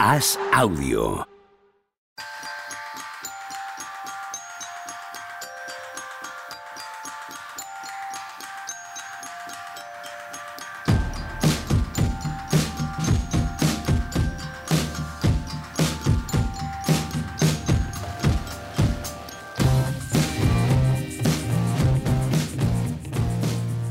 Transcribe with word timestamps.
Haz 0.00 0.38
audio. 0.52 1.26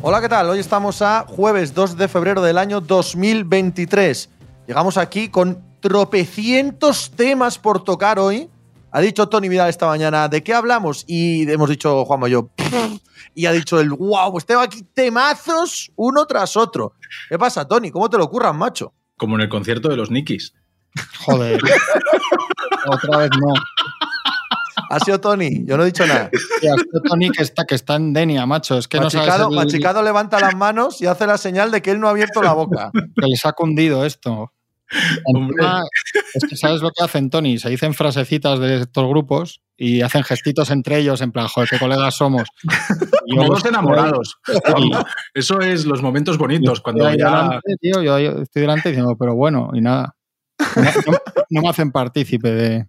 Hola, 0.01 0.21
¿qué 0.21 0.29
tal? 0.29 0.49
Hoy 0.49 0.59
estamos 0.59 1.01
a 1.01 1.25
jueves 1.27 1.73
2 1.73 1.97
de 1.97 2.07
febrero 2.07 2.41
del 2.41 2.57
año 2.57 2.79
2023. 2.79 4.29
Llegamos 4.67 4.95
aquí 4.95 5.27
con 5.27 5.66
tropecientos 5.87 7.11
temas 7.11 7.57
por 7.57 7.81
tocar 7.83 8.19
hoy. 8.19 8.49
Ha 8.91 8.99
dicho 8.99 9.27
Tony 9.29 9.47
Vidal 9.47 9.69
esta 9.69 9.87
mañana, 9.87 10.27
¿de 10.27 10.43
qué 10.43 10.53
hablamos? 10.53 11.03
Y 11.07 11.49
hemos 11.49 11.69
dicho, 11.69 12.03
Juanma 12.05 12.27
y 12.27 12.31
yo, 12.31 12.49
y 13.33 13.45
ha 13.45 13.51
dicho 13.51 13.79
el, 13.79 13.89
wow, 13.91 14.31
pues 14.31 14.45
tengo 14.45 14.59
aquí 14.61 14.83
temazos 14.93 15.91
uno 15.95 16.25
tras 16.25 16.57
otro. 16.57 16.93
¿Qué 17.29 17.37
pasa, 17.37 17.65
Tony? 17.67 17.89
¿Cómo 17.91 18.09
te 18.09 18.17
lo 18.17 18.25
ocurran, 18.25 18.57
macho? 18.57 18.93
Como 19.17 19.35
en 19.35 19.41
el 19.41 19.49
concierto 19.49 19.87
de 19.89 19.95
los 19.97 20.11
Nikis. 20.11 20.53
Joder. 21.25 21.61
Otra 22.87 23.17
vez 23.19 23.29
no. 23.39 23.53
Ha 24.89 24.99
sido 25.01 25.19
Tony, 25.19 25.65
yo 25.65 25.75
no 25.77 25.83
he 25.83 25.87
dicho 25.87 26.05
nada. 26.07 26.29
Tía, 26.61 26.71
este 26.75 26.99
Tony 27.07 27.29
que 27.29 27.43
está, 27.43 27.65
que 27.65 27.75
está 27.75 27.95
en 27.95 28.13
Denia, 28.13 28.45
macho. 28.45 28.77
Es 28.77 28.87
que 28.87 28.97
no 28.97 29.03
Machicado, 29.05 29.27
sabes 29.29 29.47
el- 29.49 29.55
Machicado 29.55 30.01
levanta 30.01 30.39
las 30.39 30.55
manos 30.55 31.01
y 31.01 31.05
hace 31.07 31.27
la 31.27 31.37
señal 31.37 31.71
de 31.71 31.81
que 31.81 31.91
él 31.91 31.99
no 31.99 32.07
ha 32.07 32.11
abierto 32.11 32.41
la 32.41 32.53
boca. 32.53 32.91
que 32.93 33.25
les 33.27 33.45
ha 33.45 33.51
cundido 33.53 34.05
esto. 34.05 34.53
Encima, 35.25 35.83
es 36.33 36.43
que 36.49 36.55
sabes 36.55 36.81
lo 36.81 36.91
que 36.91 37.03
hacen, 37.03 37.29
Tony. 37.29 37.57
Se 37.59 37.69
dicen 37.69 37.93
frasecitas 37.93 38.59
de 38.59 38.81
estos 38.81 39.07
grupos 39.07 39.61
y 39.75 40.01
hacen 40.01 40.23
gestitos 40.23 40.71
entre 40.71 40.97
ellos, 40.99 41.21
en 41.21 41.31
plan, 41.31 41.47
joder, 41.47 41.69
qué 41.69 41.77
colegas 41.79 42.15
somos. 42.15 42.47
Y 43.25 43.35
yo 43.35 43.41
Como 43.41 43.53
los 43.53 43.61
dos 43.63 43.65
enamorados. 43.69 44.37
Eso 45.33 45.59
es 45.59 45.85
los 45.85 46.01
momentos 46.01 46.37
bonitos, 46.37 46.79
cuando 46.81 47.07
Estoy 47.07 47.13
ahí 47.13 47.19
ya... 47.31 47.43
delante, 47.43 47.75
tío, 47.81 48.01
yo 48.01 48.17
estoy 48.17 48.61
delante 48.61 48.89
diciendo, 48.89 49.15
pero 49.19 49.35
bueno, 49.35 49.71
y 49.73 49.81
nada. 49.81 50.15
No, 50.75 50.83
no- 50.83 51.17
no 51.49 51.61
me 51.61 51.69
hacen 51.69 51.91
partícipe 51.91 52.49
de. 52.51 52.87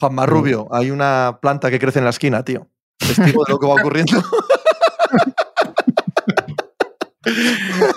Juanma 0.00 0.26
Rubio, 0.26 0.68
hay 0.70 0.90
una 0.90 1.38
planta 1.40 1.70
que 1.70 1.78
crece 1.78 1.98
en 1.98 2.04
la 2.04 2.10
esquina, 2.10 2.44
tío. 2.44 2.68
Testigo 2.98 3.44
de 3.44 3.52
lo 3.52 3.58
que 3.58 3.66
va 3.66 3.74
ocurriendo. 3.74 4.22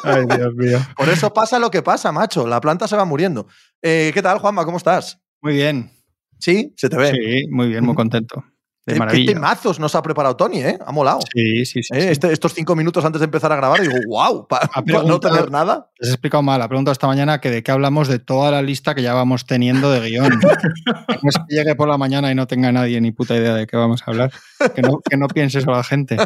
Ay, 0.03 0.25
Dios 0.38 0.53
mío. 0.55 0.80
Por 0.97 1.09
eso 1.09 1.31
pasa 1.33 1.59
lo 1.59 1.69
que 1.72 1.81
pasa, 1.81 2.11
macho. 2.11 2.47
La 2.47 2.59
planta 2.61 2.88
se 2.88 2.95
va 2.95 3.05
muriendo. 3.05 3.47
Eh, 3.81 4.11
¿Qué 4.13 4.22
tal, 4.22 4.39
Juanma? 4.39 4.66
¿Cómo 4.66 4.77
estás? 4.77 5.19
Muy 5.41 5.53
bien. 5.53 5.91
¿Sí? 6.39 6.73
¿Se 6.77 6.89
te 6.89 6.97
ve? 6.97 7.11
Sí, 7.11 7.47
muy 7.50 7.67
bien, 7.67 7.85
muy 7.85 7.95
contento. 7.95 8.44
De 8.85 8.94
¿Qué 8.94 9.00
maravilla. 9.00 9.33
temazos 9.33 9.80
nos 9.80 9.94
ha 9.94 10.02
preparado 10.02 10.35
Tony, 10.35 10.61
eh? 10.61 10.80
Ha 10.83 10.91
molado. 10.91 11.19
Sí, 11.33 11.63
sí, 11.66 11.83
sí. 11.83 11.89
Eh, 11.95 12.02
sí. 12.02 12.07
este- 12.07 12.31
estos 12.33 12.55
cinco 12.55 12.75
minutos 12.75 13.05
antes 13.05 13.19
de 13.19 13.25
empezar 13.25 13.52
a 13.52 13.55
grabar, 13.55 13.80
digo, 13.81 13.94
wow, 14.07 14.47
para 14.47 14.67
no 14.77 14.83
preguntado- 14.83 15.19
tener 15.35 15.52
nada. 15.52 15.91
Les 16.00 16.09
he 16.09 16.13
explicado 16.13 16.41
mal. 16.41 16.59
La 16.59 16.67
pregunta 16.67 16.91
esta 16.91 17.05
mañana 17.05 17.39
que 17.39 17.52
de 17.52 17.61
qué 17.61 17.72
hablamos 17.72 18.07
de 18.07 18.17
toda 18.17 18.50
la 18.50 18.63
lista 18.63 18.95
que 18.95 19.03
ya 19.03 19.13
vamos 19.13 19.45
teniendo 19.45 19.91
de 19.91 20.00
guion. 20.09 20.30
no 21.22 21.30
es 21.30 21.35
que 21.47 21.55
llegue 21.55 21.75
por 21.75 21.88
la 21.88 21.97
mañana 22.00 22.31
y 22.31 22.35
no 22.35 22.47
tenga 22.47 22.72
nadie 22.72 23.00
ni 23.00 23.11
puta 23.11 23.35
idea 23.35 23.53
de 23.53 23.67
qué 23.67 23.77
vamos 23.77 24.02
a 24.02 24.09
hablar. 24.11 24.31
Que 24.73 24.81
no, 24.81 25.00
que 25.07 25.17
no 25.17 25.27
piense 25.27 25.59
eso 25.59 25.69
la 25.72 25.83
gente. 25.83 26.17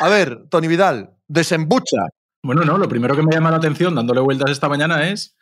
A 0.00 0.08
ver, 0.08 0.46
Tony 0.50 0.68
Vidal, 0.68 1.10
desembucha. 1.26 2.06
Bueno, 2.42 2.64
no, 2.64 2.76
lo 2.78 2.88
primero 2.88 3.16
que 3.16 3.22
me 3.22 3.34
llama 3.34 3.50
la 3.50 3.56
atención 3.56 3.94
dándole 3.94 4.20
vueltas 4.20 4.50
esta 4.50 4.68
mañana 4.68 5.08
es, 5.08 5.36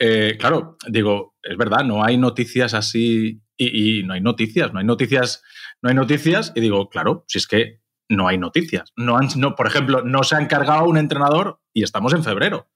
eh, 0.00 0.36
claro, 0.38 0.76
digo, 0.88 1.36
es 1.42 1.56
verdad, 1.56 1.84
no 1.84 2.04
hay 2.04 2.16
noticias 2.16 2.74
así 2.74 3.40
y, 3.56 4.02
no 4.02 4.14
hay 4.14 4.20
noticias, 4.20 4.72
no 4.72 4.80
hay 4.80 4.86
noticias, 4.86 5.42
no 5.82 5.90
hay 5.90 5.94
noticias 5.94 6.52
y 6.56 6.60
digo, 6.60 6.88
claro, 6.88 7.24
si 7.28 7.38
es 7.38 7.46
que 7.46 7.80
no 8.08 8.26
hay 8.26 8.38
noticias. 8.38 8.92
No 8.96 9.16
han, 9.16 9.28
no, 9.36 9.54
por 9.54 9.66
ejemplo, 9.66 10.02
no 10.02 10.24
se 10.24 10.34
han 10.34 10.46
cargado 10.46 10.84
un 10.84 10.96
entrenador 10.96 11.60
y 11.72 11.84
estamos 11.84 12.12
en 12.12 12.24
febrero. 12.24 12.68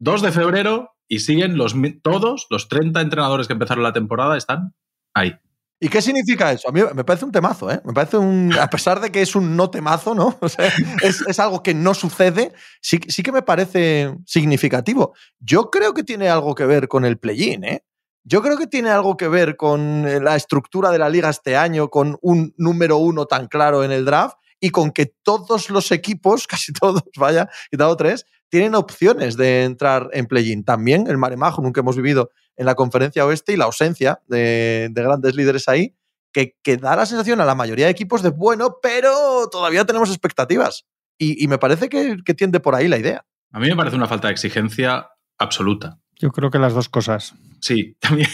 2 0.00 0.20
de 0.20 0.32
febrero 0.32 0.90
y 1.08 1.20
siguen 1.20 1.56
los, 1.56 1.74
todos 2.02 2.46
los 2.50 2.68
30 2.68 3.00
entrenadores 3.00 3.46
que 3.46 3.54
empezaron 3.54 3.84
la 3.84 3.92
temporada 3.92 4.36
están 4.36 4.74
ahí. 5.14 5.34
¿Y 5.82 5.88
qué 5.88 6.00
significa 6.00 6.52
eso? 6.52 6.68
A 6.68 6.72
mí 6.72 6.80
me 6.94 7.02
parece 7.02 7.24
un 7.24 7.32
temazo, 7.32 7.68
¿eh? 7.68 7.80
Me 7.84 7.92
parece 7.92 8.16
un. 8.16 8.56
A 8.56 8.70
pesar 8.70 9.00
de 9.00 9.10
que 9.10 9.20
es 9.20 9.34
un 9.34 9.56
no 9.56 9.68
temazo, 9.68 10.14
¿no? 10.14 10.38
O 10.40 10.48
sea, 10.48 10.72
es, 11.02 11.40
algo 11.40 11.60
que 11.64 11.74
no 11.74 11.92
sucede, 11.92 12.52
sí, 12.80 13.00
sí 13.08 13.24
que 13.24 13.32
me 13.32 13.42
parece 13.42 14.14
significativo. 14.24 15.12
Yo 15.40 15.72
creo 15.72 15.92
que 15.92 16.04
tiene 16.04 16.28
algo 16.28 16.54
que 16.54 16.66
ver 16.66 16.86
con 16.86 17.04
el 17.04 17.18
play-in, 17.18 17.64
¿eh? 17.64 17.84
Yo 18.22 18.42
creo 18.42 18.56
que 18.56 18.68
tiene 18.68 18.90
algo 18.90 19.16
que 19.16 19.26
ver 19.26 19.56
con 19.56 20.06
eh, 20.06 20.20
la 20.20 20.36
estructura 20.36 20.92
de 20.92 21.00
la 21.00 21.08
liga 21.08 21.30
este 21.30 21.56
año, 21.56 21.88
con 21.88 22.16
un 22.22 22.54
número 22.56 22.98
uno 22.98 23.26
tan 23.26 23.48
claro 23.48 23.82
en 23.82 23.90
el 23.90 24.04
draft 24.04 24.36
y 24.60 24.70
con 24.70 24.92
que 24.92 25.06
todos 25.24 25.68
los 25.68 25.90
equipos, 25.90 26.46
casi 26.46 26.72
todos, 26.72 27.02
vaya, 27.18 27.48
quitado 27.72 27.96
tres, 27.96 28.24
tienen 28.52 28.74
opciones 28.74 29.38
de 29.38 29.64
entrar 29.64 30.10
en 30.12 30.26
play-in. 30.26 30.62
También 30.62 31.06
el 31.06 31.16
maremajo 31.16 31.62
nunca 31.62 31.80
hemos 31.80 31.96
vivido 31.96 32.32
en 32.58 32.66
la 32.66 32.74
conferencia 32.74 33.24
oeste 33.24 33.54
y 33.54 33.56
la 33.56 33.64
ausencia 33.64 34.20
de, 34.28 34.90
de 34.92 35.02
grandes 35.02 35.34
líderes 35.34 35.70
ahí, 35.70 35.96
que, 36.32 36.58
que 36.62 36.76
da 36.76 36.94
la 36.94 37.06
sensación 37.06 37.40
a 37.40 37.46
la 37.46 37.54
mayoría 37.54 37.86
de 37.86 37.92
equipos 37.92 38.22
de 38.22 38.28
bueno, 38.28 38.76
pero 38.82 39.48
todavía 39.50 39.86
tenemos 39.86 40.10
expectativas. 40.10 40.84
Y, 41.16 41.42
y 41.42 41.48
me 41.48 41.56
parece 41.56 41.88
que, 41.88 42.18
que 42.22 42.34
tiende 42.34 42.60
por 42.60 42.74
ahí 42.74 42.88
la 42.88 42.98
idea. 42.98 43.24
A 43.52 43.58
mí 43.58 43.68
me 43.68 43.76
parece 43.76 43.96
una 43.96 44.06
falta 44.06 44.28
de 44.28 44.34
exigencia 44.34 45.08
absoluta. 45.38 45.98
Yo 46.18 46.30
creo 46.30 46.50
que 46.50 46.58
las 46.58 46.74
dos 46.74 46.90
cosas. 46.90 47.34
Sí, 47.62 47.96
también. 48.00 48.28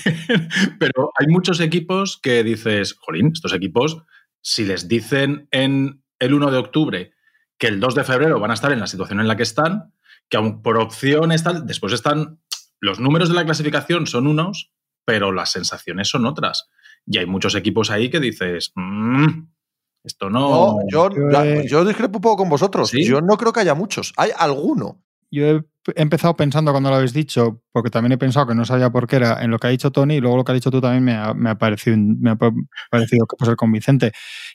Pero 0.81 1.13
hay 1.17 1.29
muchos 1.29 1.61
equipos 1.61 2.19
que 2.21 2.43
dices, 2.43 2.97
jolín, 2.99 3.31
estos 3.33 3.53
equipos, 3.53 4.03
si 4.43 4.65
les 4.65 4.89
dicen 4.89 5.47
en 5.53 6.03
el 6.19 6.35
1 6.35 6.51
de 6.51 6.59
octubre 6.59 7.13
que 7.57 7.69
el 7.69 7.79
2 7.79 7.95
de 7.95 8.03
febrero 8.03 8.41
van 8.41 8.51
a 8.51 8.55
estar 8.55 8.73
en 8.73 8.81
la 8.81 8.89
situación 8.89 9.21
en 9.21 9.29
la 9.29 9.37
que 9.37 9.45
están, 9.45 9.93
que 10.29 10.37
aun 10.37 10.63
por 10.63 10.79
opción 10.79 11.33
están, 11.33 11.67
después 11.67 11.93
están, 11.93 12.41
los 12.81 13.01
números 13.01 13.29
de 13.29 13.35
la 13.35 13.45
clasificación 13.45 14.07
son 14.07 14.27
unos, 14.27 14.73
pero 15.05 15.33
las 15.33 15.51
sensaciones 15.53 16.09
son 16.09 16.27
otras. 16.27 16.69
Y 17.07 17.19
hay 17.19 17.27
muchos 17.27 17.55
equipos 17.55 17.91
ahí 17.91 18.11
que 18.11 18.21
dices, 18.21 18.73
"Mm, 18.75 19.47
esto 20.05 20.29
no... 20.31 20.77
No, 20.77 20.79
yo, 20.89 21.09
yo 21.67 21.85
discrepo 21.85 22.19
un 22.19 22.23
poco 22.23 22.37
con 22.39 22.49
vosotros. 22.49 22.91
¿Sí? 22.91 23.05
Yo 23.05 23.21
no 23.21 23.37
creo 23.37 23.53
que 23.53 23.61
haya 23.61 23.75
muchos. 23.75 24.13
Hay 24.17 24.31
alguno. 24.37 25.03
Yo 25.31 25.45
he 25.47 25.63
empezado 25.97 26.37
pensando 26.37 26.71
cuando 26.71 26.89
lo 26.91 26.97
habéis 26.97 27.13
dicho, 27.13 27.63
porque 27.73 27.91
también 27.91 28.13
he 28.13 28.19
pensado 28.19 28.47
que 28.47 28.55
no 28.55 28.65
sabía 28.65 28.89
por 28.91 29.07
qué 29.07 29.17
era 29.17 29.43
en 29.43 29.51
lo 29.51 29.59
que 29.59 29.67
ha 29.67 29.71
dicho 29.71 29.91
Tony 29.91 30.17
y 30.17 30.21
luego 30.21 30.37
lo 30.39 30.45
que 30.45 30.53
ha 30.53 30.55
dicho 30.55 30.71
tú 30.71 30.81
también 30.81 31.05
me 31.05 31.15
ha, 31.15 31.35
me 31.35 31.51
ha 31.51 31.59
parecido, 31.59 31.97
me 31.99 32.31
ha 32.31 32.37
pa- 32.37 32.53
parecido 32.91 33.27
que 33.27 33.37
puede 33.37 33.51
ser 33.51 33.57
convincente. 33.57 34.13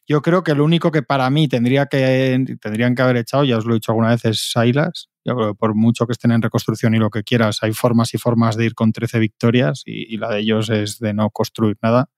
Yo 0.07 0.21
creo 0.23 0.43
que 0.43 0.55
lo 0.55 0.63
único 0.63 0.91
que 0.91 1.03
para 1.03 1.29
mí 1.29 1.47
tendría 1.47 1.85
que, 1.87 2.43
tendrían 2.59 2.95
que 2.95 3.01
haber 3.03 3.17
echado, 3.17 3.43
ya 3.43 3.57
os 3.57 3.65
lo 3.65 3.73
he 3.73 3.75
dicho 3.75 3.91
alguna 3.91 4.09
vez, 4.09 4.25
es 4.25 4.51
Sailas. 4.51 5.09
Yo 5.25 5.35
creo 5.35 5.47
que 5.53 5.55
por 5.57 5.73
mucho 5.75 6.05
que 6.05 6.11
estén 6.13 6.31
en 6.31 6.41
reconstrucción 6.41 6.93
y 6.95 6.99
lo 6.99 7.09
que 7.09 7.23
quieras, 7.23 7.59
hay 7.61 7.73
formas 7.73 8.13
y 8.13 8.17
formas 8.17 8.57
de 8.57 8.65
ir 8.65 8.75
con 8.75 8.91
13 8.91 9.19
victorias 9.19 9.83
y, 9.85 10.13
y 10.13 10.17
la 10.17 10.29
de 10.29 10.39
ellos 10.39 10.69
es 10.69 10.99
de 10.99 11.13
no 11.13 11.29
construir 11.29 11.77
nada. 11.81 12.09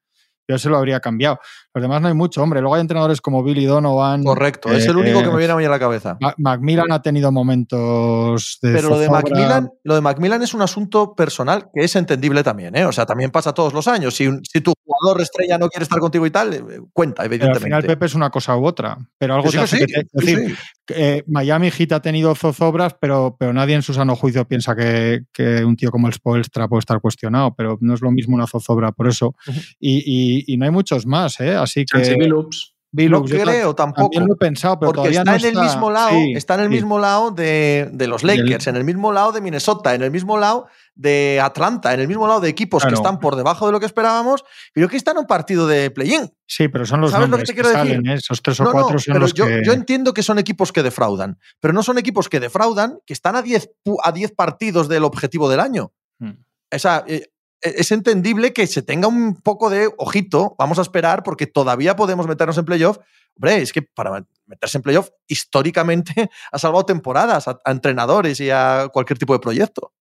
Yo 0.47 0.59
se 0.59 0.69
lo 0.69 0.77
habría 0.77 0.99
cambiado. 0.99 1.39
Los 1.73 1.81
demás 1.81 2.01
no 2.03 2.07
hay 2.07 2.13
mucho, 2.13 2.43
hombre. 2.43 2.61
Luego 2.61 2.75
hay 2.75 2.81
entrenadores 2.81 3.19
como 3.19 3.43
Billy 3.43 3.65
Donovan. 3.65 4.23
Correcto. 4.23 4.71
es 4.71 4.85
el 4.85 4.95
eh, 4.95 4.99
único 4.99 5.23
que 5.23 5.31
me 5.31 5.37
viene 5.37 5.53
a 5.53 5.55
mí 5.55 5.65
a 5.65 5.69
la 5.69 5.79
cabeza. 5.79 6.17
Ma- 6.21 6.35
Macmillan 6.37 6.91
ha 6.91 7.01
tenido 7.01 7.31
momentos 7.31 8.59
de 8.61 8.73
Pero 8.73 8.89
lo 8.89 8.99
de. 8.99 9.09
Macmillan, 9.09 9.69
lo 9.83 9.95
de 9.95 10.01
Macmillan 10.01 10.43
es 10.43 10.53
un 10.53 10.61
asunto 10.61 11.15
personal 11.15 11.69
que 11.73 11.83
es 11.83 11.95
entendible 11.95 12.43
también. 12.43 12.75
¿eh? 12.75 12.85
O 12.85 12.91
sea, 12.91 13.07
también 13.07 13.31
pasa 13.31 13.53
todos 13.53 13.73
los 13.73 13.87
años. 13.87 14.15
Si, 14.15 14.29
tu 14.61 14.73
jugador 14.83 15.21
estrella 15.21 15.57
no 15.57 15.67
quiere 15.69 15.83
estar 15.83 15.99
contigo 15.99 16.25
y 16.27 16.31
tal, 16.31 16.53
eh, 16.53 16.63
cuenta, 16.93 17.23
Pero 17.23 17.25
al 17.25 17.33
evidentemente. 17.33 17.63
final 17.65 17.83
Pepe 17.83 18.05
es 18.05 18.13
una 18.13 18.29
cosa 18.29 18.55
u 18.55 18.65
otra. 18.65 18.97
Pero 19.17 19.33
algo 19.35 19.49
Que 19.49 19.65
sí, 19.67 19.79
que 19.79 19.85
sí, 19.85 19.85
que 19.85 20.03
decir, 20.13 20.57
eh, 20.89 21.23
Miami 21.27 21.71
Heat 21.71 21.91
ha 21.93 22.01
tenido 22.01 22.35
zozobras, 22.35 22.95
pero, 22.99 23.35
pero 23.39 23.53
nadie 23.53 23.75
en 23.75 23.81
su 23.81 23.93
sano 23.93 24.15
juicio 24.15 24.47
piensa 24.47 24.75
que, 24.75 25.23
que 25.33 25.63
un 25.65 25.75
tío 25.75 25.91
como 25.91 26.07
el 26.07 26.13
Spoelstra 26.13 26.67
puede 26.67 26.79
estar 26.79 26.99
cuestionado. 27.01 27.53
Pero 27.55 27.77
no 27.81 27.93
es 27.93 28.01
lo 28.01 28.11
mismo 28.11 28.35
una 28.35 28.47
zozobra 28.47 28.91
por 28.91 29.07
eso. 29.07 29.35
Y, 29.79 30.03
y- 30.05 30.43
y 30.53 30.57
no 30.57 30.65
hay 30.65 30.71
muchos 30.71 31.05
más, 31.05 31.39
¿eh? 31.39 31.55
Así 31.55 31.85
que. 31.85 32.15
Billups. 32.17 32.73
No 33.09 33.23
creo 33.25 33.75
ta- 33.75 33.83
tampoco. 33.83 34.03
También 34.11 34.25
lo 34.27 34.35
he 34.35 34.37
pensado, 34.37 34.79
pero 34.79 34.87
Porque 34.93 35.09
todavía 35.09 35.19
está 35.19 35.31
no 35.31 35.37
en 35.37 35.43
el 35.43 35.49
está. 35.51 35.63
mismo 35.63 35.91
lado, 35.91 36.09
Sí, 36.11 36.33
está 36.33 36.53
en 36.53 36.59
el 36.61 36.65
sí. 36.67 36.71
mismo 36.75 36.97
lado 36.99 37.31
de, 37.31 37.89
de 37.91 38.07
los 38.07 38.21
Del- 38.21 38.37
Lakers, 38.45 38.67
en 38.67 38.77
el 38.77 38.85
mismo 38.85 39.11
lado 39.11 39.33
de 39.33 39.41
Minnesota, 39.41 39.93
en 39.95 40.01
el 40.01 40.11
mismo 40.11 40.37
lado 40.37 40.67
de 40.95 41.41
Atlanta, 41.43 41.93
en 41.93 41.99
el 41.99 42.07
mismo 42.07 42.25
lado 42.27 42.39
de 42.39 42.49
equipos 42.49 42.83
que 42.85 42.93
están 42.93 43.19
por 43.19 43.35
debajo 43.35 43.65
de 43.65 43.73
lo 43.73 43.79
que 43.81 43.85
esperábamos, 43.85 44.43
pero 44.73 44.87
que 44.87 44.95
están 44.97 45.15
en 45.17 45.21
un 45.21 45.27
partido 45.27 45.67
de 45.67 45.91
play-in. 45.91 46.31
Sí, 46.47 46.69
pero 46.69 46.85
son 46.85 47.01
los 47.01 47.11
¿Sabes 47.11 47.29
lo 47.29 47.37
que 47.37 47.43
te 47.43 47.47
que, 47.53 47.61
quiero 47.61 47.69
decir? 47.69 47.87
salen, 47.95 48.07
¿eh? 48.07 48.13
Esos 48.15 48.41
tres 48.41 48.59
o 48.61 48.63
No, 48.63 48.69
no, 48.69 48.73
cuatro 48.79 48.99
son 48.99 49.13
pero 49.13 49.19
los 49.19 49.33
yo, 49.33 49.45
que. 49.45 49.61
yo 49.65 49.73
entiendo 49.73 50.13
que 50.13 50.23
son 50.23 50.39
equipos 50.39 50.71
que 50.71 50.83
defraudan, 50.83 51.37
pero 51.59 51.73
no 51.73 51.83
son 51.83 51.97
equipos 51.97 52.29
que 52.29 52.39
defraudan, 52.39 52.99
que 53.05 53.13
están 53.13 53.35
a 53.35 53.41
10 53.41 53.69
pu- 53.83 53.99
a 54.03 54.11
10 54.13 54.31
partidos 54.31 54.87
del 54.87 55.03
objetivo 55.03 55.49
del 55.49 55.59
año. 55.59 55.91
Mm. 56.19 56.31
O 56.73 56.79
sea, 56.79 57.03
eh, 57.07 57.27
e-, 57.61 57.73
es 57.77 57.91
entendible 57.91 58.53
que 58.53 58.65
se 58.65 58.81
tenga 58.81 59.09
un 59.09 59.35
poco 59.41 59.69
de 59.69 59.89
ojito, 59.97 60.55
vamos 60.57 60.79
a 60.79 60.81
esperar 60.83 61.23
porque 61.23 61.45
todavía 61.45 61.95
podemos 61.97 62.25
meternos 62.25 62.57
en 62.57 62.63
playoff. 62.65 62.99
Hombre, 63.37 63.61
es 63.61 63.73
que 63.73 63.81
para 63.81 64.25
meterse 64.45 64.77
en 64.77 64.81
playoff 64.81 65.09
históricamente 65.27 66.29
ha 66.53 66.57
salvado 66.57 66.85
temporadas 66.85 67.47
a, 67.49 67.59
a 67.65 67.71
entrenadores 67.71 68.39
y 68.39 68.49
a 68.49 68.87
cualquier 68.93 69.19
tipo 69.19 69.33
de 69.33 69.39
proyecto. 69.39 69.91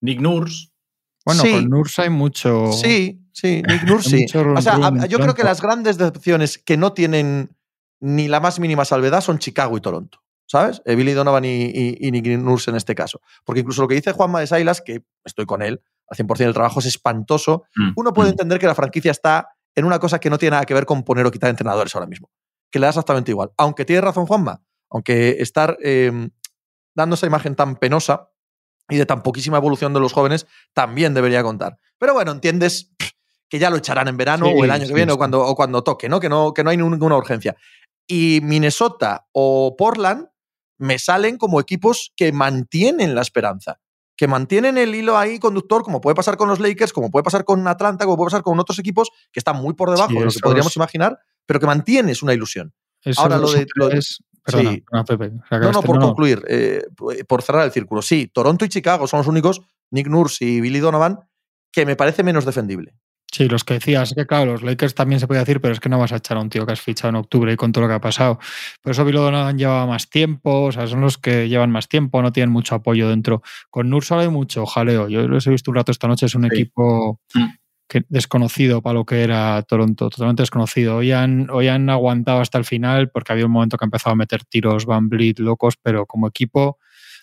Nick 0.00 0.20
Nurse. 0.20 0.68
Bueno, 1.24 1.42
Sí. 1.42 1.52
con 1.52 1.68
Nurse 1.68 2.02
hay 2.02 2.10
mucho. 2.10 2.72
Sí, 2.72 3.20
sí, 3.32 3.62
Nick 3.68 3.84
Nurse 3.84 4.10
sí. 4.10 4.26
O 4.38 4.60
sea, 4.62 4.74
a- 4.76 5.06
yo 5.06 5.18
creo 5.18 5.34
que 5.34 5.44
las 5.44 5.60
grandes 5.60 5.98
decepciones 5.98 6.58
que 6.58 6.76
no 6.76 6.92
tienen 6.92 7.50
ni 8.00 8.28
la 8.28 8.40
más 8.40 8.58
mínima 8.60 8.84
salvedad 8.84 9.20
son 9.20 9.38
Chicago 9.38 9.76
y 9.76 9.80
Toronto. 9.80 10.18
¿Sabes? 10.46 10.82
Billy 10.84 11.12
Donovan 11.12 11.44
y, 11.44 11.48
y- 11.66 11.96
y 12.00 12.10
Nick 12.10 12.26
Nurse 12.26 12.70
en 12.72 12.76
este 12.76 12.96
caso. 12.96 13.20
Porque 13.44 13.60
incluso 13.60 13.82
lo 13.82 13.88
que 13.88 13.94
dice 13.94 14.10
Juanma 14.10 14.40
de 14.40 14.48
Sailas, 14.48 14.80
que 14.80 15.04
estoy 15.24 15.46
con 15.46 15.62
él, 15.62 15.80
al 16.08 16.16
100% 16.16 16.48
el 16.48 16.54
trabajo 16.54 16.80
es 16.80 16.86
espantoso, 16.86 17.62
Mm, 17.76 17.92
uno 17.94 18.12
puede 18.12 18.30
mm. 18.30 18.32
entender 18.32 18.58
que 18.58 18.66
la 18.66 18.74
franquicia 18.74 19.12
está 19.12 19.50
en 19.76 19.84
una 19.84 20.00
cosa 20.00 20.18
que 20.18 20.28
no 20.28 20.38
tiene 20.38 20.52
nada 20.52 20.64
que 20.66 20.74
ver 20.74 20.86
con 20.86 21.04
poner 21.04 21.24
o 21.24 21.30
quitar 21.30 21.50
entrenadores 21.50 21.94
ahora 21.94 22.08
mismo. 22.08 22.30
Que 22.68 22.80
le 22.80 22.86
da 22.86 22.90
exactamente 22.90 23.30
igual. 23.30 23.52
Aunque 23.58 23.84
tiene 23.84 24.00
razón 24.00 24.26
Juanma, 24.26 24.60
aunque 24.90 25.36
estar 25.38 25.78
eh, 25.84 26.10
dando 26.96 27.14
esa 27.14 27.26
imagen 27.28 27.54
tan 27.54 27.76
penosa 27.76 28.29
y 28.90 28.96
de 28.96 29.06
tan 29.06 29.22
poquísima 29.22 29.56
evolución 29.56 29.92
de 29.94 30.00
los 30.00 30.12
jóvenes 30.12 30.46
también 30.72 31.14
debería 31.14 31.42
contar. 31.42 31.78
Pero 31.98 32.14
bueno, 32.14 32.32
entiendes 32.32 32.90
que 33.48 33.58
ya 33.58 33.70
lo 33.70 33.76
echarán 33.76 34.08
en 34.08 34.16
verano 34.16 34.46
Sí, 34.46 34.52
o 34.56 34.64
el 34.64 34.70
año 34.70 34.82
que 34.82 34.88
sí, 34.88 34.94
viene 34.94 35.12
o, 35.12 35.18
cuando, 35.18 35.40
o 35.44 35.54
cuando 35.54 35.82
toque, 35.82 36.08
¿no? 36.08 36.20
Que, 36.20 36.28
¿no? 36.28 36.52
que 36.54 36.62
no 36.64 36.70
hay 36.70 36.76
ninguna 36.76 37.16
urgencia. 37.16 37.56
Y 38.06 38.40
Minnesota 38.42 39.26
o 39.32 39.74
Portland 39.76 40.28
me 40.78 40.98
salen 40.98 41.36
como 41.36 41.60
equipos 41.60 42.12
que 42.16 42.32
mantienen 42.32 43.14
la 43.14 43.22
esperanza 43.22 43.80
que 44.16 44.28
mantienen 44.28 44.76
el 44.76 44.94
hilo 44.94 45.16
ahí 45.16 45.38
conductor, 45.38 45.82
como 45.82 46.02
puede 46.02 46.14
pasar 46.14 46.36
con 46.36 46.46
los 46.46 46.60
Lakers, 46.60 46.92
como 46.92 47.10
puede 47.10 47.22
pasar 47.22 47.42
con 47.46 47.66
Atlanta, 47.66 48.04
como 48.04 48.18
puede 48.18 48.26
pasar 48.26 48.42
con 48.42 48.60
otros 48.60 48.78
equipos 48.78 49.08
que 49.32 49.40
están 49.40 49.56
muy 49.56 49.72
por 49.72 49.88
debajo 49.90 50.12
de 50.12 50.26
lo 50.26 50.30
que 50.30 50.40
podríamos 50.40 50.76
imaginar, 50.76 51.18
pero 51.46 51.58
que 51.58 51.64
mantienes 51.64 52.22
una 52.22 52.34
ilusión. 52.34 52.74
Ahora, 53.16 53.38
lo 53.38 53.50
de- 53.50 53.66
lo 53.76 53.88
de- 53.88 54.02
Perdona, 54.44 54.70
sí. 54.72 54.80
perdona, 54.82 55.04
Pepe. 55.04 55.30
No, 55.60 55.72
no, 55.72 55.82
por 55.82 55.98
concluir, 56.00 56.42
eh, 56.48 56.82
por 57.28 57.42
cerrar 57.42 57.64
el 57.64 57.72
círculo. 57.72 58.02
Sí, 58.02 58.30
Toronto 58.32 58.64
y 58.64 58.68
Chicago 58.68 59.06
son 59.06 59.18
los 59.18 59.26
únicos, 59.26 59.60
Nick 59.90 60.06
Nurse 60.08 60.44
y 60.44 60.60
Billy 60.60 60.78
Donovan, 60.80 61.20
que 61.72 61.86
me 61.86 61.96
parece 61.96 62.22
menos 62.22 62.44
defendible. 62.44 62.94
Sí, 63.32 63.48
los 63.48 63.62
que 63.62 63.74
decías, 63.74 64.12
que 64.12 64.26
claro, 64.26 64.52
los 64.52 64.62
Lakers 64.64 64.96
también 64.96 65.20
se 65.20 65.28
puede 65.28 65.38
decir, 65.38 65.60
pero 65.60 65.72
es 65.72 65.78
que 65.78 65.88
no 65.88 66.00
vas 66.00 66.10
a 66.10 66.16
echar 66.16 66.36
a 66.36 66.40
un 66.40 66.50
tío 66.50 66.66
que 66.66 66.72
has 66.72 66.80
fichado 66.80 67.10
en 67.10 67.14
octubre 67.14 67.52
y 67.52 67.56
con 67.56 67.70
todo 67.70 67.82
lo 67.82 67.88
que 67.88 67.94
ha 67.94 68.00
pasado. 68.00 68.40
Por 68.82 68.90
eso 68.90 69.04
Bill 69.04 69.14
Donovan 69.14 69.56
lleva 69.56 69.86
más 69.86 70.10
tiempo, 70.10 70.62
o 70.64 70.72
sea, 70.72 70.88
son 70.88 71.00
los 71.00 71.16
que 71.16 71.48
llevan 71.48 71.70
más 71.70 71.86
tiempo, 71.86 72.20
no 72.22 72.32
tienen 72.32 72.50
mucho 72.50 72.74
apoyo 72.74 73.08
dentro. 73.08 73.40
Con 73.70 73.88
Nur 73.88 74.04
solo 74.04 74.22
hay 74.22 74.28
mucho 74.28 74.66
jaleo. 74.66 75.08
Yo 75.08 75.28
los 75.28 75.46
he 75.46 75.50
visto 75.50 75.70
un 75.70 75.76
rato 75.76 75.92
esta 75.92 76.08
noche, 76.08 76.26
es 76.26 76.34
un 76.34 76.42
Sí. 76.42 76.48
equipo 76.52 77.20
Mm. 77.34 77.44
Desconocido 78.08 78.82
para 78.82 78.94
lo 78.94 79.04
que 79.04 79.22
era 79.22 79.62
Toronto, 79.62 80.08
totalmente 80.10 80.42
desconocido. 80.42 80.96
Hoy 80.96 81.12
han, 81.12 81.48
hoy 81.50 81.68
han 81.68 81.88
aguantado 81.90 82.40
hasta 82.40 82.58
el 82.58 82.64
final 82.64 83.10
porque 83.10 83.32
había 83.32 83.46
un 83.46 83.52
momento 83.52 83.76
que 83.76 83.84
ha 83.84 83.86
empezado 83.86 84.12
a 84.12 84.16
meter 84.16 84.44
tiros 84.44 84.86
Van 84.86 85.08
Vliet 85.08 85.38
locos, 85.40 85.74
pero 85.82 86.06
como 86.06 86.28
equipo 86.28 86.78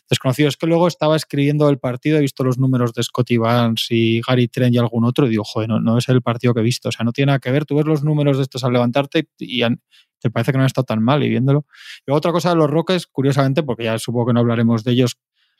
desconocido. 0.09 0.49
Es 0.49 0.57
que 0.57 0.67
luego 0.67 0.87
estaba 0.87 1.15
escribiendo 1.15 1.69
el 1.69 1.79
partido, 1.79 2.17
he 2.17 2.21
visto 2.21 2.43
los 2.43 2.57
números 2.57 2.93
de 2.93 3.03
Scotty 3.03 3.37
Barnes 3.37 3.87
y 3.89 4.21
Gary 4.21 4.47
Trent 4.47 4.73
y 4.75 4.77
algún 4.77 5.03
otro, 5.05 5.25
y 5.27 5.29
digo, 5.29 5.43
joder, 5.43 5.69
no, 5.69 5.79
no 5.79 5.97
es 5.97 6.07
el 6.09 6.21
partido 6.21 6.53
que 6.53 6.61
he 6.61 6.63
visto. 6.63 6.89
O 6.89 6.91
sea, 6.91 7.03
no 7.03 7.11
tiene 7.11 7.27
nada 7.27 7.39
que 7.39 7.51
ver. 7.51 7.65
Tú 7.65 7.75
ves 7.75 7.85
los 7.85 8.03
números 8.03 8.37
de 8.37 8.43
estos 8.43 8.63
al 8.63 8.73
levantarte 8.73 9.27
y 9.37 9.63
han- 9.63 9.81
te 10.19 10.31
parece 10.31 10.51
que 10.51 10.57
no 10.57 10.63
han 10.63 10.67
estado 10.67 10.85
tan 10.85 11.03
mal 11.03 11.23
y 11.23 11.29
viéndolo. 11.29 11.65
Y 12.05 12.11
otra 12.11 12.31
cosa 12.31 12.49
de 12.49 12.55
los 12.55 12.69
Rockets, 12.69 13.05
curiosamente, 13.07 13.61
porque 13.63 13.83
ya 13.83 13.99
supongo 13.99 14.27
que 14.27 14.33
no 14.33 14.39
hablaremos 14.39 14.83
de 14.83 14.93
ellos, 14.93 15.17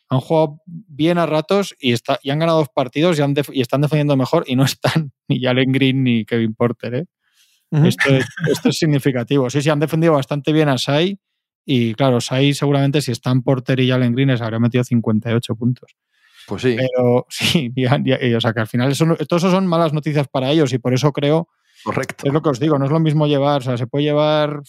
han 0.09 0.19
jugado 0.19 0.61
bien 0.65 1.17
a 1.17 1.25
ratos 1.25 1.75
y, 1.79 1.91
está, 1.91 2.19
y 2.23 2.29
han 2.29 2.39
ganado 2.39 2.59
dos 2.59 2.69
partidos 2.69 3.19
y, 3.19 3.21
han 3.21 3.33
def- 3.33 3.49
y 3.53 3.61
están 3.61 3.81
defendiendo 3.81 4.15
mejor 4.15 4.43
y 4.47 4.55
no 4.55 4.63
están 4.65 5.11
ni 5.27 5.41
Jalen 5.41 5.71
Green 5.71 6.03
ni 6.03 6.25
Kevin 6.25 6.53
Porter. 6.55 6.95
¿eh? 6.95 7.05
Esto, 7.71 8.09
es, 8.15 8.25
esto 8.49 8.69
es 8.69 8.77
significativo. 8.77 9.49
Sí, 9.49 9.61
sí, 9.61 9.69
han 9.69 9.79
defendido 9.79 10.13
bastante 10.13 10.53
bien 10.53 10.69
a 10.69 10.77
Sai. 10.77 11.19
Y 11.65 11.93
claro, 11.95 12.21
Sai 12.21 12.53
seguramente 12.53 13.01
si 13.01 13.11
están 13.11 13.43
Porter 13.43 13.77
y 13.81 13.89
Jalen 13.89 14.13
Green 14.13 14.29
les 14.29 14.39
habría 14.41 14.59
metido 14.59 14.85
58 14.85 15.55
puntos. 15.55 15.95
Pues 16.47 16.61
sí, 16.61 16.77
Pero 16.77 17.25
sí, 17.29 17.73
ya- 17.75 17.99
ya- 18.01 18.25
y, 18.25 18.33
o 18.33 18.39
sea 18.39 18.53
que 18.53 18.61
al 18.61 18.67
final 18.67 18.91
eso, 18.91 19.05
todo 19.27 19.37
eso 19.37 19.51
son 19.51 19.67
malas 19.67 19.91
noticias 19.91 20.27
para 20.29 20.49
ellos 20.51 20.71
y 20.71 20.77
por 20.77 20.93
eso 20.93 21.11
creo, 21.11 21.49
correcto. 21.83 22.25
es 22.25 22.31
lo 22.31 22.41
que 22.41 22.47
os 22.49 22.59
digo, 22.61 22.79
no 22.79 22.85
es 22.85 22.91
lo 22.91 23.01
mismo 23.01 23.27
llevar, 23.27 23.59
o 23.59 23.63
sea, 23.65 23.75
se 23.77 23.85
puede 23.87 24.05
llevar 24.05 24.61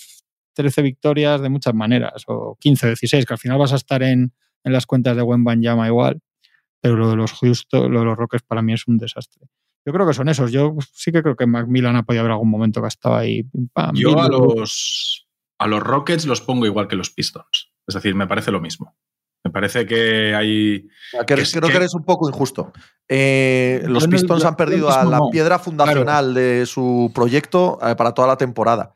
13 0.54 0.82
victorias 0.82 1.40
de 1.40 1.48
muchas 1.50 1.74
maneras, 1.74 2.24
o 2.26 2.56
15, 2.58 2.88
16, 2.88 3.24
que 3.24 3.32
al 3.34 3.38
final 3.38 3.58
vas 3.58 3.72
a 3.72 3.76
estar 3.76 4.02
en, 4.02 4.32
en 4.64 4.72
las 4.72 4.86
cuentas 4.86 5.16
de 5.16 5.24
Llama 5.60 5.86
igual, 5.86 6.20
pero 6.80 6.96
lo 6.96 7.10
de 7.10 7.16
los 7.16 7.32
Houston, 7.32 7.92
lo 7.92 8.00
de 8.00 8.04
los 8.06 8.16
Rockets 8.16 8.42
para 8.46 8.62
mí 8.62 8.72
es 8.72 8.86
un 8.86 8.98
desastre. 8.98 9.46
Yo 9.86 9.92
creo 9.92 10.06
que 10.06 10.12
son 10.14 10.28
esos. 10.28 10.52
Yo 10.52 10.76
sí 10.92 11.12
que 11.12 11.22
creo 11.22 11.36
que 11.36 11.46
Macmillan 11.46 11.96
ha 11.96 12.02
podido 12.02 12.20
haber 12.20 12.32
algún 12.32 12.50
momento 12.50 12.82
que 12.82 12.88
estaba 12.88 13.20
ahí. 13.20 13.42
pim, 13.44 13.68
pam, 13.72 13.94
Yo 13.94 14.20
a 14.20 14.28
los, 14.28 15.26
a 15.58 15.66
los 15.66 15.82
Rockets 15.82 16.26
los 16.26 16.40
pongo 16.40 16.66
igual 16.66 16.88
que 16.88 16.96
los 16.96 17.10
Pistons. 17.10 17.72
Es 17.86 17.94
decir, 17.94 18.14
me 18.14 18.26
parece 18.26 18.50
lo 18.50 18.60
mismo. 18.60 18.94
Me 19.44 19.50
parece 19.52 19.86
que 19.86 20.34
hay. 20.34 20.78
O 20.86 20.90
sea, 21.12 21.20
que- 21.24 21.36
que- 21.36 21.42
creo 21.50 21.62
que- 21.62 21.68
que 21.70 21.76
eres 21.76 21.94
un 21.94 22.04
poco 22.04 22.28
injusto. 22.28 22.72
Eh, 23.08 23.82
los 23.86 24.06
Pistons 24.08 24.44
han 24.44 24.56
perdido 24.56 24.90
a 24.90 25.04
la 25.04 25.20
piedra 25.30 25.58
fundacional 25.58 26.34
de 26.34 26.66
su 26.66 27.10
proyecto 27.14 27.78
eh, 27.82 27.94
para 27.96 28.12
toda 28.12 28.28
la 28.28 28.36
temporada. 28.36 28.94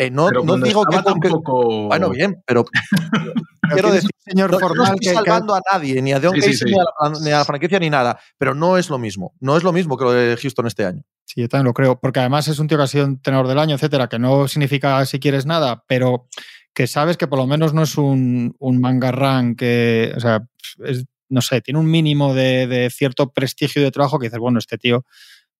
Eh, 0.00 0.10
no 0.12 0.28
pero 0.28 0.44
no 0.44 0.56
digo 0.58 0.84
que, 0.84 1.02
tampoco. 1.02 1.88
Bueno, 1.88 2.08
bien, 2.10 2.40
pero 2.46 2.64
quiero 3.72 3.90
decir, 3.92 4.10
señor 4.18 4.50
no, 4.52 4.56
yo 4.56 4.60
no 4.60 4.68
formal 4.68 4.86
estoy 4.94 4.98
que- 5.00 5.08
que, 5.08 5.14
salvando 5.14 5.54
a 5.56 5.60
nadie, 5.72 6.00
ni 6.00 6.12
a 6.12 6.20
Deon 6.20 6.34
Sí, 6.36 6.40
sí, 6.40 6.46
Casey, 6.50 6.68
sí. 6.68 6.74
Ni, 6.74 6.78
a 6.78 6.84
la, 6.84 7.20
ni 7.20 7.30
a 7.32 7.38
la 7.38 7.44
franquicia, 7.44 7.78
ni 7.80 7.90
nada. 7.90 8.18
Pero 8.38 8.54
no 8.54 8.78
es 8.78 8.90
lo 8.90 8.98
mismo. 8.98 9.34
No 9.40 9.56
es 9.56 9.64
lo 9.64 9.72
mismo 9.72 9.96
que 9.96 10.04
lo 10.04 10.12
de 10.12 10.36
Houston 10.36 10.66
este 10.68 10.84
año. 10.86 11.02
Sí, 11.24 11.40
yo 11.40 11.48
también 11.48 11.66
lo 11.66 11.74
creo, 11.74 11.98
porque 12.00 12.20
además 12.20 12.46
es 12.48 12.58
un 12.60 12.68
tío 12.68 12.78
que 12.78 12.84
ha 12.84 12.86
sido 12.86 13.04
entrenador 13.04 13.48
del 13.48 13.58
año, 13.58 13.74
etcétera, 13.74 14.08
que 14.08 14.18
no 14.18 14.46
significa 14.48 15.04
si 15.04 15.18
quieres 15.18 15.44
nada, 15.46 15.82
pero 15.88 16.26
que 16.72 16.86
sabes 16.86 17.16
que 17.16 17.26
por 17.26 17.38
lo 17.40 17.46
menos 17.48 17.74
no 17.74 17.82
es 17.82 17.98
un, 17.98 18.54
un 18.60 18.80
mangarrán 18.80 19.56
que, 19.56 20.12
o 20.16 20.20
sea, 20.20 20.46
es- 20.84 21.04
no 21.30 21.42
sé, 21.42 21.60
tiene 21.60 21.78
un 21.80 21.90
mínimo 21.90 22.32
de, 22.32 22.66
de 22.66 22.88
cierto 22.88 23.30
prestigio 23.32 23.82
de 23.82 23.90
trabajo 23.90 24.18
que 24.18 24.28
dices, 24.28 24.38
bueno, 24.38 24.58
este 24.58 24.78
tío 24.78 25.04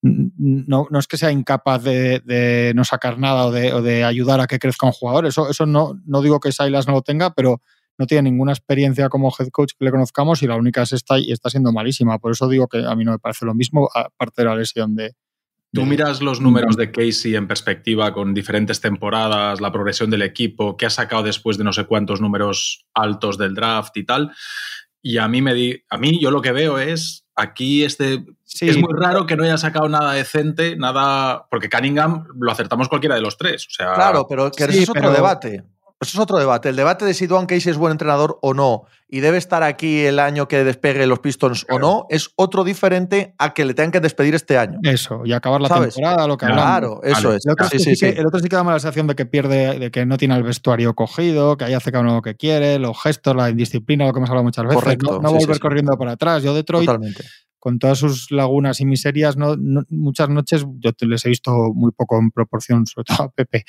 no, 0.03 0.87
no 0.91 0.99
es 0.99 1.07
que 1.07 1.17
sea 1.17 1.33
incapaz 1.33 1.83
de, 1.83 2.21
de 2.21 2.73
no 2.75 2.85
sacar 2.85 3.19
nada 3.19 3.47
o 3.47 3.53
de, 3.53 3.73
o 3.73 3.83
de 3.83 4.05
ayudar 4.05 4.41
a 4.41 4.47
que 4.47 4.59
crezca 4.59 4.87
un 4.87 4.93
jugador, 4.93 5.27
eso, 5.27 5.51
eso 5.51 5.67
no, 5.67 6.01
no 6.07 6.23
digo 6.23 6.41
que 6.41 6.53
Silas 6.53 6.87
no 6.87 6.95
lo 6.95 7.03
tenga, 7.03 7.35
pero 7.35 7.61
no 7.99 8.07
tiene 8.07 8.31
ninguna 8.31 8.53
experiencia 8.53 9.09
como 9.09 9.33
head 9.37 9.49
coach 9.49 9.73
que 9.77 9.85
le 9.85 9.91
conozcamos 9.91 10.43
y 10.43 10.47
la 10.47 10.57
única 10.57 10.83
es 10.83 10.93
esta 10.93 11.19
y 11.19 11.33
está 11.33 11.51
siendo 11.51 11.73
malísima. 11.73 12.19
Por 12.19 12.31
eso 12.31 12.49
digo 12.49 12.69
que 12.69 12.87
a 12.87 12.95
mí 12.95 13.05
no 13.05 13.11
me 13.11 13.19
parece 13.19 13.45
lo 13.45 13.55
mismo, 13.55 13.89
aparte 13.93 14.43
de 14.43 14.49
la 14.49 14.55
lesión 14.55 14.95
de, 14.95 15.15
Tú 15.73 15.85
miras 15.85 16.23
los 16.23 16.41
números 16.41 16.77
de 16.77 16.91
Casey 16.91 17.35
en 17.35 17.47
perspectiva 17.47 18.15
con 18.15 18.33
diferentes 18.33 18.81
temporadas, 18.81 19.61
la 19.61 19.71
progresión 19.71 20.09
del 20.09 20.23
equipo, 20.23 20.79
que 20.79 20.87
ha 20.87 20.91
sacado 20.91 21.23
después 21.23 21.59
de 21.59 21.65
no 21.65 21.75
sé 21.75 21.85
cuántos 21.85 22.23
números 22.23 22.87
altos 22.95 23.37
del 23.37 23.55
draft 23.55 23.95
y 23.99 24.05
tal. 24.05 24.33
Y 25.03 25.19
a 25.19 25.29
mí, 25.29 25.43
me 25.43 25.53
di, 25.53 25.83
a 25.91 25.99
mí 25.99 26.19
yo 26.21 26.31
lo 26.31 26.41
que 26.41 26.53
veo 26.53 26.79
es, 26.79 27.27
aquí 27.39 27.85
este, 27.85 28.25
Sí, 28.45 28.69
es 28.69 28.79
muy 28.79 28.93
raro 28.95 29.27
que 29.27 29.37
no 29.37 29.45
haya 29.45 29.59
sacado 29.59 29.89
nada 29.89 30.13
decente, 30.15 30.75
nada, 30.77 31.47
porque 31.51 31.69
Cunningham 31.69 32.27
lo 32.39 32.51
acertamos 32.51 32.89
cualquiera 32.89 33.15
de 33.15 33.21
los 33.21 33.37
tres. 33.37 33.67
O 33.67 33.71
sea, 33.71 33.93
Claro, 33.95 34.27
pero 34.29 34.51
que 34.51 34.67
sí, 34.73 34.83
es 34.85 34.89
otro 34.89 35.03
pero- 35.03 35.13
debate. 35.13 35.65
Eso 36.01 36.17
es 36.17 36.23
otro 36.23 36.39
debate. 36.39 36.69
El 36.69 36.77
debate 36.77 37.05
de 37.05 37.13
si 37.13 37.27
Duane 37.27 37.49
Casey 37.49 37.73
es 37.73 37.77
buen 37.77 37.91
entrenador 37.91 38.39
o 38.41 38.55
no 38.55 38.85
y 39.09 39.19
debe 39.19 39.37
estar 39.37 39.65
aquí 39.65 40.01
el 40.03 40.21
año 40.21 40.47
que 40.47 40.63
despegue 40.63 41.07
los 41.09 41.19
Pistons 41.19 41.65
Claro. 41.65 41.77
o 41.77 41.91
no 42.01 42.07
es 42.09 42.31
otro 42.37 42.63
diferente 42.63 43.35
a 43.39 43.53
que 43.53 43.65
le 43.65 43.75
tengan 43.75 43.91
que 43.91 43.99
despedir 44.01 44.35
este 44.37 44.57
año. 44.59 44.79
Eso, 44.85 45.23
y 45.25 45.33
acabar 45.33 45.61
la 45.61 45.69
¿Sabes? 45.69 45.95
temporada, 45.97 46.29
lo 46.29 46.37
que. 46.37 46.47
Claro, 46.47 47.01
eso 47.03 47.33
es. 47.33 47.45
El 47.47 47.53
otro, 47.53 47.65
Sí, 47.67 47.71
que 47.73 47.79
sí, 47.81 47.85
sí 47.97 48.07
que- 48.07 48.13
sí. 48.13 48.19
el 48.21 48.27
otro 48.27 48.39
sí 48.39 48.49
que 48.49 48.55
da 48.55 48.63
la 48.63 48.73
sensación 48.79 49.09
de 49.09 49.17
que 49.17 49.27
pierde, 49.27 49.79
de 49.81 49.91
que 49.91 50.07
no 50.07 50.19
tiene 50.19 50.37
el 50.37 50.45
vestuario 50.45 50.95
cogido, 50.95 51.57
que 51.57 51.65
ahí 51.65 51.75
hace 51.75 51.91
cada 51.91 52.05
uno 52.05 52.15
lo 52.15 52.23
que 52.23 52.37
quiere, 52.37 52.79
los 52.79 53.01
gestos, 53.03 53.35
la 53.35 53.51
indisciplina, 53.51 54.07
lo 54.07 54.13
que 54.13 54.19
hemos 54.19 54.31
hablado 54.31 54.45
muchas 54.45 54.67
veces, 54.67 54.81
Correcto, 54.81 55.13
no, 55.21 55.21
no 55.21 55.33
volver 55.33 55.59
corriendo 55.59 55.97
para 55.99 56.13
atrás. 56.13 56.45
Yo 56.45 56.55
Detroit, 56.55 56.87
Totalmente. 56.87 57.25
con 57.59 57.81
todas 57.81 57.99
sus 57.99 58.31
lagunas 58.31 58.81
y 58.81 58.87
miserias, 58.87 59.37
no, 59.37 59.57
no- 59.59 59.83
muchas 59.89 60.29
noches 60.29 60.65
yo 60.79 60.93
les 61.01 61.25
he 61.25 61.29
visto 61.29 61.51
muy 61.75 61.91
poco 61.91 62.19
en 62.21 62.31
proporción, 62.31 62.87
sobre 62.87 63.05
todo 63.07 63.25
a 63.27 63.31
Pepe, 63.31 63.65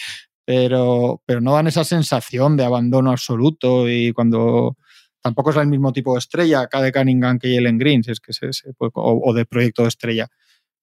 pero, 0.49 1.21
pero 1.27 1.41
no 1.41 1.53
dan 1.53 1.67
esa 1.67 1.83
sensación 1.83 2.57
de 2.57 2.65
abandono 2.65 3.11
absoluto 3.11 3.87
y 3.87 4.11
cuando 4.13 4.77
tampoco 5.21 5.51
es 5.51 5.57
el 5.57 5.67
mismo 5.67 5.93
tipo 5.93 6.13
de 6.13 6.17
estrella 6.19 6.61
acá 6.61 6.81
de 6.81 6.91
Cunningham 6.91 7.37
que 7.37 7.53
Jalen 7.53 7.77
Green, 7.77 8.03
si 8.03 8.09
es 8.09 8.19
que 8.19 8.33
se, 8.33 8.51
se 8.51 8.73
puede- 8.73 8.91
o, 8.95 9.21
o 9.29 9.33
de 9.35 9.45
proyecto 9.45 9.83
de 9.83 9.89
estrella. 9.89 10.27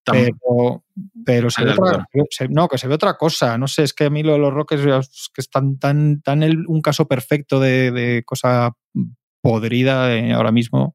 Pero, 0.04 0.85
pero 1.25 1.50
se 1.50 1.64
ve 1.64 1.73
otra, 1.73 2.06
se- 2.30 2.49
no, 2.49 2.68
que 2.68 2.78
se 2.78 2.87
ve 2.87 2.94
otra 2.94 3.16
cosa. 3.16 3.58
No 3.58 3.66
sé, 3.66 3.82
es 3.82 3.92
que 3.92 4.04
a 4.04 4.11
mí 4.11 4.23
lo 4.23 4.35
de 4.35 4.38
los 4.38 4.54
Rockets 4.54 4.82
es 4.87 5.30
que 5.35 5.40
están 5.40 5.80
tan, 5.80 6.23
tan 6.23 6.44
el- 6.44 6.64
un 6.68 6.80
caso 6.80 7.08
perfecto 7.08 7.58
de, 7.58 7.90
de 7.90 8.23
cosa 8.25 8.70
podrida 9.42 10.14
eh, 10.14 10.32
ahora 10.32 10.52
mismo. 10.52 10.94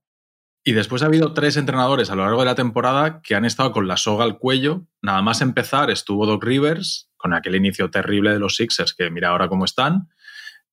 Y 0.63 0.71
después 0.71 1.03
ha 1.03 1.07
habido 1.07 1.33
tres 1.33 1.57
entrenadores 1.57 2.09
a 2.09 2.15
lo 2.15 2.23
largo 2.23 2.39
de 2.39 2.45
la 2.45 2.55
temporada 2.55 3.21
que 3.21 3.35
han 3.35 3.43
estado 3.43 3.73
con 3.73 3.89
la 3.89 3.97
soga 3.97 4.23
al 4.23 4.37
cuello. 4.37 4.85
Nada 5.01 5.21
más 5.21 5.41
empezar 5.41 5.91
estuvo 5.91 6.25
Doc 6.25 6.41
Rivers, 6.41 7.10
con 7.21 7.33
aquel 7.33 7.55
inicio 7.55 7.89
terrible 7.89 8.33
de 8.33 8.39
los 8.39 8.55
Sixers, 8.55 8.93
que 8.93 9.09
mira 9.09 9.29
ahora 9.29 9.47
cómo 9.47 9.65
están. 9.65 10.09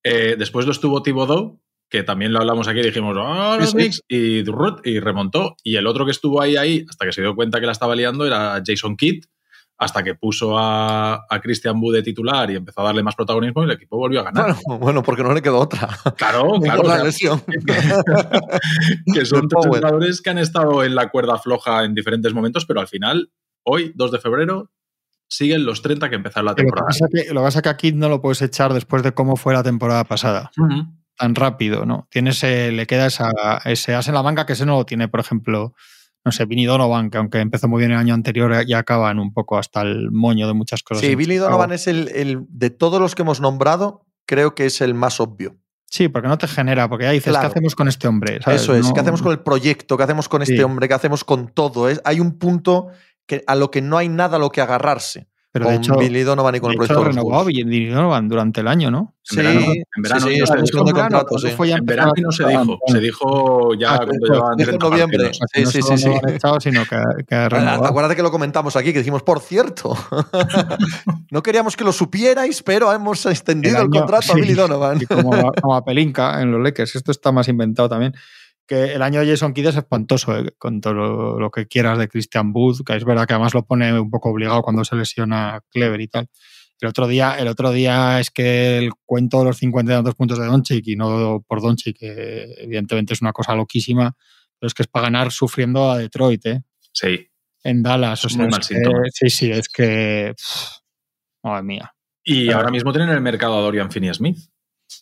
Eh, 0.03 0.37
después 0.39 0.67
lo 0.67 0.73
estuvo 0.73 1.03
Thibodeau, 1.03 1.61
que 1.89 2.03
también 2.03 2.33
lo 2.33 2.41
hablamos 2.41 2.69
aquí, 2.69 2.81
dijimos, 2.81 3.17
oh, 3.19 3.57
los 3.59 3.71
Sí, 3.71 3.93
sí. 3.93 4.03
Y, 4.09 4.45
y 4.85 5.01
remontó. 5.01 5.57
Y 5.63 5.77
el 5.77 5.87
otro 5.87 6.05
que 6.05 6.11
estuvo 6.11 6.41
ahí, 6.41 6.57
ahí, 6.57 6.85
hasta 6.89 7.07
que 7.07 7.13
se 7.13 7.23
dio 7.23 7.35
cuenta 7.35 7.61
que 7.61 7.67
la 7.67 7.73
estaba 7.73 7.95
liando, 7.95 8.27
era 8.27 8.63
Jason 8.65 8.97
Kidd, 8.97 9.25
hasta 9.79 10.03
que 10.03 10.17
puso 10.17 10.59
a, 10.59 11.25
a 11.29 11.41
Christian 11.41 11.81
Wood 11.81 11.95
de 11.95 12.03
titular 12.03 12.51
y 12.51 12.57
empezó 12.57 12.81
a 12.81 12.85
darle 12.85 13.03
más 13.03 13.15
protagonismo 13.15 13.63
y 13.63 13.67
el 13.67 13.71
equipo 13.71 13.97
volvió 13.97 14.21
a 14.21 14.25
ganar. 14.25 14.57
Bueno, 14.67 14.79
bueno, 14.81 15.03
porque 15.03 15.23
no 15.23 15.33
le 15.33 15.41
quedó 15.41 15.61
otra. 15.61 15.89
claro, 16.17 16.53
claro. 16.63 16.83
La 16.83 17.05
lesión. 17.05 17.43
que 19.15 19.25
son 19.25 19.43
De 19.43 19.49
tres 19.49 19.67
jugadores 19.67 20.21
que 20.21 20.31
han 20.31 20.39
estado 20.39 20.83
en 20.83 20.95
la 20.95 21.09
cuerda 21.11 21.39
floja 21.39 21.85
en 21.85 21.95
diferentes 21.95 22.35
momentos, 22.35 22.67
pero 22.67 22.81
al 22.81 22.89
final, 22.89 23.31
hoy, 23.63 23.93
2 23.95 24.11
de 24.11 24.19
febrero, 24.19 24.71
siguen 25.29 25.65
los 25.65 25.83
30 25.83 26.09
que 26.11 26.17
empezaron 26.17 26.47
la 26.47 26.53
Lo 26.53 26.57
que 26.57 26.63
temporada. 26.63 26.89
que, 27.13 27.33
lo 27.33 27.41
que 27.41 27.45
pasa 27.45 27.63
que 27.63 27.69
a 27.69 27.77
Kid 27.77 27.95
no 27.95 28.09
lo 28.09 28.21
puedes 28.21 28.43
echar 28.43 28.73
después 28.73 29.03
de 29.03 29.13
cómo 29.13 29.37
fue 29.37 29.55
la 29.55 29.63
temporada 29.63 30.05
pasada. 30.05 30.51
Tan 31.17 31.35
rápido, 31.35 31.85
¿no? 31.85 32.07
Tiene 32.11 32.31
ese, 32.31 32.73
le 32.73 32.87
queda 32.87 33.07
esa, 33.07 33.31
ese 33.65 33.95
as 33.95 34.09
en 34.09 34.15
la 34.15 34.23
manga 34.23 34.47
que 34.47 34.53
ese 34.55 34.65
no 34.67 34.77
lo 34.77 34.87
tiene, 34.87 35.09
por 35.09 35.21
ejemplo, 35.21 35.75
no 36.25 36.33
sé, 36.33 36.45
Vinny 36.47 36.65
Donovan, 36.67 37.11
que 37.11 37.19
aunque 37.19 37.39
empezó 37.41 37.69
muy 37.69 37.81
bien 37.81 37.91
el 37.93 37.99
año 37.99 38.15
anterior, 38.15 38.65
ya 38.67 38.79
acaban 38.79 39.19
un 39.19 39.33
poco 39.33 39.59
hasta 39.59 39.83
el 39.83 40.11
moño 40.11 40.47
de 40.47 40.55
muchas 40.55 40.83
cosas. 40.83 41.03
Sí, 41.05 41.17
Chicago. 41.17 41.45
Donovan 41.47 41.73
es 41.73 41.87
el, 41.89 42.09
el- 42.15 42.47
de 42.49 42.71
todos 42.71 43.01
los 43.01 43.15
que 43.15 43.23
hemos 43.23 43.41
nombrado, 43.41 44.07
creo 44.27 44.55
que 44.55 44.67
es 44.67 44.81
el 44.81 44.95
más 44.95 45.21
obvio. 45.21 45.57
Sí, 45.91 46.09
porque 46.09 46.29
no 46.29 46.37
te 46.37 46.47
genera, 46.47 46.87
porque 46.89 47.07
ya 47.07 47.13
dices, 47.13 47.31
Claro. 47.33 47.49
¿qué 47.49 47.53
hacemos 47.53 47.75
con 47.75 47.89
este 47.89 48.07
hombre? 48.07 48.41
¿Sabes? 48.43 48.61
Eso 48.63 48.75
es, 48.77 48.87
No- 48.87 48.93
¿qué 48.93 49.01
hacemos 49.01 49.23
con 49.23 49.33
el 49.33 49.41
proyecto? 49.41 49.97
¿Qué 49.97 50.03
hacemos 50.03 50.29
con 50.29 50.43
este 50.43 50.63
hombre? 50.63 50.87
¿Qué 50.87 50.93
hacemos 50.95 51.25
con 51.25 51.49
todo? 51.49 51.89
Es, 51.89 52.01
hay 52.05 52.21
un 52.21 52.39
punto 52.39 52.89
que, 53.29 53.45
a 53.47 53.55
lo 53.55 53.71
que 53.71 53.81
no 53.83 53.97
hay 53.97 54.09
nada 54.09 54.37
a 54.37 54.41
lo 54.41 54.51
que 54.51 54.61
agarrarse 54.61 55.29
Pero 55.53 55.67
con 55.67 55.75
de 55.75 55.79
hecho, 55.79 55.97
Billy 55.97 56.23
Donovan 56.23 56.57
y 56.57 56.61
con 56.61 56.71
de 56.71 56.73
el 56.73 56.79
proyecto 56.79 57.05
de 57.05 57.09
renovó 57.11 57.31
Bulls. 57.45 57.47
Billy 57.47 57.87
Donovan 57.89 58.29
durante 58.29 58.61
el 58.63 58.69
año, 58.69 58.91
¿no? 58.91 59.15
En 59.31 59.37
verano, 59.37 59.61
en 59.61 60.03
verano 60.03 60.21
sí, 60.23 60.33
sí, 60.33 60.39
no 60.39 60.45
está 60.45 60.57
se 60.57 60.63
dijo. 60.63 60.85
contrato, 60.95 61.39
sí. 61.39 61.49
fue 61.51 61.69
ya 61.69 61.77
En 61.77 61.85
verano 61.85 62.13
no 62.17 62.33
se 62.33 62.47
dijo, 62.47 62.79
se 62.87 63.01
dijo 63.01 63.75
ya 63.75 63.95
Ah, 63.95 63.99
cuando 64.07 64.27
llevaban 64.27 64.57
dijo 64.57 64.71
en 64.71 64.79
30 64.79 64.89
noviembre. 64.89 65.31
Sí, 65.55 65.67
sí, 65.67 65.83
sí, 65.83 65.91
no 65.91 65.97
sí. 65.99 66.11
echado, 66.29 66.61
sino 66.61 66.85
que, 66.87 66.97
que 67.27 67.35
Ah, 67.35 67.49
renovado. 67.51 67.85
Acuérdate 67.87 68.17
que 68.17 68.23
lo 68.23 68.31
comentamos 68.31 68.75
aquí, 68.77 68.93
que 68.95 68.99
dijimos, 69.01 69.23
por 69.23 69.41
cierto, 69.41 69.95
no 71.31 71.43
queríamos 71.43 71.77
que 71.77 71.85
lo 71.85 71.93
supierais, 71.93 72.63
pero 72.63 72.93
hemos 72.93 73.25
extendido 73.27 73.77
el, 73.77 73.83
año- 73.83 73.91
contrato 73.91 74.33
a 74.33 74.35
sí, 74.37 74.41
Billy 74.41 74.55
Donovan. 74.55 74.99
y 75.03 75.07
como, 75.07 75.35
a- 75.35 75.53
como 75.61 75.75
a 75.75 75.85
Pelinka 75.85 76.41
en 76.41 76.51
los 76.53 76.63
Lakers. 76.63 76.97
Esto 76.97 77.11
está 77.11 77.33
más 77.33 77.49
inventado 77.49 77.89
también. 77.89 78.15
Que 78.69 78.93
el 78.95 79.03
año 79.03 79.21
de 79.21 79.27
Jason 79.29 79.55
Kidd 79.55 79.67
es 79.69 79.77
espantoso, 79.77 80.37
eh, 80.39 80.53
con 80.59 80.81
todo 80.83 80.93
lo, 80.95 81.41
lo 81.41 81.51
que 81.51 81.67
quieras 81.67 81.99
de 81.99 82.07
Christian 82.07 82.53
Booth, 82.53 82.85
que 82.87 82.95
es 82.95 83.05
verdad 83.05 83.27
que 83.27 83.33
además 83.33 83.55
lo 83.55 83.65
pone 83.65 83.99
un 83.99 84.11
poco 84.11 84.29
obligado 84.31 84.61
cuando 84.63 84.85
se 84.85 84.95
lesiona 84.95 85.61
Clever 85.71 86.01
y 86.03 86.09
tal. 86.09 86.29
El 86.81 86.89
otro 86.89 87.09
día, 87.09 87.37
el 87.39 87.49
otro 87.49 87.73
día 87.73 88.21
es 88.21 88.31
que 88.31 88.79
el 88.79 88.91
cuento 89.07 89.39
de 89.41 89.47
los 89.47 89.57
52 89.57 90.15
puntos 90.15 90.39
de 90.39 90.47
Doncic 90.47 90.87
y 90.87 90.97
no 90.97 91.43
por 91.49 91.61
Doncic, 91.63 91.99
que 91.99 92.55
evidentemente 92.59 93.15
es 93.15 93.23
una 93.23 93.33
cosa 93.33 93.55
loquísima, 93.57 94.15
pero 94.61 94.69
es 94.69 94.75
que 94.75 94.83
es 94.83 94.87
para 94.89 95.05
ganar 95.07 95.33
sufriendo 95.33 95.91
a 95.91 95.99
Detroit, 95.99 96.47
¿eh? 96.47 96.63
Sí. 96.93 97.27
En 97.65 97.83
Dallas. 97.83 98.25
O 98.25 98.29
sea, 98.29 98.39
muy 98.43 98.49
mal 98.51 98.61
que- 98.61 99.11
sí, 99.13 99.31
sí, 99.31 99.51
es 99.51 99.69
que. 99.69 100.35
pff, 100.37 100.79
Madre 101.43 101.63
mía. 101.63 101.95
Y 102.23 102.51
ahora 102.53 102.71
mismo 102.71 102.93
tienen 102.93 103.09
en 103.09 103.17
el 103.17 103.23
mercado 103.23 103.57
a 103.59 103.63
Dorian 103.63 103.91
Finney 103.91 104.13
Smith. 104.13 104.39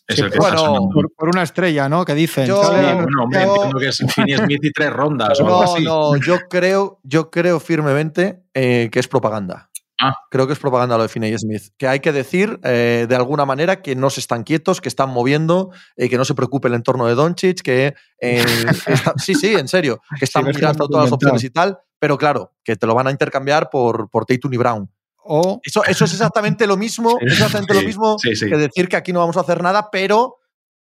Es 0.07 0.15
Sí, 0.15 0.21
el 0.21 0.31
que 0.31 0.39
bueno, 0.39 0.55
está. 0.55 0.79
Por, 0.93 1.13
por 1.15 1.29
una 1.29 1.43
estrella, 1.43 1.89
¿no? 1.89 2.05
Que 2.05 2.13
dicen. 2.15 2.45
Yo- 2.47 2.63
Sí, 2.63 2.69
bueno, 2.71 3.23
hombre, 3.23 3.41
yo- 3.43 3.53
entiendo 3.55 3.79
que 3.79 3.87
es 3.89 3.97
Finney 4.15 4.37
Smith 4.37 4.63
y 4.63 4.71
tres 4.71 4.91
rondas 4.93 5.39
o 5.39 5.45
algo 5.45 5.57
No, 5.65 5.73
así. 5.73 5.83
no, 5.83 6.15
yo 6.17 6.37
creo, 6.49 6.99
yo 7.03 7.29
creo 7.29 7.59
firmemente 7.59 8.41
eh, 8.53 8.89
que 8.91 8.99
es 8.99 9.07
propaganda. 9.07 9.69
Ah. 9.99 10.13
Creo 10.29 10.45
que 10.45 10.53
es 10.53 10.59
propaganda 10.59 10.95
lo 10.95 11.03
de 11.03 11.09
Finney 11.09 11.35
Smith. 11.39 11.63
Que 11.75 11.87
hay 11.87 11.99
que 12.01 12.11
decir 12.11 12.59
eh, 12.63 13.07
de 13.09 13.15
alguna 13.15 13.45
manera 13.45 13.81
que 13.81 13.95
no 13.95 14.09
se 14.11 14.19
están 14.19 14.43
quietos, 14.43 14.79
que 14.79 14.89
están 14.89 15.09
moviendo, 15.09 15.71
eh, 15.95 16.07
que 16.07 16.17
no 16.17 16.23
se 16.23 16.35
preocupe 16.35 16.67
el 16.67 16.75
entorno 16.75 17.07
de 17.07 17.15
Doncic, 17.15 17.61
que 17.61 17.95
eh, 18.21 18.45
está- 18.87 19.13
sí, 19.17 19.33
sí, 19.33 19.55
en 19.55 19.67
serio, 19.67 19.99
que 20.19 20.25
están 20.25 20.45
lo 20.45 20.51
mirando 20.53 20.87
todas 20.87 21.05
las 21.05 21.13
opciones 21.13 21.43
y 21.43 21.49
tal, 21.49 21.79
pero 21.99 22.15
claro, 22.17 22.53
que 22.63 22.75
te 22.75 22.85
lo 22.85 22.93
van 22.93 23.07
a 23.07 23.11
intercambiar 23.11 23.69
por, 23.71 24.07
por 24.11 24.25
Tatum 24.25 24.53
y 24.53 24.57
Brown. 24.57 24.89
O 25.27 25.59
Eso, 25.63 25.83
eso 25.85 26.05
es 26.05 26.13
exactamente 26.13 26.65
lo 26.67 26.77
mismo, 26.77 27.17
Sí. 27.19 27.25
es 27.27 27.33
exactamente 27.33 27.73
Sí, 27.73 27.79
lo 27.81 27.87
mismo 27.87 28.15
sí, 28.19 28.35
sí. 28.35 28.47
que 28.49 28.57
decir 28.57 28.87
que 28.89 28.95
aquí 28.95 29.13
no 29.13 29.19
vamos 29.19 29.37
a 29.37 29.41
hacer 29.41 29.61
nada, 29.61 29.89
pero 29.91 30.37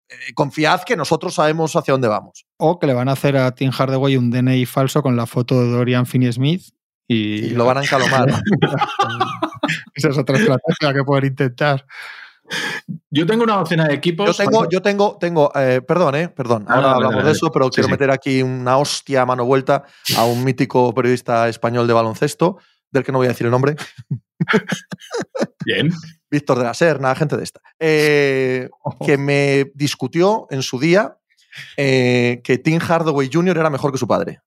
eh, 0.10 0.34
confiad 0.36 0.82
que 0.84 0.96
nosotros 0.96 1.34
sabemos 1.36 1.76
hacia 1.76 1.92
dónde 1.94 2.08
vamos. 2.08 2.46
O 2.58 2.80
que 2.80 2.88
le 2.88 2.94
van 2.94 3.10
a 3.10 3.14
hacer 3.14 3.36
a 3.38 3.52
Tim 3.54 3.72
Hardaway 3.72 4.16
un 4.18 4.32
DNI 4.32 4.66
falso 4.66 5.02
con 5.02 5.16
la 5.16 5.26
foto 5.26 5.62
de 5.62 5.70
Dorian 5.72 6.06
Finney 6.06 6.32
Smith 6.32 6.64
y, 7.10 7.46
Y 7.46 7.50
lo 7.52 7.66
van 7.66 7.78
a 7.80 7.82
encalomar. 7.84 8.28
esa 9.96 10.10
es 10.10 10.18
otra 10.18 10.38
estrategia 10.38 10.94
que 10.94 11.04
pueden 11.04 11.26
intentar. 11.26 11.86
Yo 13.10 13.26
tengo 13.26 13.44
una 13.44 13.58
docena 13.58 13.86
de 13.88 13.96
equipos. 13.96 14.26
Yo 14.26 14.34
tengo, 14.46 14.70
yo 14.70 14.82
tengo, 14.82 15.18
tengo, 15.20 15.52
eh, 15.56 15.82
perdón, 15.86 16.16
eh, 16.16 16.30
perdón, 16.30 16.66
Ah, 16.68 16.76
ahora 16.76 16.92
hablamos 16.94 17.26
de 17.26 17.32
eso, 17.32 17.52
pero 17.52 17.66
Sí, 17.66 17.72
quiero 17.76 17.88
sí. 17.88 17.92
meter 17.92 18.10
aquí 18.12 18.42
una 18.42 18.78
hostia 18.78 19.24
a 19.24 19.26
mano 19.26 19.44
vuelta 19.46 19.84
a 20.16 20.24
un 20.26 20.44
mítico 20.46 20.94
periodista 20.94 21.50
español 21.50 21.88
de 21.88 21.94
baloncesto, 21.94 22.58
del 22.92 23.04
que 23.04 23.12
no 23.12 23.18
voy 23.20 23.26
a 23.28 23.30
decir 23.30 23.46
el 23.46 23.52
nombre, 23.52 23.76
Bien. 25.66 25.90
Víctor 26.30 26.58
de 26.58 26.64
la 26.66 26.74
Serna, 26.74 27.16
gente 27.16 27.38
de 27.38 27.44
esta, 27.44 27.62
eh, 27.80 28.70
que 29.06 29.18
me 29.18 29.72
discutió 29.74 30.48
en 30.50 30.62
su 30.62 30.80
día 30.80 31.18
eh, 31.76 32.42
que 32.44 32.58
Tim 32.58 32.80
Hardaway 32.80 33.30
Jr. 33.32 33.58
era 33.58 33.70
mejor 33.70 33.92
que 33.92 33.98
su 33.98 34.08
padre. 34.08 34.42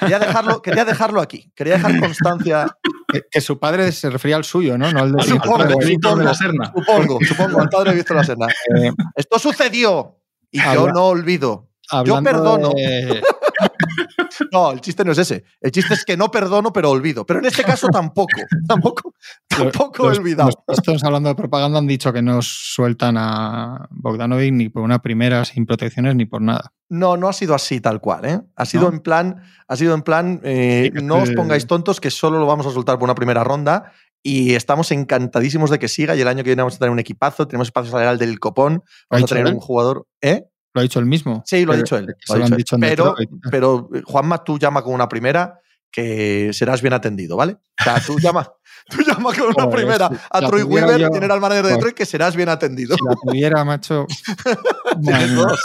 Quería 0.00 0.18
dejarlo, 0.18 0.62
quería 0.62 0.84
dejarlo 0.84 1.20
aquí, 1.20 1.52
quería 1.54 1.74
dejar 1.74 1.98
constancia, 2.00 2.66
Que, 3.12 3.22
que 3.30 3.40
su 3.40 3.58
padre 3.58 3.92
se 3.92 4.10
refería 4.10 4.36
al 4.36 4.44
suyo, 4.44 4.76
¿no? 4.78 4.90
No 4.92 5.00
al 5.02 5.12
de 5.12 5.18
Tim 5.22 5.34
Supongo, 5.36 5.58
Hardaway. 5.58 5.86
Víctor 5.88 6.18
de 6.18 6.24
la 6.24 6.34
supongo. 6.34 6.52
Serna. 6.60 6.72
supongo, 6.74 7.18
supongo, 7.24 7.60
al 7.60 7.68
padre 7.68 7.90
de 7.90 7.96
Víctor 7.96 8.16
de 8.16 8.20
la 8.22 8.26
Serna. 8.26 8.46
Eh, 8.46 8.90
Esto 9.14 9.38
sucedió 9.38 10.18
y 10.50 10.58
yo 10.62 10.70
Habla- 10.70 10.92
no 10.92 11.06
olvido. 11.06 11.68
hablando 11.90 12.30
perdono. 12.30 12.68
de- 12.70 13.22
No, 14.52 14.70
el 14.70 14.80
chiste 14.80 15.04
no 15.04 15.12
es 15.12 15.18
ese. 15.18 15.44
El 15.60 15.70
chiste 15.70 15.94
es 15.94 16.04
que 16.04 16.16
no 16.16 16.30
perdono, 16.30 16.72
pero 16.72 16.90
olvido. 16.90 17.24
Pero 17.24 17.40
en 17.40 17.46
este 17.46 17.62
caso 17.62 17.88
tampoco. 17.88 18.40
Tampoco, 18.68 19.14
tampoco 19.48 20.06
he 20.06 20.08
los, 20.10 20.18
olvidado. 20.18 20.48
los 20.48 20.56
Pistons, 20.66 21.04
hablando 21.04 21.28
de 21.28 21.34
propaganda, 21.34 21.78
han 21.78 21.86
dicho 21.86 22.12
que 22.12 22.20
no 22.22 22.40
sueltan 22.42 23.16
a 23.16 23.86
Bogdanovic 23.90 24.52
ni 24.52 24.68
por 24.68 24.82
una 24.82 25.00
primera 25.00 25.44
sin 25.44 25.66
protecciones 25.66 26.16
ni 26.16 26.26
por 26.26 26.42
nada. 26.42 26.72
No, 26.88 27.16
no 27.16 27.28
ha 27.28 27.32
sido 27.32 27.54
así 27.54 27.80
tal 27.80 28.00
cual, 28.00 28.24
¿eh? 28.24 28.40
Ha 28.56 28.64
sido 28.66 28.84
¿No? 28.84 28.94
en 28.94 29.00
plan, 29.00 29.42
ha 29.68 29.76
sido 29.76 29.94
en 29.94 30.02
plan, 30.02 30.40
eh, 30.44 30.90
Sí, 30.94 31.02
no 31.02 31.18
os 31.18 31.30
pongáis 31.30 31.66
tontos 31.66 32.00
que 32.00 32.10
solo 32.10 32.38
lo 32.38 32.46
vamos 32.46 32.66
a 32.66 32.70
soltar 32.70 32.98
por 32.98 33.04
una 33.04 33.14
primera 33.14 33.44
ronda 33.44 33.92
y 34.22 34.54
estamos 34.54 34.90
encantadísimos 34.90 35.70
de 35.70 35.78
que 35.78 35.88
siga 35.88 36.16
y 36.16 36.20
el 36.20 36.28
año 36.28 36.42
que 36.42 36.50
viene 36.50 36.62
vamos 36.62 36.74
a 36.76 36.78
tener 36.78 36.90
un 36.90 36.98
equipazo, 36.98 37.46
tenemos 37.46 37.68
espacio 37.68 37.90
salarial 37.90 38.18
del 38.18 38.40
copón, 38.40 38.74
¿Lo 38.74 38.78
ha 38.78 39.16
vamos 39.16 39.30
a 39.30 39.34
tener 39.34 39.52
un 39.52 39.60
jugador, 39.60 40.06
¿eh? 40.20 40.46
Lo 40.76 40.80
ha 40.80 40.82
dicho 40.82 40.98
él 41.00 41.06
mismo. 41.06 41.42
Sí, 41.46 41.64
lo 41.64 41.72
ha 41.72 41.76
dicho 41.76 41.96
él. 41.96 42.06
lo 42.28 42.36
lo 42.36 42.56
dicho 42.56 42.76
pero, 42.78 43.14
pero, 43.50 43.88
eh, 43.94 44.02
Juanma, 44.04 44.44
tú 44.44 44.58
llama 44.58 44.82
con 44.82 44.92
una 44.92 45.08
primera 45.08 45.58
que 45.90 46.50
serás 46.52 46.82
bien 46.82 46.92
atendido, 46.92 47.36
¿vale? 47.36 47.52
O 47.80 47.82
sea, 47.82 47.98
tú 48.06 48.18
llama, 48.18 48.46
tú 48.90 48.98
llama 49.00 49.32
con 49.32 49.44
una 49.46 49.64
Joder, 49.64 49.70
primera 49.70 50.08
si 50.10 50.14
a 50.30 50.40
Troy 50.40 50.60
tuviera 50.62 50.86
Weaver, 50.88 51.00
yo- 51.00 51.10
tener 51.10 51.32
al 51.32 51.40
manager 51.40 51.64
de. 51.64 51.72
Detroit, 51.72 51.94
que 51.94 52.04
serás 52.04 52.36
bien 52.36 52.50
atendido. 52.50 52.94
Si 52.96 53.04
la 53.08 53.14
tuviera, 53.14 53.64
macho. 53.64 54.06
madre 54.44 55.00
Tienes 55.02 55.30
mía. 55.32 55.42
dos. 55.46 55.60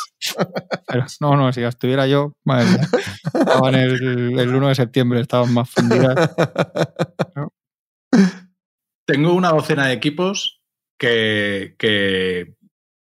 Pero, 0.87 1.05
no, 1.19 1.35
no, 1.35 1.51
si 1.51 1.59
la 1.59 1.67
estuviera 1.67 2.07
yo, 2.07 2.31
madre 2.45 2.65
mía. 2.69 2.87
Estaban 3.33 3.75
el, 3.75 4.39
el 4.39 4.55
1 4.55 4.67
de 4.69 4.75
septiembre, 4.75 5.19
estaban 5.19 5.53
más 5.53 5.69
fundidas. 5.69 6.15
Tengo 9.05 9.33
una 9.33 9.49
docena 9.49 9.87
de 9.87 9.93
equipos 9.93 10.61
que, 10.97 11.75
que 11.77 12.53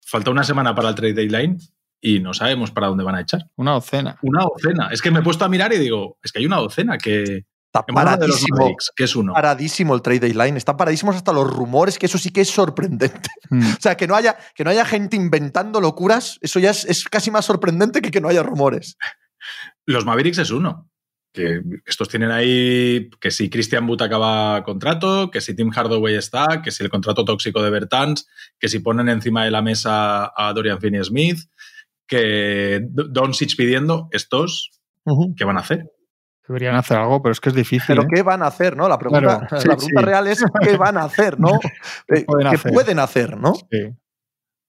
falta 0.06 0.32
una 0.32 0.44
semana 0.44 0.76
para 0.76 0.90
el 0.90 0.96
trade 0.96 1.14
deadline 1.14 1.58
y 2.06 2.20
no 2.20 2.34
sabemos 2.34 2.70
para 2.70 2.88
dónde 2.88 3.06
van 3.06 3.16
a 3.16 3.22
echar. 3.22 3.46
Una 3.56 3.72
docena. 3.72 4.20
Una 4.22 4.44
docena. 4.44 4.90
Es 4.92 5.02
que 5.02 5.10
me 5.10 5.20
he 5.20 5.24
puesto 5.24 5.46
a 5.46 5.50
mirar 5.50 5.72
y 5.72 5.80
digo, 5.80 6.18
es 6.22 6.34
que 6.34 6.40
hay 6.40 6.46
una 6.46 6.58
docena 6.58 6.98
que. 6.98 7.46
Está 7.66 7.86
hablado 7.88 8.18
de 8.22 8.28
los 8.28 8.36
paradísimo. 8.36 8.58
Mavericks, 8.58 8.92
que 8.96 9.04
es 9.06 9.16
uno. 9.16 9.34
paradísimo 9.34 9.96
el 9.96 10.02
trade 10.02 10.20
deadline. 10.20 10.58
Están 10.58 10.76
paradísimos 10.76 11.16
hasta 11.16 11.32
los 11.32 11.50
rumores, 11.50 11.98
que 11.98 12.06
eso 12.06 12.18
sí 12.18 12.32
que 12.32 12.42
es 12.42 12.50
sorprendente. 12.50 13.30
Mm. 13.50 13.62
O 13.78 13.82
sea, 13.82 13.96
que 13.96 14.06
no 14.06 14.16
haya, 14.16 14.38
que 14.54 14.66
no 14.66 14.70
haya 14.70 14.84
gente 14.84 15.16
inventando 15.16 15.80
locuras, 15.80 16.38
eso 16.42 16.60
ya 16.60 16.72
es, 16.72 16.84
es 16.86 17.06
casi 17.06 17.32
más 17.32 17.46
sorprendente 17.46 18.02
que 18.02 18.12
que 18.12 18.22
no 18.22 18.28
haya 18.28 18.44
rumores. 18.44 18.98
Los 19.86 20.06
Mavericks 20.06 20.40
es 20.40 20.52
uno. 20.52 20.90
Que 21.32 21.62
estos 21.86 22.10
tienen 22.10 22.30
ahí 22.32 23.10
que 23.20 23.32
si 23.32 23.50
Christian 23.50 23.90
Wood 23.90 24.04
acaba 24.04 24.62
contrato, 24.64 25.32
que 25.32 25.42
si 25.42 25.56
Tim 25.56 25.72
Hardaway 25.74 26.16
está, 26.16 26.62
que 26.62 26.70
si 26.70 26.84
el 26.84 26.90
contrato 26.90 27.26
tóxico 27.26 27.64
de 27.64 27.72
Bertans, 27.72 28.28
que 28.60 28.68
si 28.68 28.80
ponen 28.80 29.10
encima 29.10 29.46
de 29.46 29.52
la 29.52 29.64
mesa 29.64 30.32
a 30.36 30.54
Dorian 30.54 30.80
Finney-Smith, 30.80 31.40
que 32.16 32.80
Doncic 32.90 33.56
pidiendo, 33.56 34.08
estos, 34.12 34.72
¿qué 35.38 35.46
van 35.46 35.58
a 35.58 35.62
hacer? 35.62 35.92
Deberían 36.48 36.76
hacer 36.76 36.98
algo, 36.98 37.22
pero 37.22 37.32
es 37.32 37.40
que 37.40 37.50
es 37.50 37.56
difícil. 37.56 37.88
Pero 37.88 38.02
¿eh? 38.04 38.08
¿qué 38.14 38.22
van 38.22 38.44
a 38.44 38.48
hacer, 38.48 38.76
no? 38.76 38.90
La 38.90 38.98
pregunta, 39.00 39.48
Claro, 39.48 39.62
sí, 39.62 39.68
la 39.68 39.76
pregunta 39.78 40.00
sí. 40.02 40.06
real 40.06 40.28
es 40.28 40.46
¿qué 40.62 40.78
van 40.78 40.98
a 40.98 41.04
hacer, 41.06 41.40
no? 41.40 41.52
Eh, 42.10 42.26
pueden 42.26 42.50
¿Qué 42.50 42.56
hacer? 42.56 42.74
pueden 42.74 43.00
hacer, 43.00 43.38
no? 43.38 43.54
Sí. 43.56 43.80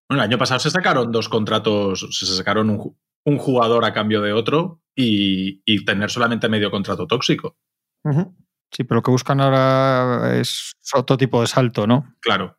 Bueno, 0.09 0.23
el 0.23 0.31
año 0.31 0.39
pasado 0.39 0.61
se 0.61 0.71
sacaron 0.71 1.11
dos 1.11 1.29
contratos, 1.29 2.07
se 2.11 2.27
sacaron 2.27 2.71
un, 2.71 2.97
un 3.25 3.39
jugador 3.39 3.85
a 3.85 3.93
cambio 3.93 4.23
de 4.23 4.33
otro 4.33 4.83
y, 4.95 5.63
y 5.65 5.85
tener 5.85 6.11
solamente 6.11 6.49
medio 6.49 6.71
contrato 6.71 7.07
tóxico. 7.07 7.57
Sí, 8.71 8.85
pero 8.85 8.97
lo 8.97 9.03
que 9.03 9.11
buscan 9.11 9.41
ahora 9.41 10.37
es 10.39 10.73
otro 10.95 11.17
tipo 11.17 11.41
de 11.41 11.47
salto, 11.47 11.87
¿no? 11.87 12.15
Claro. 12.21 12.57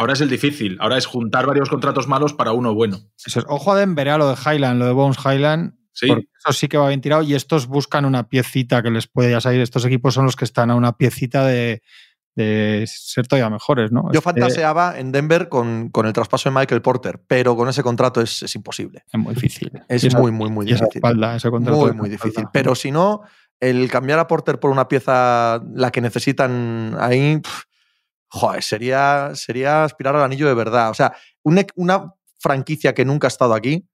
Ahora 0.00 0.14
es 0.14 0.20
el 0.22 0.30
difícil. 0.30 0.78
Ahora 0.80 0.96
es 0.96 1.04
juntar 1.04 1.46
varios 1.46 1.68
contratos 1.68 2.08
malos 2.08 2.32
para 2.32 2.52
uno 2.52 2.72
bueno. 2.74 2.96
Eso 3.22 3.40
es. 3.40 3.44
Ojo 3.48 3.72
a 3.72 3.76
Denver, 3.76 4.08
a 4.08 4.16
lo 4.16 4.30
de 4.30 4.34
Highland, 4.34 4.78
lo 4.78 4.86
de 4.86 4.92
Bones 4.92 5.18
Highland. 5.22 5.74
Sí. 5.92 6.06
Porque 6.08 6.26
eso 6.38 6.52
sí 6.58 6.68
que 6.68 6.78
va 6.78 6.88
bien 6.88 7.02
tirado. 7.02 7.22
Y 7.22 7.34
estos 7.34 7.66
buscan 7.66 8.06
una 8.06 8.26
piecita 8.28 8.82
que 8.82 8.90
les 8.90 9.06
puede 9.08 9.30
ya 9.30 9.42
salir. 9.42 9.60
Estos 9.60 9.84
equipos 9.84 10.14
son 10.14 10.24
los 10.24 10.36
que 10.36 10.46
están 10.46 10.70
a 10.70 10.74
una 10.74 10.96
piecita 10.96 11.44
de, 11.44 11.82
de 12.34 12.84
ser 12.86 13.26
todavía 13.26 13.50
mejores, 13.50 13.92
¿no? 13.92 14.10
Yo 14.12 14.22
fantaseaba 14.22 14.98
en 14.98 15.12
Denver 15.12 15.50
con, 15.50 15.90
con 15.90 16.06
el 16.06 16.14
traspaso 16.14 16.48
de 16.48 16.54
Michael 16.56 16.80
Porter, 16.80 17.20
pero 17.26 17.54
con 17.54 17.68
ese 17.68 17.82
contrato 17.82 18.22
es, 18.22 18.42
es 18.42 18.54
imposible. 18.54 19.04
Es 19.12 19.20
muy 19.20 19.34
difícil. 19.34 19.70
Es 19.88 20.02
esa- 20.04 20.18
muy, 20.18 20.32
muy, 20.32 20.48
muy 20.48 20.64
esa 20.66 20.84
difícil. 20.86 20.98
espalda, 20.98 21.36
ese 21.36 21.50
contrato 21.50 21.76
Muy, 21.78 21.92
muy 21.92 22.08
difícil. 22.08 22.44
Pero 22.52 22.74
si 22.74 22.90
no, 22.90 23.20
el 23.60 23.90
cambiar 23.90 24.18
a 24.20 24.26
Porter 24.26 24.58
por 24.58 24.70
una 24.70 24.88
pieza, 24.88 25.60
la 25.74 25.90
que 25.90 26.00
necesitan 26.00 26.96
ahí, 26.98 27.42
joder, 28.30 28.62
sería, 28.62 29.32
sería 29.34 29.84
aspirar 29.84 30.16
al 30.16 30.22
anillo 30.22 30.46
de 30.48 30.54
verdad. 30.54 30.90
O 30.90 30.94
sea, 30.94 31.12
un 31.42 31.62
una 31.76 32.14
franquicia 32.38 32.94
que 32.94 33.04
nunca 33.04 33.26
ha 33.26 33.28
estado 33.28 33.52
aquí 33.54 33.86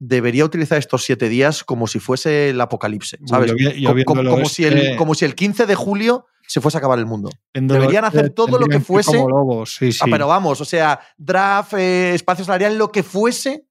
debería 0.00 0.44
utilizar 0.44 0.78
estos 0.78 1.04
siete 1.04 1.28
días 1.28 1.62
como 1.62 1.86
si 1.86 2.00
fuese 2.00 2.50
el 2.50 2.60
apocalipse, 2.60 3.18
¿sabes? 3.26 3.50
yo 3.50 3.70
yo 3.70 3.88
como, 4.04 4.22
si 4.48 4.64
el, 4.64 4.74
oeste- 4.78 4.96
como 4.96 5.14
si 5.14 5.24
el 5.26 5.34
15 5.34 5.66
de 5.66 5.74
julio 5.74 6.26
se 6.48 6.60
fuese 6.60 6.78
a 6.78 6.80
acabar 6.80 6.98
el 6.98 7.06
mundo. 7.06 7.30
Deberían 7.74 8.04
hacer 8.06 8.30
todo 8.30 8.46
lo 8.58 8.66
que 8.66 8.78
fuese- 8.80 9.12
Como 9.12 9.28
lobos, 9.28 9.74
sí, 9.76 9.92
sí. 9.92 9.98
Ah, 10.02 10.06
pero 10.10 10.26
vamos, 10.26 10.60
o 10.60 10.64
sea, 10.64 10.98
draft, 11.16 11.74
eh, 11.74 12.14
espacio 12.14 12.44
salarial, 12.44 12.76
lo 12.78 12.90
que 12.90 13.02
fuese 13.02 13.66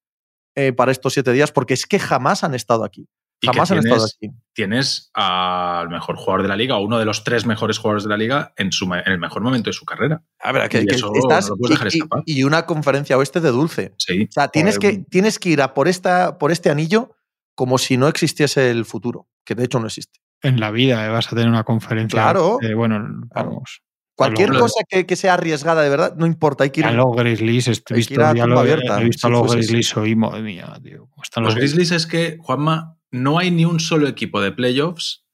eh, 0.56 0.72
para 0.74 0.92
estos 0.92 1.14
siete 1.14 1.32
días, 1.34 1.52
porque 1.52 1.74
es 1.74 1.86
que 1.86 2.00
jamás 2.00 2.44
han 2.44 2.54
estado 2.54 2.84
aquí. 2.84 3.08
Y 3.42 3.48
que 3.48 3.54
Jamás 3.54 3.72
han 3.72 3.78
estado 3.80 3.96
tienes- 4.06 4.16
aquí. 4.18 4.30
Tienes 4.54 5.10
al 5.14 5.88
mejor 5.90 6.18
jugador 6.18 6.42
de 6.42 6.50
la 6.50 6.58
liga, 6.58 6.76
o 6.76 6.84
uno 6.84 7.00
de 7.00 7.06
los 7.06 7.24
tres 7.24 7.46
mejores 7.46 7.78
jugadores 7.78 8.04
de 8.04 8.10
la 8.10 8.18
liga, 8.18 8.54
en, 8.58 8.72
su, 8.74 8.86
en 8.94 9.04
el 9.06 9.18
mejor 9.20 9.42
momento 9.42 9.70
de 9.70 9.74
su 9.74 9.86
carrera. 9.86 10.22
A 10.42 10.52
ver, 10.52 10.68
que, 10.68 10.82
Y 10.82 10.86
que 10.86 10.96
eso 10.96 11.12
estás 11.16 11.46
no 11.46 11.52
lo 11.52 11.58
puedes 11.58 11.76
dejar 11.80 11.88
y- 11.88 11.96
y- 11.96 11.98
escapar. 12.00 12.24
y, 12.26 12.44
una 12.44 12.66
conferencia 12.66 13.18
oeste 13.18 13.40
de 13.40 13.50
dulce. 13.52 13.94
Sí. 13.98 14.24
O 14.30 14.32
sea, 14.32 14.50
tienes 14.50 14.76
Joder, 14.78 14.98
que, 14.98 15.06
tienes 15.10 15.40
que 15.40 15.50
ir 15.50 15.62
a 15.62 15.74
por, 15.74 15.88
esta, 15.88 16.38
por 16.38 16.52
este 16.52 16.70
anillo 16.70 17.16
como 17.56 17.78
si 17.78 17.96
no 17.96 18.08
existiese 18.10 18.70
el 18.72 18.84
futuro, 18.84 19.28
que 19.46 19.56
de 19.56 19.64
hecho 19.66 19.80
no 19.80 19.88
existe. 19.88 20.20
En 20.42 20.60
la 20.60 20.72
vida 20.72 21.06
eh, 21.06 21.10
vas 21.10 21.28
a 21.28 21.30
tener 21.30 21.48
una 21.48 21.64
conferencia. 21.64 22.18
Claro. 22.22 22.58
eh, 22.62 22.74
bueno, 22.74 23.02
vamos. 23.34 23.82
Cualquier 24.16 24.50
lo- 24.50 24.60
cosa 24.60 24.84
que, 24.90 25.06
que 25.06 25.16
sea 25.16 25.36
arriesgada 25.36 25.82
de 25.82 25.90
verdad, 25.90 26.16
no 26.18 26.26
importa, 26.26 26.66
hay 26.66 26.72
que 26.72 26.82
ir. 26.82 26.86
A 26.86 26.92
los 26.92 27.16
Grizzlies, 27.16 27.70
he 27.70 27.82
que 27.82 27.94
visto, 27.94 28.22
a 28.22 28.34
ya 28.34 28.44
tumba 28.44 28.56
lo, 28.56 28.60
abierta, 28.60 29.00
he 29.00 29.06
visto 29.06 29.28
a 29.28 29.30
si 29.30 29.34
los 29.34 29.56
Grizzlies 29.56 29.96
hoy, 29.96 30.16
madre 30.18 30.42
mía, 30.42 30.78
tío. 30.84 31.08
¿cómo 31.10 31.24
están 31.24 31.44
Los 31.46 31.54
los, 31.54 31.60
Grizzlies 31.62 31.92
es 31.92 32.06
que, 32.06 32.38
Juanma, 32.42 32.98
no 33.12 33.40
hay 33.40 33.52
ni 33.52 33.66
un 33.66 33.80
solo 33.80 34.08
equipo 34.08 34.42
de 34.42 34.52
playoffs 34.52 35.26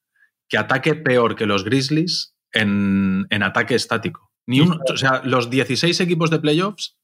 que 0.48 0.58
ataque 0.58 0.94
peor 0.94 1.34
que 1.36 1.46
los 1.46 1.64
Grizzlies 1.64 2.34
en, 2.52 3.26
en 3.30 3.42
ataque 3.42 3.74
estático. 3.74 4.30
Ni 4.46 4.60
un, 4.60 4.80
o 4.92 4.96
sea, 4.96 5.22
los 5.24 5.50
16 5.50 5.98
equipos 6.00 6.30
de 6.30 6.38
playoffs, 6.38 6.96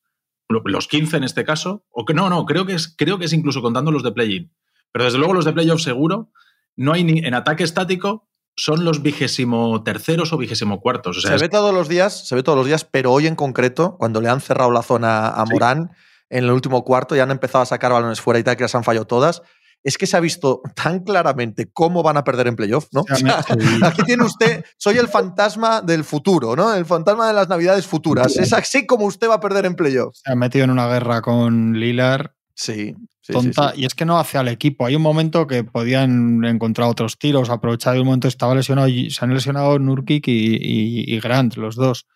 lo- 0.49 0.62
los 0.64 0.87
15 0.88 1.17
en 1.17 1.25
este 1.25 1.45
caso, 1.45 1.85
o 1.91 2.05
que 2.05 2.14
no, 2.14 2.31
no, 2.31 2.45
creo 2.47 2.64
que 2.67 2.75
es, 2.75 2.95
creo 2.97 3.19
que 3.19 3.25
es 3.25 3.33
incluso 3.33 3.61
contando 3.62 3.91
los 3.91 4.02
de 4.05 4.12
play-in. 4.12 4.52
Pero 4.93 5.05
desde 5.07 5.19
luego 5.19 5.35
los 5.35 5.45
de 5.45 5.52
playoffs 5.52 5.83
seguro, 5.83 6.31
no 6.76 6.93
hay 6.93 7.02
ni 7.05 7.19
en 7.19 7.35
ataque 7.35 7.64
estático, 7.64 8.29
son 8.57 8.85
los 8.85 9.02
vigésimo 9.02 9.83
terceros 9.83 10.33
o 10.33 10.38
vigésimo 10.38 10.81
cuartos. 10.81 11.19
O 11.19 11.21
sea, 11.21 11.37
se 11.37 11.45
ve 11.45 11.49
todos 11.49 11.75
los 11.75 11.88
días, 11.88 12.29
se 12.29 12.35
ve 12.35 12.43
todos 12.43 12.57
los 12.59 12.67
días, 12.67 12.85
pero 12.85 13.11
hoy 13.11 13.26
en 13.26 13.35
concreto, 13.35 13.97
cuando 13.99 14.21
le 14.21 14.29
han 14.29 14.41
cerrado 14.41 14.71
la 14.71 14.83
zona 14.83 15.29
a 15.29 15.45
Sí. 15.47 15.52
Morán 15.52 15.91
en 16.31 16.45
el 16.45 16.50
último 16.50 16.85
cuarto 16.85 17.17
y 17.17 17.21
han 17.21 17.31
empezado 17.31 17.62
a 17.62 17.67
sacar 17.67 17.93
balones 17.93 18.21
fuera 18.21 18.38
y 18.38 18.45
tal, 18.45 18.57
que 18.57 18.62
las 18.64 18.75
han 18.75 18.85
fallado 18.85 19.07
todas, 19.07 19.43
es 19.84 19.98
que 19.98 20.06
se 20.06 20.16
ha 20.16 20.20
visto 20.20 20.60
tan 20.76 21.00
claramente 21.00 21.70
cómo 21.72 22.02
van 22.02 22.16
a 22.16 22.24
perder 22.24 22.46
en 22.48 22.56
playoff, 22.56 22.86
¿no? 22.92 23.00
O 23.10 23.16
sea. 23.16 23.44
Aquí 23.84 24.02
tiene 24.04 24.24
usted, 24.24 24.64
soy 24.76 24.98
el 24.98 25.08
fantasma 25.08 25.80
del 25.80 26.04
futuro, 26.04 26.54
¿no? 26.56 26.74
El 26.74 26.84
fantasma 26.86 27.26
de 27.28 27.34
las 27.34 27.48
navidades 27.48 27.86
futuras. 27.86 28.36
Es 28.36 28.52
así 28.52 28.86
como 28.86 29.06
usted 29.06 29.28
va 29.28 29.34
a 29.34 29.40
perder 29.40 29.66
en 29.66 29.74
playoff. 29.74 30.16
Se 30.24 30.32
ha 30.32 30.36
metido 30.36 30.64
en 30.64 30.70
una 30.70 30.86
guerra 30.88 31.20
con 31.22 31.78
Lillard 31.78 32.30
Sí, 32.54 32.94
tonta. 33.26 33.72
sí. 33.74 33.80
Y 33.80 33.84
es 33.86 33.94
que 33.94 34.04
no 34.04 34.18
hace 34.18 34.36
al 34.36 34.46
equipo. 34.48 34.84
Hay 34.86 34.94
un 34.94 35.02
momento 35.02 35.46
que 35.46 35.64
podían 35.64 36.44
encontrar 36.44 36.88
otros 36.88 37.18
tiros, 37.18 37.48
aprovechar 37.50 37.96
el 37.96 38.04
momento 38.04 38.28
estaba 38.28 38.54
lesionado 38.54 38.88
y 38.88 39.10
se 39.10 39.24
han 39.24 39.32
lesionado 39.32 39.78
Nurkic 39.78 40.28
y, 40.28 40.56
y- 40.56 41.14
y 41.14 41.18
Grant, 41.20 41.56
los 41.56 41.74
dos. 41.76 42.06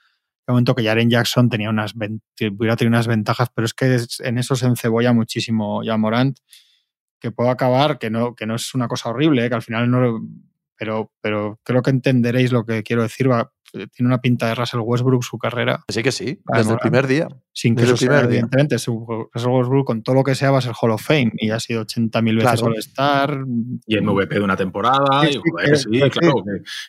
El 0.46 0.52
momento 0.52 0.74
que 0.76 0.84
Jaren 0.84 1.08
Jackson 1.10 1.48
tenía 1.48 1.70
unas, 1.70 1.94
hubiera 1.96 2.76
tenido 2.76 2.90
unas 2.90 3.06
ventajas, 3.08 3.48
pero 3.54 3.64
es 3.64 3.74
que 3.74 3.98
en 4.20 4.38
eso 4.38 4.54
se 4.56 4.66
encebolla 4.66 5.12
muchísimo 5.12 5.82
ya 5.82 5.96
Morant, 5.96 6.38
que 7.20 7.30
puede 7.30 7.50
acabar, 7.50 7.98
que 7.98 8.10
no, 8.10 8.34
que 8.34 8.46
no 8.46 8.54
es 8.54 8.74
una 8.74 8.88
cosa 8.88 9.10
horrible, 9.10 9.44
¿eh? 9.44 9.48
que 9.48 9.54
al 9.54 9.62
final 9.62 9.90
no. 9.90 10.20
Pero, 10.78 11.10
pero 11.20 11.58
creo 11.62 11.82
que 11.82 11.90
entenderéis 11.90 12.52
lo 12.52 12.64
que 12.64 12.82
quiero 12.82 13.02
decir. 13.02 13.30
Va, 13.30 13.50
tiene 13.72 14.06
una 14.08 14.18
pinta 14.20 14.46
de 14.48 14.54
Russell 14.54 14.80
Westbrook 14.82 15.22
su 15.24 15.38
carrera, 15.38 15.82
Sí 15.88 16.02
que 16.02 16.12
sí, 16.12 16.40
desde 16.54 16.72
el 16.72 16.78
primer 16.78 17.06
día. 17.06 17.28
sin 17.52 17.74
que 17.74 17.82
Desde 17.82 17.94
eso 17.94 17.94
el 17.94 17.98
sea, 17.98 18.08
primer 18.08 18.28
día. 18.28 18.40
evidentemente, 18.40 18.76
Russell 18.76 19.50
Westbrook 19.50 19.86
con 19.86 20.02
todo 20.02 20.14
lo 20.16 20.22
que 20.24 20.34
sea 20.34 20.50
va 20.50 20.58
a 20.58 20.60
ser 20.60 20.72
Hall 20.80 20.90
of 20.90 21.02
Fame 21.02 21.32
y 21.38 21.50
ha 21.50 21.58
sido 21.60 21.82
80.000 21.86 22.36
veces 22.36 22.50
Claro. 22.60 22.66
All-Star. 22.66 23.38
y 23.86 23.96
MVP 24.00 24.34
de 24.34 24.40
una 24.42 24.56
temporada, 24.56 25.22
Sí, 25.22 25.38
y 25.38 25.50
joder, 25.50 26.10
claro. 26.10 26.34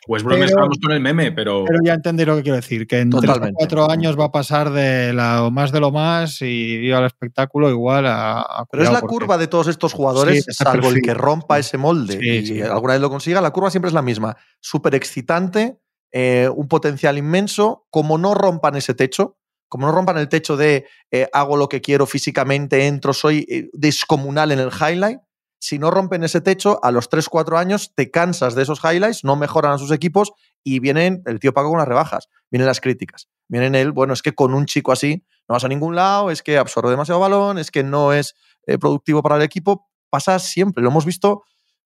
Westbrook 0.07 0.33
pero- 0.35 0.45
estábamos 0.45 0.77
con 0.83 0.91
el 0.93 0.99
meme, 0.99 1.31
pero, 1.31 1.63
Pero 1.65 1.79
ya 1.83 1.93
entendéis 1.93 2.27
lo 2.27 2.35
que 2.35 2.43
quiero 2.43 2.55
decir, 2.57 2.85
que 2.87 2.99
en 2.99 3.09
tres 3.09 3.23
o 3.23 3.27
Totalmente. 3.27 3.55
cuatro 3.57 3.89
años 3.89 4.19
va 4.19 4.25
a 4.25 4.31
pasar 4.31 4.71
de 4.71 5.13
lo 5.13 5.51
más 5.51 5.71
de 5.71 5.79
lo 5.79 5.91
más 5.91 6.41
y 6.41 6.77
viva 6.77 6.99
el 6.99 7.05
espectáculo 7.05 7.69
igual 7.69 8.05
a... 8.07 8.41
a 8.41 8.65
Pero 8.69 8.83
es 8.83 8.91
la 8.91 8.99
porque- 9.01 9.13
curva 9.13 9.37
de 9.37 9.47
todos 9.47 9.67
estos 9.67 9.93
jugadores, 9.93 10.45
salvo 10.49 10.89
el 10.89 11.01
que 11.01 11.13
rompa 11.13 11.59
ese 11.59 11.77
molde 11.77 12.19
Sí, 12.19 12.29
y 12.29 12.45
sí. 12.45 12.61
alguna 12.61 12.93
vez 12.93 13.01
lo 13.01 13.09
consiga, 13.09 13.39
la 13.41 13.51
curva 13.51 13.69
siempre 13.69 13.87
es 13.87 13.93
la 13.93 14.01
misma. 14.01 14.35
Súper 14.59 14.95
excitante, 14.95 15.77
eh, 16.11 16.49
un 16.53 16.67
potencial 16.67 17.17
inmenso. 17.17 17.85
Como 17.89 18.17
no 18.17 18.33
rompan 18.33 18.75
ese 18.75 18.93
techo, 18.93 19.37
como 19.67 19.87
no 19.87 19.91
rompan 19.91 20.17
el 20.17 20.29
techo 20.29 20.57
de 20.57 20.87
eh, 21.11 21.29
hago 21.33 21.57
lo 21.57 21.69
que 21.69 21.81
quiero 21.81 22.05
físicamente, 22.05 22.87
entro, 22.87 23.13
soy 23.13 23.45
eh, 23.49 23.69
descomunal 23.73 24.51
en 24.51 24.59
el 24.59 24.71
highlight. 24.71 25.19
Si 25.59 25.79
no 25.79 25.89
rompen 25.89 26.23
ese 26.23 26.39
techo, 26.39 26.79
a 26.83 26.91
los 26.91 27.09
3-4 27.09 27.57
años 27.57 27.93
te 27.95 28.11
cansas 28.11 28.53
de 28.53 28.61
esos 28.61 28.79
highlights, 28.83 29.23
no 29.23 29.35
mejoran 29.35 29.73
a 29.73 29.77
sus 29.79 29.91
equipos 29.91 30.31
y 30.63 30.79
vienen 30.79 31.23
el 31.25 31.39
tío 31.39 31.53
Paco 31.53 31.69
con 31.69 31.79
las 31.79 31.87
rebajas, 31.87 32.29
vienen 32.51 32.67
las 32.67 32.79
críticas. 32.79 33.27
Vienen 33.49 33.73
él, 33.73 33.91
bueno, 33.91 34.13
es 34.13 34.21
que 34.21 34.33
con 34.33 34.53
un 34.53 34.65
chico 34.65 34.91
así 34.91 35.25
no 35.47 35.53
vas 35.53 35.63
a 35.63 35.67
ningún 35.67 35.95
lado, 35.95 36.29
es 36.29 36.43
que 36.43 36.57
absorbe 36.57 36.91
demasiado 36.91 37.19
balón, 37.19 37.57
es 37.57 37.71
que 37.71 37.81
no 37.81 38.13
es 38.13 38.35
productivo 38.79 39.23
para 39.23 39.37
el 39.37 39.41
equipo. 39.41 39.87
Pasa 40.09 40.37
siempre, 40.39 40.83
lo 40.83 40.89
hemos 40.89 41.05
visto. 41.05 41.43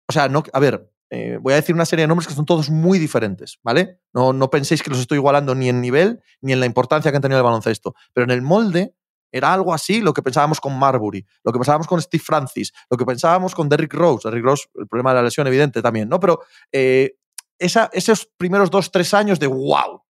O 0.08 0.14
sea, 0.14 0.30
no, 0.30 0.44
a 0.54 0.60
ver, 0.60 0.90
eh, 1.10 1.38
voy 1.42 1.54
a 1.54 1.58
decir 1.58 1.74
una 1.74 1.86
serie 1.86 2.04
de 2.04 2.08
nombres 2.08 2.28
que 2.28 2.34
son 2.34 2.46
todos 2.46 2.70
muy 2.70 3.00
diferentes, 3.00 3.60
¿vale? 3.64 4.02
No, 4.14 4.34
no 4.34 4.50
penséis 4.50 4.84
que 4.84 4.90
los 4.90 5.00
estoy 5.00 5.18
igualando 5.18 5.56
ni 5.56 5.70
en 5.70 5.80
nivel 5.80 6.22
ni 6.42 6.54
en 6.54 6.60
la 6.60 6.66
importancia 6.66 7.12
que 7.12 7.16
han 7.16 7.22
tenido 7.22 7.40
el 7.40 7.46
baloncesto. 7.46 7.96
Pero 8.14 8.26
en 8.26 8.32
el 8.32 8.42
molde 8.42 8.94
era 9.32 9.54
algo 9.54 9.74
así 9.74 10.02
lo 10.02 10.14
que 10.14 10.22
pensábamos 10.22 10.60
con 10.60 10.78
Marbury, 10.78 11.26
lo 11.44 11.52
que 11.52 11.60
pensábamos 11.60 11.88
con 11.88 12.02
Steve 12.02 12.24
Francis, 12.24 12.74
lo 12.90 12.98
que 12.98 13.06
pensábamos 13.06 13.56
con 13.56 13.70
Derrick 13.70 13.94
Rose. 13.94 14.28
Derrick 14.28 14.46
Rose, 14.46 14.66
el 14.76 14.88
problema 14.88 15.12
de 15.12 15.16
la 15.18 15.24
lesión 15.24 15.48
evidente 15.48 15.82
también, 15.82 16.10
¿no? 16.10 16.20
Pero 16.20 16.42
eh, 16.72 17.16
esos 17.60 18.30
primeros 18.38 18.70
dos, 18.70 18.92
tres 18.92 19.14
años 19.14 19.40
de 19.40 19.48
wow. 19.48 20.04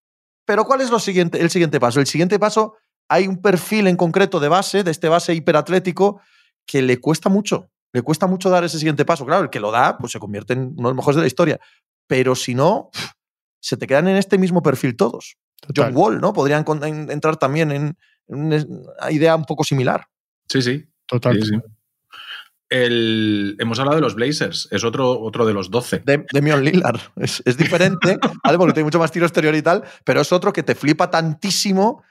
Pero 0.45 0.65
¿cuál 0.65 0.81
es 0.81 0.91
el 0.91 1.49
siguiente 1.49 1.79
paso? 1.79 1.99
El 1.99 2.07
siguiente 2.07 2.39
paso, 2.39 2.75
hay 3.09 3.27
un 3.27 3.41
perfil 3.41 3.87
en 3.87 3.97
concreto 3.97 4.39
de 4.39 4.47
base, 4.47 4.83
de 4.83 4.91
este 4.91 5.09
base 5.09 5.33
hiperatlético, 5.33 6.21
que 6.65 6.81
le 6.81 6.99
cuesta 6.99 7.29
mucho. 7.29 7.69
Le 7.93 8.01
cuesta 8.01 8.27
mucho 8.27 8.49
dar 8.49 8.63
ese 8.63 8.77
siguiente 8.77 9.05
paso. 9.05 9.25
Claro, 9.25 9.43
el 9.43 9.49
que 9.49 9.59
lo 9.59 9.71
da, 9.71 9.97
pues 9.97 10.11
se 10.11 10.19
convierte 10.19 10.53
en 10.53 10.73
uno 10.77 10.89
de 10.89 10.93
los 10.93 10.95
mejores 10.95 11.15
de 11.15 11.21
la 11.21 11.27
historia. 11.27 11.59
Pero 12.07 12.35
si 12.35 12.55
no, 12.55 12.89
se 13.59 13.77
te 13.77 13.87
quedan 13.87 14.07
en 14.07 14.17
este 14.17 14.37
mismo 14.37 14.61
perfil 14.61 14.95
todos. 14.95 15.37
Total. 15.61 15.85
John 15.85 15.97
Wall, 15.97 16.21
¿no? 16.21 16.33
Podrían 16.33 16.65
entrar 17.09 17.37
también 17.37 17.71
en, 17.71 17.97
una 18.27 18.65
idea 19.09 19.35
un 19.35 19.45
poco 19.45 19.63
similar. 19.63 20.07
sí, 20.49 20.61
sí. 20.61 20.85
Total. 21.05 21.41
sí, 21.41 21.49
sí. 21.49 21.55
El- 22.69 23.55
hemos 23.59 23.79
hablado 23.79 23.95
de 23.95 24.01
los 24.01 24.15
Blazers, 24.15 24.67
es 24.71 24.83
otro, 24.83 25.19
otro 25.21 25.45
de 25.45 25.53
los 25.53 25.71
12. 25.71 25.99
De, 25.99 26.25
Demian 26.33 26.63
Lillard. 26.63 26.99
Es, 27.15 27.41
es 27.45 27.55
diferente, 27.55 28.19
¿vale? 28.43 28.57
Porque 28.57 28.73
tiene 28.73 28.85
mucho 28.85 28.99
más 28.99 29.11
tiro 29.11 29.25
exterior 29.25 29.55
y 29.55 29.61
tal, 29.61 29.83
pero 30.03 30.19
es 30.19 30.31
otro 30.33 30.51
que 30.51 30.63
te 30.63 30.75
flipa 30.75 31.09
tantísimo 31.09 32.03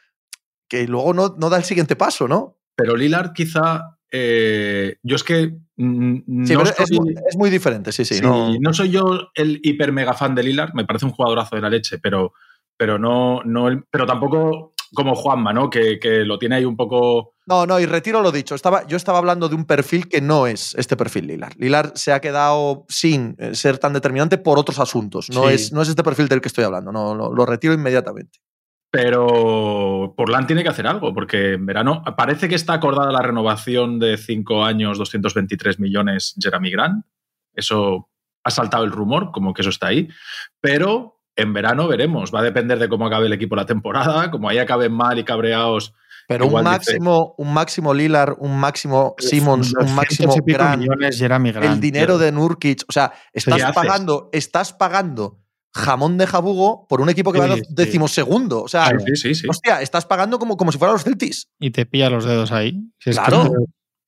que 0.68 0.86
luego 0.88 1.12
no, 1.12 1.34
no 1.38 1.50
da 1.50 1.58
el 1.58 1.64
siguiente 1.64 1.94
paso, 1.94 2.26
¿no? 2.26 2.58
Pero 2.74 2.96
Lillard 2.96 3.32
quizá... 3.32 3.95
eh, 4.10 4.96
yo 5.02 5.16
es 5.16 5.24
que... 5.24 5.52
Sí, 5.78 6.22
no, 6.26 6.62
es, 6.62 7.36
muy 7.36 7.50
diferente, 7.50 7.92
sí, 7.92 8.04
sí. 8.04 8.14
sí, 8.16 8.20
no- 8.22 8.54
no 8.58 8.72
soy 8.72 8.90
yo 8.90 9.28
el 9.34 9.60
hiper 9.62 9.92
mega 9.92 10.14
fan 10.14 10.34
de 10.34 10.42
Lillard, 10.42 10.72
me 10.74 10.84
parece 10.86 11.04
un 11.06 11.12
jugadorazo 11.12 11.54
de 11.56 11.62
la 11.62 11.68
leche, 11.70 11.98
pero, 11.98 12.32
pero, 12.76 12.98
no, 12.98 13.42
no 13.44 13.68
el- 13.68 13.84
pero 13.90 14.06
tampoco 14.06 14.72
como 14.94 15.14
Juanma, 15.14 15.52
¿no? 15.52 15.68
Que, 15.68 15.98
que 15.98 16.20
lo 16.24 16.38
tiene 16.38 16.54
ahí 16.56 16.64
un 16.64 16.76
poco... 16.76 17.34
No, 17.46 17.66
no, 17.66 17.78
y 17.78 17.86
retiro 17.86 18.22
lo 18.22 18.32
dicho. 18.32 18.54
Estaba, 18.54 18.86
yo 18.86 18.96
estaba 18.96 19.18
hablando 19.18 19.48
de 19.48 19.54
un 19.54 19.64
perfil 19.66 20.08
que 20.08 20.20
no 20.20 20.46
es 20.46 20.74
este 20.76 20.96
perfil 20.96 21.26
Lillard. 21.26 21.52
Lillard 21.58 21.92
se 21.94 22.12
ha 22.12 22.20
quedado 22.20 22.86
sin 22.88 23.36
eh, 23.38 23.54
ser 23.54 23.78
tan 23.78 23.92
determinante 23.92 24.38
por 24.38 24.58
otros 24.58 24.78
asuntos. 24.78 25.28
No, 25.30 25.48
Sí. 25.48 25.54
es, 25.54 25.72
no 25.72 25.82
es 25.82 25.88
este 25.88 26.02
perfil 26.02 26.28
del 26.28 26.40
que 26.40 26.48
estoy 26.48 26.64
hablando. 26.64 26.90
No, 26.92 27.14
lo, 27.14 27.32
lo 27.34 27.44
retiro 27.46 27.74
inmediatamente. 27.74 28.38
Pero 28.98 30.14
Portland 30.16 30.46
tiene 30.46 30.62
que 30.62 30.70
hacer 30.70 30.86
algo, 30.86 31.12
porque 31.12 31.52
en 31.52 31.66
verano 31.66 32.02
parece 32.16 32.48
que 32.48 32.54
está 32.54 32.72
acordada 32.72 33.12
la 33.12 33.20
renovación 33.20 33.98
de 33.98 34.16
5 34.16 34.64
años, 34.64 34.96
223 34.96 35.78
millones 35.78 36.34
Jeremy 36.40 36.70
Grant. 36.70 37.04
Eso 37.52 38.08
ha 38.42 38.50
saltado 38.50 38.84
el 38.84 38.92
rumor, 38.92 39.32
como 39.32 39.52
que 39.52 39.60
eso 39.60 39.68
está 39.68 39.88
ahí. 39.88 40.08
Pero 40.62 41.16
En 41.36 41.52
verano 41.52 41.86
veremos. 41.86 42.34
Va 42.34 42.40
a 42.40 42.42
depender 42.42 42.78
de 42.78 42.88
cómo 42.88 43.06
acabe 43.06 43.26
el 43.26 43.32
equipo 43.34 43.54
la 43.54 43.66
temporada. 43.66 44.30
Como 44.30 44.48
ahí 44.48 44.58
acaben 44.58 44.92
mal 44.92 45.18
y 45.18 45.24
cabreados. 45.24 45.94
Pero 46.26 46.46
un 46.46 46.64
máximo, 46.64 47.34
un 47.38 47.54
máximo 47.54 47.94
Lillard, 47.94 48.34
un 48.38 48.58
máximo 48.58 49.14
Simmons, 49.18 49.74
un 49.78 49.94
máximo 49.94 50.34
Grant, 50.44 50.80
millones 50.80 51.18
Jeremy 51.18 51.52
Grant, 51.52 51.74
el 51.74 51.80
dinero 51.80 52.18
de 52.18 52.32
Nurkic. 52.32 52.82
O 52.88 52.92
sea, 52.92 53.12
estás 53.32 53.72
pagando, 53.72 54.28
estás 54.32 54.72
pagando 54.72 55.38
jamón 55.74 56.18
de 56.18 56.26
jabugo 56.26 56.86
por 56.88 57.00
un 57.00 57.08
equipo 57.08 57.32
que 57.32 57.38
va 57.38 57.46
a 57.46 57.56
decimosegundo. 57.68 58.62
O 58.62 58.68
sea, 58.68 58.90
hostia, 59.48 59.82
estás 59.82 60.06
pagando 60.06 60.38
como, 60.38 60.56
como 60.56 60.72
si 60.72 60.78
fueran 60.78 60.94
los 60.94 61.04
Celtics. 61.04 61.48
Y 61.58 61.70
te 61.70 61.86
pilla 61.86 62.10
los 62.10 62.24
dedos 62.24 62.52
ahí. 62.52 62.90
claro. 62.98 63.50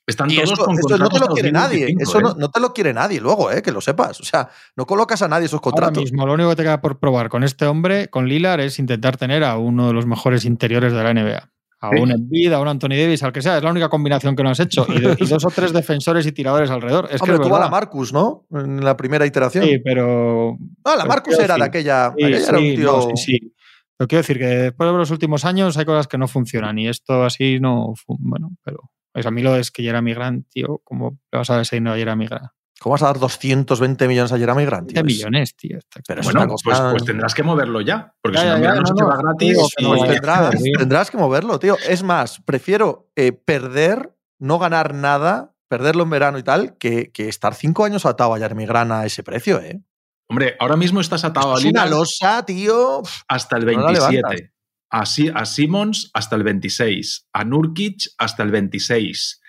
Están 0.08 0.28
todos 0.30 0.58
con 0.58 0.74
no 0.74 1.08
te 1.10 1.18
lo 1.18 1.26
quiere 1.28 1.52
nadie. 1.52 1.94
Eso 1.98 2.18
no, 2.20 2.30
¿eh? 2.30 2.48
te 2.50 2.60
lo 2.60 2.72
quiere 2.72 2.94
nadie 2.94 3.20
luego, 3.20 3.52
eh, 3.52 3.60
que 3.60 3.70
lo 3.70 3.82
sepas. 3.82 4.18
O 4.22 4.24
sea, 4.24 4.48
no 4.74 4.86
colocas 4.86 5.20
a 5.20 5.28
nadie 5.28 5.44
esos 5.44 5.60
contratos. 5.60 5.98
Ahora 5.98 6.00
mismo, 6.00 6.26
lo 6.26 6.32
único 6.32 6.48
que 6.48 6.56
te 6.56 6.62
queda 6.62 6.80
por 6.80 6.98
probar 6.98 7.28
con 7.28 7.44
este 7.44 7.66
hombre, 7.66 8.08
con 8.08 8.26
Lilar, 8.26 8.58
es 8.60 8.78
intentar 8.78 9.18
tener 9.18 9.44
a 9.44 9.58
uno 9.58 9.86
de 9.86 9.92
los 9.92 10.06
mejores 10.06 10.46
interiores 10.46 10.94
de 10.94 11.02
la 11.02 11.12
NBA. 11.12 11.50
A 11.80 11.90
un 11.90 12.10
Embiid, 12.10 12.52
a 12.52 12.60
un 12.60 12.66
Anthony 12.66 12.96
Davis, 12.96 13.22
al 13.22 13.32
que 13.32 13.40
sea. 13.40 13.58
Es 13.58 13.62
la 13.62 13.70
única 13.70 13.88
combinación 13.88 14.34
que 14.34 14.42
no 14.42 14.50
has 14.50 14.58
hecho. 14.58 14.86
Y, 14.88 15.26
dos 15.26 15.44
o 15.44 15.50
tres 15.50 15.72
defensores 15.72 16.26
y 16.26 16.32
tiradores 16.32 16.70
alrededor. 16.70 17.08
Es 17.10 17.22
Hombre, 17.22 17.38
que 17.38 17.44
tuvo 17.44 17.56
a 17.56 17.60
la 17.60 17.68
Marcus, 17.68 18.12
¿no? 18.12 18.46
En 18.50 18.84
la 18.84 18.96
primera 18.96 19.24
iteración. 19.24 19.64
Sí, 19.64 19.78
pero. 19.78 20.56
No, 20.84 20.96
la 20.96 21.04
Marcus 21.04 21.38
era 21.38 21.56
de 21.56 21.64
aquella. 21.64 22.12
Sí, 22.16 22.24
era 22.24 22.58
un 22.58 22.64
tío. 22.64 23.02
sí, 23.02 23.16
sí. 23.16 23.54
Pero 23.96 24.08
quiero 24.08 24.20
decir 24.20 24.38
que 24.38 24.46
después 24.46 24.90
de 24.90 24.96
los 24.96 25.10
últimos 25.10 25.44
años 25.44 25.76
hay 25.76 25.84
cosas 25.84 26.06
que 26.06 26.18
no 26.18 26.28
funcionan 26.28 26.78
y 26.78 26.88
esto 26.88 27.24
así 27.24 27.60
no. 27.60 27.94
Bueno, 28.06 28.50
pero. 28.64 28.90
A 29.14 29.30
mí 29.32 29.42
lo 29.42 29.56
es 29.56 29.72
que 29.72 29.82
Jeremy 29.82 30.14
Grant, 30.14 30.46
tío. 30.48 30.80
¿Cómo 30.84 31.18
le 31.32 31.38
vas 31.38 31.50
a 31.50 31.60
ese 31.60 31.76
dinero 31.76 31.94
a 31.94 31.98
Jeremy 31.98 32.26
Grant? 32.26 32.50
¿Cómo 32.80 32.92
vas 32.92 33.02
a 33.02 33.06
dar 33.06 33.18
220 33.18 34.06
millones 34.06 34.32
a 34.32 34.38
Jeremy 34.38 34.64
Grant? 34.64 34.92
20 34.92 35.02
millones, 35.02 35.56
tío. 35.56 35.78
Pero 36.06 36.22
bueno, 36.22 36.46
pues, 36.62 36.78
pues, 36.78 37.04
tendrás 37.04 37.34
que 37.34 37.42
moverlo 37.42 37.80
ya. 37.80 38.14
Porque 38.22 38.38
si 38.38 38.44
no, 38.44 38.58
no, 38.58 38.86
se 38.86 39.04
va 39.04 39.16
gratis. 39.16 39.58
tendrás, 39.76 40.54
tendrás, 40.78 41.10
que 41.10 41.16
moverlo, 41.16 41.58
tío. 41.58 41.76
Es 41.88 42.04
más, 42.04 42.40
prefiero 42.44 43.10
eh, 43.16 43.32
perder, 43.32 44.14
no 44.38 44.60
ganar 44.60 44.94
nada, 44.94 45.54
perderlo 45.66 46.04
en 46.04 46.10
verano 46.10 46.38
y 46.38 46.44
tal, 46.44 46.78
que, 46.78 47.10
que 47.10 47.28
estar 47.28 47.54
cinco 47.54 47.84
años 47.84 48.06
atado 48.06 48.34
a 48.34 48.38
Jeremy 48.38 48.66
Grant 48.66 48.92
a 48.92 49.06
ese 49.06 49.24
precio, 49.24 49.60
¿eh? 49.60 49.80
Hombre, 50.28 50.56
ahora 50.60 50.76
mismo 50.76 51.00
estás 51.00 51.24
atado 51.24 51.56
a 51.56 51.58
Lina. 51.58 51.82
una 51.82 51.90
losa, 51.90 52.44
tío. 52.44 53.02
Hasta 53.26 53.56
el 53.56 53.64
27. 53.64 54.52
a, 54.90 55.00
a 55.00 55.46
Simmons 55.46 56.10
hasta 56.14 56.36
el 56.36 56.44
26. 56.44 57.28
A 57.32 57.44
Nurkic 57.44 58.10
hasta 58.18 58.44
el 58.44 58.52
26 58.52 59.40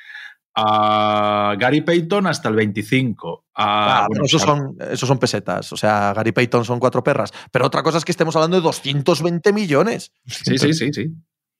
a 0.61 1.55
Gary 1.57 1.81
Payton 1.81 2.27
hasta 2.27 2.49
el 2.49 2.55
25. 2.55 3.45
Ah, 3.55 4.07
esos, 4.23 4.41
son, 4.41 4.75
esos 4.79 5.07
son 5.07 5.19
pesetas. 5.19 5.71
O 5.73 5.77
sea, 5.77 6.13
Gary 6.13 6.31
Payton 6.31 6.65
son 6.65 6.79
cuatro 6.79 7.03
perras. 7.03 7.31
Pero 7.51 7.65
otra 7.65 7.83
cosa 7.83 7.97
es 7.97 8.05
que 8.05 8.11
estemos 8.11 8.35
hablando 8.35 8.57
de 8.57 8.63
220 8.63 9.53
millones. 9.53 10.11
Sí, 10.25 10.57
sí, 10.57 10.73
sí, 10.73 10.89
sí. 10.93 11.13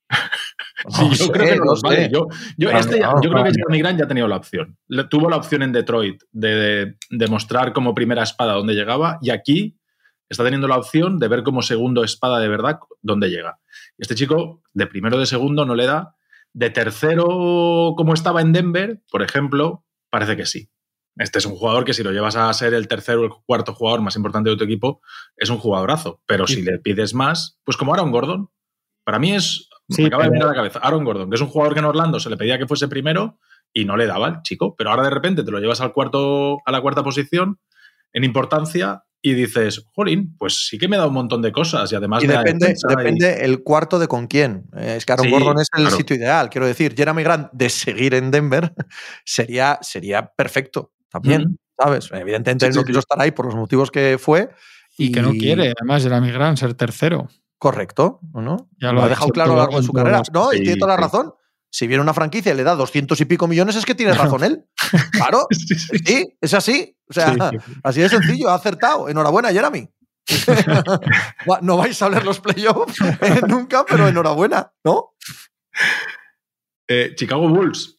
yo 1.20 1.32
creo 1.32 1.54
que 1.54 1.56
no 1.56 1.74
vale. 1.84 2.10
Yo, 2.12 2.28
este 2.72 3.00
yo 3.00 3.30
creo 3.30 3.44
que 3.44 3.52
Jeremy 3.52 3.80
Grant 3.80 4.00
ya 4.00 4.06
ha 4.06 4.08
tenido 4.08 4.28
la 4.28 4.38
opción. 4.38 4.78
Tuvo 5.10 5.30
la 5.30 5.38
opción 5.38 5.62
en 5.64 5.72
Detroit 5.72 6.24
de 6.32 6.96
demostrar 7.10 7.74
como 7.74 7.94
primera 7.94 8.24
espada 8.24 8.54
dónde 8.54 8.74
llegaba 8.74 9.20
y 9.22 9.30
aquí 9.30 9.78
está 10.30 10.44
teniendo 10.44 10.68
la 10.68 10.78
opción 10.78 11.20
de 11.20 11.28
ver 11.28 11.44
como 11.44 11.62
segundo 11.62 12.04
espada 12.04 12.40
de 12.40 12.48
verdad 12.48 12.80
dónde 13.02 13.30
llega. 13.30 13.60
Este 13.98 14.16
chico 14.16 14.62
de 14.74 14.88
primero 14.88 15.18
de 15.18 15.26
segundo 15.26 15.66
no 15.66 15.76
le 15.76 15.86
da 15.86 16.16
de 16.54 16.70
tercero, 16.70 17.94
como 17.96 18.14
estaba 18.14 18.42
en 18.42 18.54
Denver, 18.54 19.02
por 19.12 19.22
ejemplo, 19.22 19.86
parece 20.10 20.36
que 20.36 20.46
sí. 20.46 20.70
Este 21.16 21.40
es 21.40 21.46
un 21.46 21.56
jugador 21.56 21.84
que 21.84 21.94
si 21.94 22.02
lo 22.02 22.12
llevas 22.12 22.36
a 22.38 22.52
ser 22.54 22.74
el 22.74 22.88
tercero 22.88 23.22
o 23.22 23.26
el 23.26 23.32
cuarto 23.46 23.74
jugador 23.74 24.02
más 24.02 24.16
importante 24.16 24.50
de 24.50 24.56
tu 24.56 24.64
equipo, 24.64 25.02
es 25.36 25.50
un 25.50 25.58
jugadorazo. 25.58 26.22
Pero 26.26 26.48
si 26.48 26.62
le 26.62 26.80
pides 26.80 27.14
más, 27.14 27.60
pues 27.66 27.76
como 27.76 27.94
Aaron 27.94 28.12
Gordon. 28.12 28.50
Para 29.04 29.20
mí 29.20 29.34
es. 29.34 29.68
me 29.98 30.06
acaba 30.06 30.24
de 30.24 30.30
venir 30.30 30.44
a 30.44 30.48
la 30.48 30.54
cabeza. 30.54 30.80
Aaron 30.80 31.04
Gordon, 31.04 31.30
que 31.30 31.36
es 31.36 31.42
un 31.42 31.50
jugador 31.50 31.74
que 31.74 31.80
en 31.80 31.86
Orlando 31.86 32.20
se 32.20 32.30
le 32.30 32.38
pedía 32.38 32.58
que 32.58 32.68
fuese 32.68 32.88
primero 32.88 33.38
y 33.74 33.84
no 33.84 33.98
le 33.98 34.06
daba 34.06 34.28
el 34.30 34.42
chico. 34.44 34.76
Pero 34.78 34.92
ahora 34.92 35.04
de 35.04 35.10
repente 35.10 35.44
te 35.44 35.52
lo 35.52 35.60
llevas 35.60 35.82
al 35.82 35.92
cuarto, 35.92 36.60
a 36.66 36.72
la 36.72 36.82
cuarta 36.82 37.04
posición 37.04 37.60
en 38.14 38.24
importancia 38.24 39.04
y 39.22 39.34
dices, 39.34 39.86
jolín, 39.94 40.36
pues 40.38 40.68
sí 40.68 40.78
que 40.78 40.88
me 40.88 40.98
da 40.98 41.06
un 41.06 41.14
montón 41.14 41.42
de 41.42 41.52
cosas 41.52 41.92
y 41.92 41.96
además... 41.96 42.24
Y 42.24 42.28
depende, 42.28 42.74
depende 42.88 43.46
el 43.46 43.64
cuarto 43.64 44.00
de 44.00 44.08
con 44.08 44.28
quién. 44.28 44.70
Eh, 44.78 44.96
es 44.98 45.06
que 45.06 45.12
Aaron 45.12 45.30
Gordon 45.30 45.60
es 45.60 45.68
el 45.78 45.90
sitio 45.92 46.16
ideal. 46.16 46.50
Quiero 46.50 46.66
decir, 46.66 46.96
Jeremy 46.96 47.24
Grant 47.24 47.52
de 47.52 47.70
seguir 47.70 48.14
en 48.14 48.32
Denver 48.32 48.74
sería, 49.26 49.78
sería 49.82 50.26
perfecto 50.26 50.94
también, 51.10 51.58
¿sabes? 51.78 52.10
Evidentemente 52.14 52.68
él 52.68 52.74
no 52.74 52.84
quiso 52.84 53.00
estar 53.00 53.20
ahí 53.20 53.32
por 53.32 53.46
los 53.46 53.56
motivos 53.56 53.92
que 53.92 54.18
fue. 54.18 54.50
Y, 54.98 55.12
que 55.12 55.22
no 55.22 55.32
quiere, 55.32 55.74
además, 55.78 56.04
Jeremy 56.04 56.32
Grant 56.32 56.58
ser 56.58 56.74
tercero. 56.74 57.28
Correcto, 57.58 58.20
¿no? 58.34 58.70
Ya 58.82 58.94
lo, 58.94 59.02
ha 59.02 59.10
dejado 59.10 59.32
claro 59.32 59.52
a 59.52 59.56
lo 59.56 59.62
largo 59.62 59.78
de 59.78 59.84
su 59.84 59.92
carrera. 59.92 60.22
No, 60.34 60.54
y 60.54 60.62
tiene 60.62 60.78
toda 60.78 60.96
la 60.96 61.02
razón 61.02 61.34
si 61.72 61.88
viene 61.88 62.02
una 62.02 62.14
franquicia 62.14 62.54
y 62.54 62.56
le 62.56 62.64
da 62.64 62.76
doscientos 62.76 63.22
y 63.22 63.26
pico 63.26 63.48
millones, 63.48 63.76
es 63.76 63.86
que 63.86 63.96
tiene 63.96 64.14
razón 64.14 64.44
él. 64.44 64.66
Claro, 65.12 65.48
sí, 66.06 66.38
es 66.42 66.54
así. 66.54 66.96
O 67.08 67.14
sea, 67.14 67.36
así 67.84 68.02
de 68.02 68.10
sencillo, 68.10 68.50
ha 68.50 68.56
acertado. 68.56 69.10
Enhorabuena, 69.10 69.52
Jeremy. 69.52 69.90
no 71.62 71.78
vais 71.78 72.02
a 72.02 72.10
ver 72.10 72.24
los 72.24 72.40
playoffs 72.40 73.02
eh, 73.02 73.42
nunca, 73.48 73.86
pero 73.86 74.08
enhorabuena, 74.08 74.72
¿no? 74.84 75.16
Eh, 76.88 77.14
Chicago 77.16 77.48
Bulls. 77.50 77.98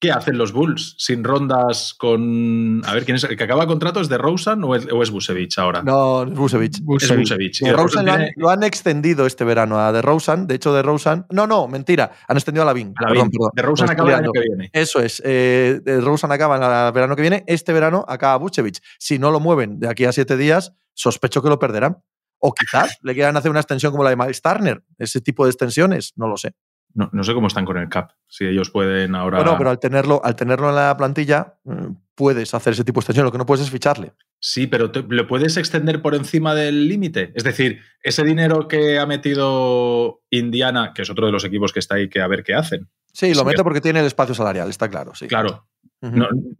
¿Qué 0.00 0.12
hacen 0.12 0.38
los 0.38 0.52
Bulls 0.52 0.94
sin 0.96 1.24
rondas 1.24 1.92
con. 1.92 2.82
A 2.86 2.94
ver, 2.94 3.04
¿quién 3.04 3.16
es 3.16 3.24
el 3.24 3.36
que 3.36 3.42
acaba 3.42 3.66
contrato? 3.66 4.00
¿Es 4.00 4.08
de 4.08 4.16
Rosen 4.16 4.62
o 4.62 4.76
es, 4.76 4.86
o 4.92 5.12
Busevich 5.12 5.58
ahora? 5.58 5.82
No, 5.82 6.22
es 6.22 6.34
Busevich. 6.34 6.76
Es 6.76 7.16
Busevich. 7.16 7.60
De 7.62 7.72
Rosen 7.72 8.06
lo, 8.36 8.48
han, 8.48 8.62
extendido 8.62 9.26
este 9.26 9.42
verano 9.42 9.80
a 9.80 9.90
De 9.90 10.00
Rosen. 10.00 10.46
De 10.46 10.54
hecho, 10.54 10.72
De 10.72 10.82
Rosen. 10.82 11.26
No, 11.30 11.48
no, 11.48 11.66
mentira. 11.66 12.12
Han 12.28 12.36
extendido 12.36 12.62
a 12.62 12.66
Lavin. 12.66 12.94
Perdón, 12.94 13.30
De 13.52 13.62
Rosen 13.62 13.90
acaba 13.90 14.10
el 14.10 14.14
año 14.14 14.30
que 14.32 14.40
viene. 14.40 14.70
Eso 14.72 15.00
es. 15.00 15.20
Eh, 15.24 15.80
de 15.82 16.00
Rosen 16.00 16.30
acaba 16.30 16.86
el 16.86 16.92
verano 16.92 17.16
que 17.16 17.22
viene. 17.22 17.42
Este 17.48 17.72
verano 17.72 18.04
acaba 18.06 18.36
Busevich. 18.36 18.80
Si 19.00 19.18
no 19.18 19.32
lo 19.32 19.40
mueven 19.40 19.80
de 19.80 19.88
aquí 19.88 20.04
a 20.04 20.12
siete 20.12 20.36
días, 20.36 20.74
sospecho 20.94 21.42
que 21.42 21.48
lo 21.48 21.58
perderán. 21.58 21.98
O 22.38 22.52
quizás 22.52 22.98
le 23.02 23.14
quieran 23.14 23.36
hacer 23.36 23.50
una 23.50 23.60
extensión 23.60 23.90
como 23.90 24.04
la 24.04 24.10
de 24.10 24.16
Miles 24.16 24.42
Turner. 24.42 24.84
Ese 24.96 25.20
tipo 25.20 25.44
de 25.44 25.50
extensiones, 25.50 26.12
no 26.14 26.28
lo 26.28 26.36
sé. 26.36 26.54
No, 26.98 27.22
sé 27.22 27.32
cómo 27.32 27.46
están 27.46 27.64
con 27.64 27.76
el 27.76 27.88
cap, 27.88 28.10
si 28.26 28.44
ellos 28.44 28.70
pueden 28.70 29.14
ahora. 29.14 29.38
Bueno, 29.38 29.56
pero 29.56 29.70
al 29.70 29.78
tenerlo, 29.78 30.20
al 30.24 30.34
tenerlo 30.34 30.70
en 30.70 30.74
la 30.74 30.96
plantilla, 30.96 31.54
mm, 31.62 31.92
puedes 32.16 32.52
hacer 32.54 32.72
ese 32.72 32.82
tipo 32.82 32.98
de 32.98 33.02
extensión. 33.02 33.24
Lo 33.24 33.30
que 33.30 33.38
no 33.38 33.46
puedes 33.46 33.64
es 33.64 33.70
ficharle. 33.70 34.14
Sí, 34.40 34.66
pero 34.66 34.90
¿le 35.08 35.22
puedes 35.22 35.56
extender 35.56 36.02
por 36.02 36.16
encima 36.16 36.56
del 36.56 36.88
límite? 36.88 37.30
Es 37.36 37.44
decir, 37.44 37.80
ese 38.02 38.24
dinero 38.24 38.66
que 38.66 38.98
ha 38.98 39.06
metido 39.06 40.22
Indiana, 40.30 40.92
que 40.92 41.02
es 41.02 41.10
otro 41.10 41.26
de 41.26 41.32
los 41.32 41.44
equipos 41.44 41.72
que 41.72 41.78
está 41.78 41.94
ahí, 41.94 42.08
que 42.08 42.20
a 42.20 42.26
ver 42.26 42.42
qué 42.42 42.54
hacen. 42.54 42.88
Sí, 43.12 43.32
lo 43.32 43.44
mete 43.44 43.62
porque 43.62 43.80
tiene 43.80 44.00
el 44.00 44.06
espacio 44.06 44.34
salarial, 44.34 44.68
está 44.68 44.88
claro. 44.88 45.14
Sí. 45.14 45.28
Claro. 45.28 45.68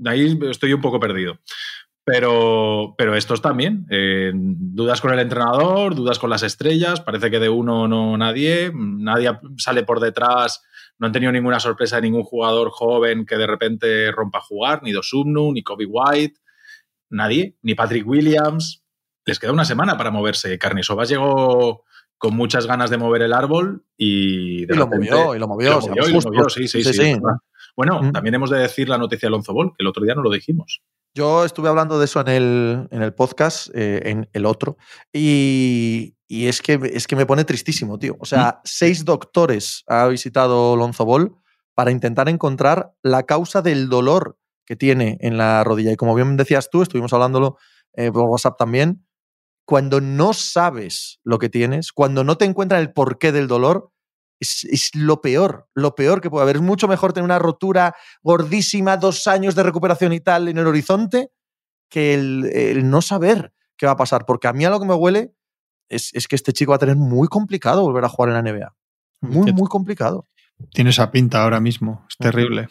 ahí 0.06 0.38
estoy 0.48 0.72
un 0.72 0.80
poco 0.80 1.00
perdido. 1.00 1.40
Pero, 2.10 2.94
pero 2.96 3.14
estos 3.14 3.42
también. 3.42 3.86
Eh, 3.90 4.32
dudas 4.34 5.02
con 5.02 5.12
el 5.12 5.18
entrenador, 5.18 5.94
dudas 5.94 6.18
con 6.18 6.30
las 6.30 6.42
estrellas. 6.42 7.02
Parece 7.02 7.30
que 7.30 7.38
de 7.38 7.50
uno 7.50 7.86
no 7.86 8.16
nadie. 8.16 8.72
Nadie 8.74 9.38
sale 9.58 9.82
por 9.82 10.00
detrás. 10.00 10.62
No 10.98 11.06
han 11.06 11.12
tenido 11.12 11.32
ninguna 11.32 11.60
sorpresa 11.60 11.96
de 11.96 12.02
ningún 12.02 12.22
jugador 12.22 12.70
joven 12.70 13.26
que 13.26 13.36
de 13.36 13.46
repente 13.46 14.10
rompa 14.10 14.38
a 14.38 14.42
jugar. 14.42 14.82
Ni 14.82 14.92
Dosumnu, 14.92 15.52
ni 15.52 15.62
Kobe 15.62 15.84
White. 15.86 16.40
Nadie. 17.10 17.56
Ni 17.60 17.74
Patrick 17.74 18.06
Williams. 18.08 18.82
Les 19.26 19.38
queda 19.38 19.52
una 19.52 19.66
semana 19.66 19.98
para 19.98 20.10
moverse. 20.10 20.58
Carnisovas 20.58 21.10
llegó 21.10 21.84
con 22.16 22.34
muchas 22.34 22.66
ganas 22.66 22.88
de 22.88 22.96
mover 22.96 23.22
el 23.22 23.34
árbol 23.34 23.84
y... 23.96 24.62
y, 24.62 24.66
lo 24.66 24.88
movió, 24.88 25.36
y 25.36 25.38
lo 25.38 25.46
movió, 25.46 25.78
y 25.78 26.12
lo 26.12 26.20
movió. 26.20 26.48
sí, 26.48 26.66
sí, 26.66 26.82
sí. 26.82 27.16
Bueno, 27.76 28.02
mm. 28.02 28.12
también 28.12 28.34
hemos 28.34 28.50
de 28.50 28.58
decir 28.58 28.88
la 28.88 28.98
noticia 28.98 29.28
de 29.28 29.34
Alonso 29.34 29.52
Ball, 29.52 29.68
que 29.68 29.84
el 29.84 29.86
otro 29.86 30.04
día 30.04 30.14
no 30.14 30.22
lo 30.22 30.30
dijimos. 30.30 30.82
Yo 31.14 31.44
estuve 31.44 31.68
hablando 31.68 31.98
de 31.98 32.04
eso 32.04 32.20
en 32.20 32.28
el, 32.28 32.88
en 32.90 33.02
el 33.02 33.14
podcast, 33.14 33.68
eh, 33.74 34.02
en 34.04 34.28
el 34.32 34.46
otro, 34.46 34.76
y, 35.12 36.14
es, 36.28 36.62
que, 36.62 36.78
es 36.92 37.06
que 37.06 37.16
me 37.16 37.26
pone 37.26 37.44
tristísimo, 37.44 37.98
tío. 37.98 38.16
O 38.20 38.26
sea, 38.26 38.60
seis 38.64 39.04
doctores 39.04 39.84
ha 39.86 40.06
visitado 40.06 40.76
Lonzo 40.76 41.04
Ball 41.04 41.34
para 41.74 41.90
intentar 41.90 42.28
encontrar 42.28 42.92
la 43.02 43.24
causa 43.24 43.62
del 43.62 43.88
dolor 43.88 44.38
que 44.66 44.76
tiene 44.76 45.16
en 45.20 45.38
la 45.38 45.64
rodilla. 45.64 45.92
Y 45.92 45.96
como 45.96 46.14
bien 46.14 46.36
decías 46.36 46.70
tú, 46.70 46.82
estuvimos 46.82 47.12
hablándolo 47.12 47.56
eh, 47.94 48.12
por 48.12 48.24
WhatsApp 48.24 48.58
también, 48.58 49.06
cuando 49.64 50.00
no 50.00 50.32
sabes 50.32 51.20
lo 51.24 51.38
que 51.38 51.48
tienes, 51.48 51.92
cuando 51.92 52.24
no 52.24 52.36
te 52.36 52.44
encuentran 52.44 52.80
el 52.80 52.92
porqué 52.92 53.32
del 53.32 53.48
dolor, 53.48 53.90
es, 54.40 54.90
lo 54.94 55.20
peor, 55.20 55.68
lo 55.74 55.94
peor 55.94 56.20
que 56.20 56.30
puede 56.30 56.42
haber. 56.42 56.56
Es 56.56 56.62
mucho 56.62 56.88
mejor 56.88 57.12
tener 57.12 57.24
una 57.24 57.38
rotura 57.38 57.94
gordísima, 58.22 58.96
dos 58.96 59.26
años 59.26 59.54
de 59.54 59.62
recuperación 59.62 60.12
y 60.12 60.20
tal 60.20 60.48
en 60.48 60.58
el 60.58 60.66
horizonte, 60.66 61.30
que 61.88 62.14
el, 62.14 62.88
no 62.88 63.02
saber 63.02 63.52
qué 63.76 63.86
va 63.86 63.92
a 63.92 63.96
pasar. 63.96 64.26
Porque 64.26 64.48
a 64.48 64.52
mí 64.52 64.64
a 64.64 64.70
lo 64.70 64.80
que 64.80 64.86
me 64.86 64.94
huele 64.94 65.32
es, 65.88 66.12
que 66.28 66.36
este 66.36 66.52
chico 66.52 66.70
va 66.70 66.76
a 66.76 66.80
tener 66.80 66.96
muy 66.96 67.28
complicado 67.28 67.82
volver 67.82 68.04
a 68.04 68.08
jugar 68.08 68.30
en 68.30 68.34
la 68.34 68.52
NBA. 68.52 68.74
Muy, 69.20 69.52
muy 69.52 69.68
complicado. 69.68 70.26
Tiene 70.72 70.90
esa 70.90 71.10
pinta 71.10 71.42
ahora 71.42 71.60
mismo, 71.60 72.04
es 72.08 72.16
terrible. 72.16 72.68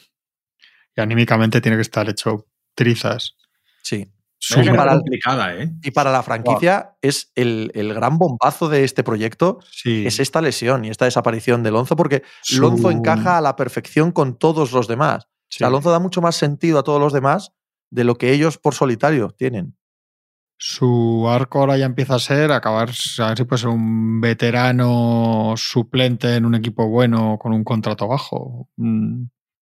Y 0.96 1.02
anímicamente 1.02 1.62
tiene 1.62 1.78
que 1.78 1.82
estar 1.82 2.10
hecho 2.10 2.46
trizas. 2.76 3.36
Sí. 3.84 4.12
Súper 4.40 4.76
complicada, 4.76 5.56
¿eh? 5.56 5.72
Y 5.82 5.92
para 5.92 6.12
la 6.12 6.22
franquicia 6.22 6.96
es 7.02 7.32
el, 7.36 7.72
gran 7.74 8.18
bombazo 8.18 8.70
de 8.70 8.84
este 8.84 9.04
proyecto, 9.04 9.60
es 9.84 10.20
esta 10.20 10.42
lesión 10.42 10.86
y 10.86 10.90
esta 10.90 11.06
desaparición 11.06 11.64
de 11.64 11.72
Lonzo, 11.72 11.96
porque 11.96 12.24
Lonzo 12.58 12.92
encaja 12.92 13.38
a 13.38 13.42
la 13.42 13.56
perfección 13.56 14.12
con 14.12 14.38
todos 14.38 14.72
los 14.72 14.88
demás. 14.88 15.26
O 15.26 15.50
sea, 15.50 15.70
Lonzo 15.70 15.92
da 15.92 16.00
mucho 16.00 16.22
más 16.22 16.36
sentido 16.36 16.80
a 16.80 16.84
todos 16.84 17.00
los 17.00 17.14
demás 17.14 17.54
de 17.90 18.04
lo 18.04 18.16
que 18.16 18.32
ellos 18.32 18.58
por 18.58 18.76
solitario 18.76 19.30
tienen. 19.30 19.76
Su 20.60 21.28
arco 21.30 21.60
ahora 21.60 21.78
ya 21.78 21.86
empieza 21.86 22.16
a 22.16 22.20
ser 22.20 22.52
acabar, 22.52 22.90
a 23.20 23.28
ver 23.28 23.38
si 23.38 23.44
puede 23.44 23.62
ser 23.62 23.70
un 23.70 24.20
veterano 24.20 25.54
suplente 25.56 26.36
en 26.36 26.46
un 26.46 26.56
equipo 26.56 26.88
bueno 26.88 27.38
con 27.40 27.54
un 27.54 27.64
contrato 27.64 28.08
bajo. 28.08 28.68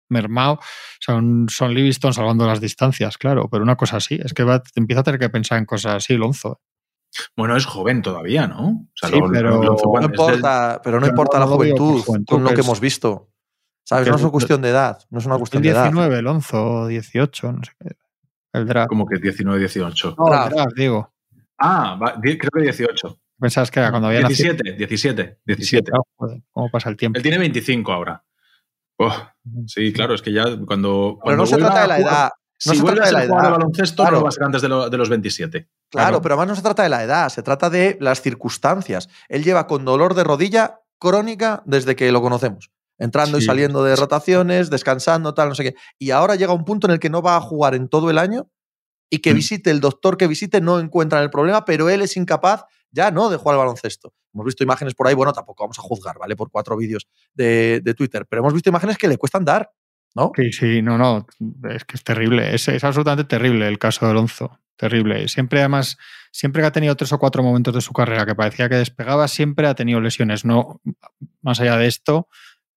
Mermao, 0.09 0.61
son, 1.01 1.47
son 1.49 1.75
Livingston 1.75 2.13
salvando 2.13 2.47
las 2.47 2.61
distancias, 2.61 3.19
claro, 3.19 3.49
pero 3.51 3.63
una 3.63 3.77
cosa 3.77 3.97
así, 3.97 4.21
es 4.23 4.35
que 4.35 4.45
va, 4.45 4.63
empieza 4.75 5.01
a 5.01 5.05
tener 5.05 5.21
que 5.21 5.31
pensar 5.31 5.59
en 5.59 5.67
cosas 5.67 5.95
así, 5.97 6.17
Lonzo. 6.17 6.61
Bueno, 7.37 7.57
es 7.57 7.65
joven 7.65 8.03
todavía, 8.03 8.47
¿no? 8.47 8.89
sí, 8.95 9.21
pero, 9.33 9.63
no 9.63 10.03
importa, 10.03 10.81
pero 10.83 10.99
no 11.01 11.07
importa 11.07 11.39
la 11.39 11.47
juventud, 11.47 12.03
con 12.27 12.43
lo 12.43 12.55
que 12.55 12.61
hemos 12.61 12.81
visto. 12.81 13.31
¿Sabes? 13.85 14.09
No 14.09 14.17
es 14.17 14.23
una 14.23 14.31
cuestión 14.31 14.63
de 14.63 14.71
edad, 14.71 14.99
no 15.11 15.19
es 15.19 15.27
una 15.27 15.37
cuestión 15.37 15.63
de 15.63 15.69
edad. 15.69 15.85
19, 15.85 16.23
Lonzo, 16.23 16.87
18, 16.87 17.53
no 17.53 17.63
sé 17.63 17.73
qué. 17.79 17.91
El 18.55 18.67
draft. 18.67 18.89
Como 18.89 19.07
que 19.07 19.19
19, 19.19 19.59
18. 19.59 20.15
No, 20.17 20.45
el 20.45 20.51
draft, 20.51 20.77
digo. 20.77 21.13
Ah, 21.59 21.99
creo 22.21 22.51
que 22.53 22.63
18. 22.63 23.19
Pensabas 23.39 23.71
que 23.71 23.81
era 23.81 23.91
cuando 23.91 24.09
había 24.09 24.21
17, 24.21 24.57
nacido? 24.57 24.77
17, 24.77 25.39
17. 25.45 25.93
¿Cómo 26.51 26.71
pasa 26.71 26.89
el 26.89 26.97
tiempo? 26.97 27.19
Él 27.19 27.23
tiene 27.23 27.39
25 27.39 27.93
ahora. 27.93 28.25
Sí, 29.67 29.93
claro, 29.93 30.15
es 30.15 30.23
que 30.23 30.33
ya 30.33 30.45
cuando. 30.67 31.19
Pero 31.25 31.37
no 31.37 31.47
se 31.47 31.57
trata 31.57 31.83
de 31.83 31.89
la 31.89 31.99
edad. 31.99 32.31
No 32.67 32.73
si 32.73 32.79
se 32.79 32.85
trata 32.85 33.07
de 33.07 33.13
la 33.13 33.25
edad. 33.25 33.51
baloncesto, 33.51 34.11
no 34.11 34.23
va 34.23 34.29
a 34.29 34.33
ser 34.33 34.45
antes 34.45 34.63
de, 34.63 34.69
de 34.69 34.97
los 34.97 35.09
27. 35.09 35.69
Claro, 35.91 36.23
pero 36.23 36.35
además 36.35 36.49
no 36.49 36.57
se 36.57 36.63
trata 36.63 36.83
de 36.83 36.89
la 36.89 37.03
edad, 37.03 37.29
se 37.29 37.43
trata 37.43 37.69
de 37.69 37.99
las 38.01 38.23
circunstancias. 38.23 39.09
Él 39.29 39.45
lleva 39.45 39.67
con 39.67 39.85
dolor 39.85 40.15
de 40.15 40.25
rodilla 40.25 40.81
crónica 40.99 41.63
desde 41.67 41.97
que 41.97 42.11
lo 42.13 42.23
conocemos 42.23 42.71
entrando 42.99 43.39
y 43.39 43.43
saliendo 43.43 43.83
de 43.83 43.97
rotaciones, 43.97 44.71
descansando, 44.71 45.35
tal, 45.35 45.49
no 45.49 45.55
sé 45.55 45.65
qué. 45.65 45.75
Y 45.99 46.11
ahora 46.11 46.37
llega 46.37 46.53
un 46.53 46.65
punto 46.65 46.87
en 46.87 46.93
el 46.93 47.01
que 47.01 47.11
no 47.11 47.23
va 47.23 47.37
a 47.37 47.41
jugar 47.41 47.75
en 47.75 47.89
todo 47.89 48.11
el 48.11 48.19
año 48.19 48.49
y 49.11 49.19
que 49.19 49.33
mm. 49.33 49.37
visite 49.37 49.71
el 49.71 49.81
doctor 49.81 50.17
que 50.17 50.27
visite 50.27 50.61
no 50.61 50.79
encuentra 50.79 51.23
el 51.23 51.31
problema, 51.31 51.65
pero 51.65 51.89
él 51.89 52.03
es 52.03 52.17
incapaz 52.17 52.65
ya 52.91 53.11
no 53.11 53.29
de 53.29 53.37
jugar 53.37 53.55
al 53.55 53.61
baloncesto. 53.61 54.15
Hemos 54.35 54.47
visto 54.47 54.65
imágenes 54.65 54.95
por 54.95 55.07
ahí, 55.07 55.15
bueno, 55.15 55.33
tampoco 55.33 55.65
vamos 55.65 55.79
a 55.79 55.83
juzgar, 55.83 56.19
¿vale? 56.19 56.35
Por 56.35 56.51
cuatro 56.51 56.77
vídeos 56.77 57.07
de, 57.33 57.81
Twitter, 57.97 58.27
pero 58.29 58.41
hemos 58.41 58.53
visto 58.53 58.69
imágenes 58.69 58.99
que 58.99 59.07
le 59.07 59.17
cuestan 59.17 59.45
dar, 59.45 59.71
¿no? 60.15 60.33
Sí, 60.35 60.53
sí, 60.53 60.83
no, 60.83 60.99
no, 60.99 61.27
es 61.71 61.85
que 61.85 61.97
es 61.97 62.05
terrible, 62.05 62.55
es, 62.55 62.67
es 62.69 62.83
absolutamente 62.83 63.29
terrible 63.29 63.69
el 63.69 63.79
caso 63.79 64.05
de 64.05 64.11
Alonso, 64.11 64.59
terrible. 64.77 65.29
Siempre, 65.29 65.61
además, 65.61 65.97
siempre 66.33 66.63
que 66.63 66.67
ha 66.67 66.73
tenido 66.73 66.97
tres 66.97 67.13
o 67.13 67.19
cuatro 67.19 67.43
momentos 67.43 67.73
de 67.75 67.81
su 67.81 67.93
carrera 67.93 68.27
que 68.27 68.35
parecía 68.35 68.69
que 68.69 68.75
despegaba, 68.75 69.29
siempre 69.29 69.69
ha 69.69 69.75
tenido 69.75 70.01
lesiones, 70.01 70.45
no 70.45 70.81
más 71.41 71.61
allá 71.61 71.77
de 71.77 71.87
esto, 71.87 72.29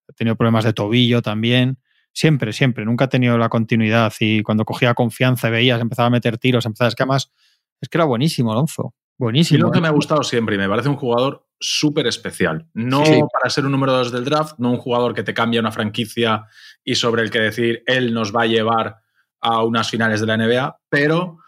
ha 0.10 0.14
tenido 0.14 0.36
problemas 0.36 0.64
de 0.64 0.74
tobillo 0.74 1.22
también. 1.22 1.80
Siempre, 2.14 2.52
siempre. 2.54 2.84
Nunca 2.86 3.06
ha 3.06 3.10
tenido 3.10 3.38
la 3.38 3.50
continuidad. 3.50 4.12
Y 4.20 4.42
cuando 4.42 4.66
cogía 4.66 4.96
confianza 4.96 5.50
y 5.50 5.52
veías, 5.52 5.80
empezaba 5.80 6.08
a 6.08 6.10
meter 6.10 6.38
tiros, 6.38 6.66
empezaba 6.66 6.88
a 6.88 6.90
escamas. 6.90 7.32
Es 7.80 7.90
que 7.90 7.98
era 7.98 8.06
buenísimo, 8.06 8.52
Alonso. 8.52 8.96
Buenísimo. 9.18 9.58
Y 9.58 9.62
lo 9.62 9.72
que 9.72 9.82
me 9.82 9.88
ha 9.88 9.92
gustado 9.92 10.24
siempre 10.24 10.56
y 10.56 10.58
me 10.58 10.70
parece 10.70 10.90
un 10.90 10.96
jugador 10.96 11.47
súper 11.60 12.08
especial. 12.08 12.68
No 12.74 13.04
para 13.04 13.50
ser 13.50 13.66
un 13.66 13.72
número 13.72 13.94
dos 13.94 14.12
del 14.12 14.26
draft, 14.26 14.56
no 14.58 14.72
un 14.72 14.78
jugador 14.78 15.14
que 15.14 15.24
te 15.24 15.34
cambia 15.34 15.60
una 15.60 15.72
franquicia 15.72 16.46
y 16.84 16.96
sobre 16.96 17.24
el 17.24 17.32
que 17.32 17.40
decir 17.40 17.84
él 17.86 18.14
nos 18.14 18.36
va 18.36 18.44
a 18.44 18.48
llevar 18.48 18.98
a 19.40 19.64
unas 19.64 19.90
finales 19.90 20.22
de 20.22 20.28
la 20.28 20.38
NBA, 20.38 20.80
pero 20.90 21.40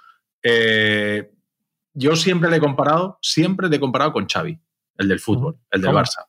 eh, 0.44 1.32
yo 1.94 2.16
siempre 2.16 2.50
le 2.50 2.58
he 2.58 2.60
comparado, 2.60 3.18
siempre 3.22 3.70
le 3.70 3.76
he 3.76 3.80
comparado 3.80 4.14
con 4.14 4.28
Xavi, 4.28 4.60
el 4.98 5.08
del 5.08 5.20
fútbol, 5.20 5.58
el 5.72 5.82
del 5.82 5.92
Barça. 5.92 6.26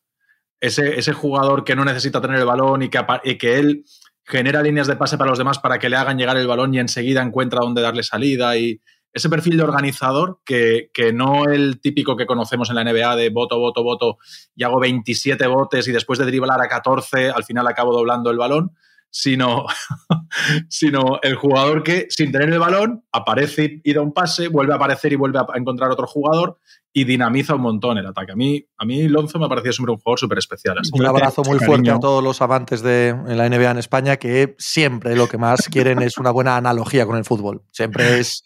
Ese, 0.61 1.13
jugador 1.13 1.65
que 1.65 1.75
no 1.75 1.85
necesita 1.85 2.21
tener 2.21 2.39
el 2.39 2.45
balón 2.45 2.83
y 2.83 2.91
que, 2.91 3.01
que 3.39 3.59
él 3.59 3.85
genera 4.25 4.63
líneas 4.63 4.87
de 4.87 4.97
pase 4.97 5.17
para 5.17 5.31
los 5.31 5.39
demás 5.39 5.59
para 5.59 5.79
que 5.79 5.89
le 5.89 5.97
hagan 5.97 6.19
llegar 6.19 6.37
el 6.37 6.47
balón 6.47 6.75
y 6.75 6.79
enseguida 6.79 7.23
encuentra 7.23 7.61
dónde 7.61 7.81
darle 7.81 8.03
salida 8.03 8.57
y 8.59 8.81
ese 9.13 9.29
perfil 9.29 9.57
de 9.57 9.65
organizador 9.65 10.41
que, 10.45 10.91
que, 10.95 11.13
no 11.13 11.45
el 11.47 11.81
típico 11.81 12.17
que 12.17 12.27
conocemos 12.27 12.71
en 12.71 12.77
la 12.77 12.85
NBA 12.85 13.17
de 13.17 13.31
voto, 13.31 13.59
voto, 13.59 13.83
voto 13.83 14.19
y 14.55 14.65
hago 14.65 14.79
27 14.81 15.47
botes 15.47 15.89
y 15.89 15.93
después 15.93 16.19
de 16.19 16.27
driblar 16.27 16.61
a 16.61 16.69
14 16.69 17.31
al 17.31 17.45
final 17.45 17.67
acabo 17.67 17.93
doblando 17.93 18.31
el 18.31 18.39
balón, 18.39 18.77
sino, 19.11 19.67
sino 20.69 21.19
el 21.23 21.35
jugador 21.35 21.83
que 21.83 22.07
sin 22.09 22.33
tener 22.33 22.51
el 22.51 22.59
balón 22.59 23.05
aparece 23.13 23.81
y 23.83 23.93
da 23.93 24.01
un 24.01 24.13
pase, 24.13 24.49
vuelve 24.49 24.73
a 24.73 24.77
aparecer 24.77 25.13
y 25.13 25.17
vuelve 25.17 25.39
a 25.39 25.47
encontrar 25.57 25.91
otro 25.91 26.07
jugador 26.07 26.59
y 26.93 27.05
dinamiza 27.05 27.55
un 27.55 27.63
montón 27.63 27.99
el 27.99 28.07
ataque. 28.07 28.33
A 28.33 28.37
mí, 28.37 28.65
a 28.77 28.85
mí 28.85 29.07
Lonzo 29.07 29.39
me 29.39 29.49
parecía 29.49 29.73
siempre 29.73 29.93
un 29.93 29.99
jugador 29.99 30.19
súper 30.19 30.39
especial. 30.39 30.77
Un 30.93 31.07
abrazo 31.07 31.43
muy 31.45 31.59
fuerte 31.59 31.91
a 31.91 32.01
todos 32.01 32.23
los 32.23 32.43
amantes 32.43 32.83
de 32.83 33.15
la 33.29 33.49
NBA 33.49 33.71
en 33.71 33.79
España 33.79 34.17
que 34.17 34.57
siempre 34.59 35.15
lo 35.15 35.29
que 35.29 35.39
más 35.39 35.69
quieren 35.69 36.03
es 36.03 36.19
una 36.19 36.33
buena 36.33 36.57
analogía 36.57 37.07
con 37.07 37.17
el 37.17 37.25
fútbol. 37.25 37.63
Siempre 37.71 38.19
es, 38.19 38.43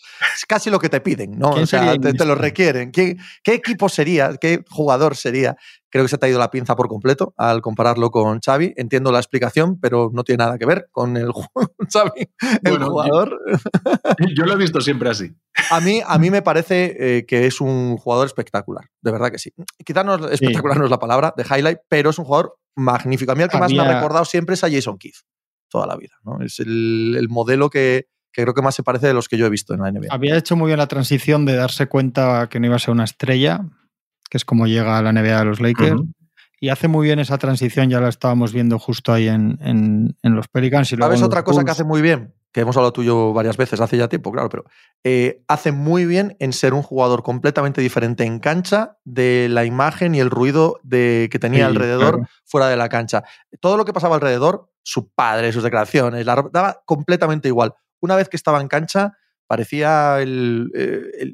casi 0.47 0.69
lo 0.69 0.79
que 0.79 0.91
te 0.91 1.01
piden, 1.01 1.39
¿no? 1.39 1.51
O 1.51 1.67
sea, 1.67 1.97
te, 1.97 2.25
lo 2.25 2.35
requieren. 2.35 2.93
¿Qué, 2.93 3.17
¿Qué 3.43 3.55
equipo 3.55 3.89
sería? 3.89 4.37
¿Qué 4.39 4.63
jugador 4.69 5.17
sería 5.17 5.57
Creo 5.95 6.07
que 6.07 6.09
se 6.09 6.19
te 6.19 6.27
ha 6.27 6.29
ido 6.29 6.41
la 6.41 6.51
pinza 6.51 6.75
por 6.75 6.89
completo 6.89 7.35
al 7.37 7.63
compararlo 7.63 8.11
con 8.11 8.41
Xavi. 8.41 8.75
Entiendo 8.77 9.13
la 9.13 9.21
explicación, 9.21 9.79
pero 9.79 10.11
no 10.13 10.25
tiene 10.25 10.43
nada 10.43 10.59
que 10.59 10.67
ver 10.67 10.89
con 10.91 11.17
el 11.17 11.31
Xavi, 11.89 12.31
el 12.65 12.83
jugador. 12.83 13.41
Yo, 14.37 14.45
lo 14.45 14.55
he 14.55 14.57
visto 14.57 14.81
siempre 14.81 15.09
así. 15.09 15.37
A 15.71 15.79
mí, 15.79 16.03
a 16.05 16.19
mí 16.19 16.33
me 16.33 16.43
parece 16.43 16.97
eh, 16.99 17.27
que 17.27 17.47
es 17.47 17.61
un 17.61 17.97
jugador 17.97 18.27
espectacular, 18.27 18.87
de 19.03 19.13
verdad 19.13 19.31
que 19.31 19.39
sí. 19.39 19.53
Quizás 19.85 20.05
no 20.05 20.17
espectacular 20.31 20.79
no 20.79 20.87
es 20.87 20.91
la 20.91 20.99
palabra 20.99 21.33
de 21.37 21.45
highlight, 21.45 21.79
pero 21.89 22.11
es 22.11 22.19
un 22.19 22.25
jugador 22.25 22.57
magnífico. 22.75 23.31
A 23.31 23.37
mí 23.37 23.45
el 23.45 23.49
que 23.49 23.59
más 23.59 23.73
me 23.73 23.79
ha 23.79 23.95
recordado 23.95 24.25
siempre 24.25 24.55
es 24.57 24.65
a 24.65 24.71
Jason 24.73 24.99
Keith, 24.99 25.19
toda 25.69 25.87
la 25.87 25.97
vida. 25.97 26.15
¿no? 26.25 26.45
Es 26.45 26.59
el, 26.59 27.25
modelo 27.31 27.71
que, 27.71 28.09
creo 28.33 28.53
que 28.53 28.63
más 28.63 28.75
se 28.75 28.83
parece 28.83 29.07
de 29.07 29.15
los 29.15 29.29
que 29.29 29.39
yo 29.39 29.47
he 29.47 29.51
visto 29.51 29.75
en 29.75 29.83
la 29.83 29.93
NBA. 29.93 30.09
Había 30.11 30.37
hecho 30.37 30.57
muy 30.57 30.67
bien 30.67 30.79
la 30.79 30.89
transición 30.89 31.45
de 31.45 31.55
darse 31.55 31.87
cuenta 31.87 32.49
que 32.49 32.59
no 32.59 32.67
iba 32.67 32.75
a 32.75 32.81
ser 32.81 32.91
una 32.91 33.05
estrella, 33.05 33.61
que 34.35 34.39
es 34.39 34.45
como 34.45 34.67
llega 34.67 34.99
a 34.99 35.01
la 35.01 35.13
NBA 35.13 35.39
de 35.39 35.45
los 35.45 35.61
Lakers. 35.61 36.03
Y 36.59 36.69
hace 36.69 36.89
muy 36.89 37.07
bien 37.07 37.21
esa 37.21 37.39
transición, 37.39 37.89
ya 37.89 38.01
la 38.01 38.09
estábamos 38.09 38.53
viendo 38.53 38.81
justo 38.81 39.13
ahí 39.13 39.29
en, 39.29 40.17
los 40.25 40.49
Pelicans. 40.49 40.91
Y 40.91 40.97
¿Sabes 40.97 41.23
otra 41.23 41.45
cosa 41.45 41.65
que 41.65 41.71
hace 41.71 41.85
muy 41.85 42.03
bien? 42.03 42.35
Que 42.51 42.63
hemos 42.63 42.77
hablado 42.77 42.93
tuyo 42.93 43.33
varias 43.33 43.57
veces 43.57 43.81
hace 43.81 43.97
ya 43.97 44.09
tiempo, 44.09 44.33
claro, 44.33 44.49
pero 44.49 44.65
eh, 45.05 45.45
hace 45.47 45.71
muy 45.71 46.05
bien 46.05 46.37
en 46.41 46.53
ser 46.53 46.75
un 46.75 46.83
jugador 46.83 47.23
completamente 47.23 47.81
diferente 47.81 48.25
en 48.25 48.41
cancha 48.41 48.97
de 49.05 49.47
la 49.49 49.65
imagen 49.65 50.17
y 50.17 50.19
el 50.19 50.31
ruido 50.31 50.81
de, 50.83 51.29
que 51.31 51.39
tenía 51.39 51.67
alrededor 51.67 52.27
fuera 52.45 52.67
de 52.67 52.77
la 52.77 52.89
cancha. 52.89 53.23
Todo 53.61 53.77
lo 53.77 53.85
que 53.85 53.93
pasaba 53.93 54.17
alrededor, 54.17 54.69
su 54.83 55.11
padre, 55.11 55.53
sus 55.53 55.63
declaraciones, 55.63 56.27
la 56.27 56.45
daba 56.53 56.83
completamente 56.87 57.47
igual. 57.47 57.75
Una 58.01 58.17
vez 58.17 58.29
que 58.29 58.37
estaba 58.37 58.61
en 58.61 58.67
cancha, 58.67 59.13
parecía 59.47 60.19
eh, 60.21 60.27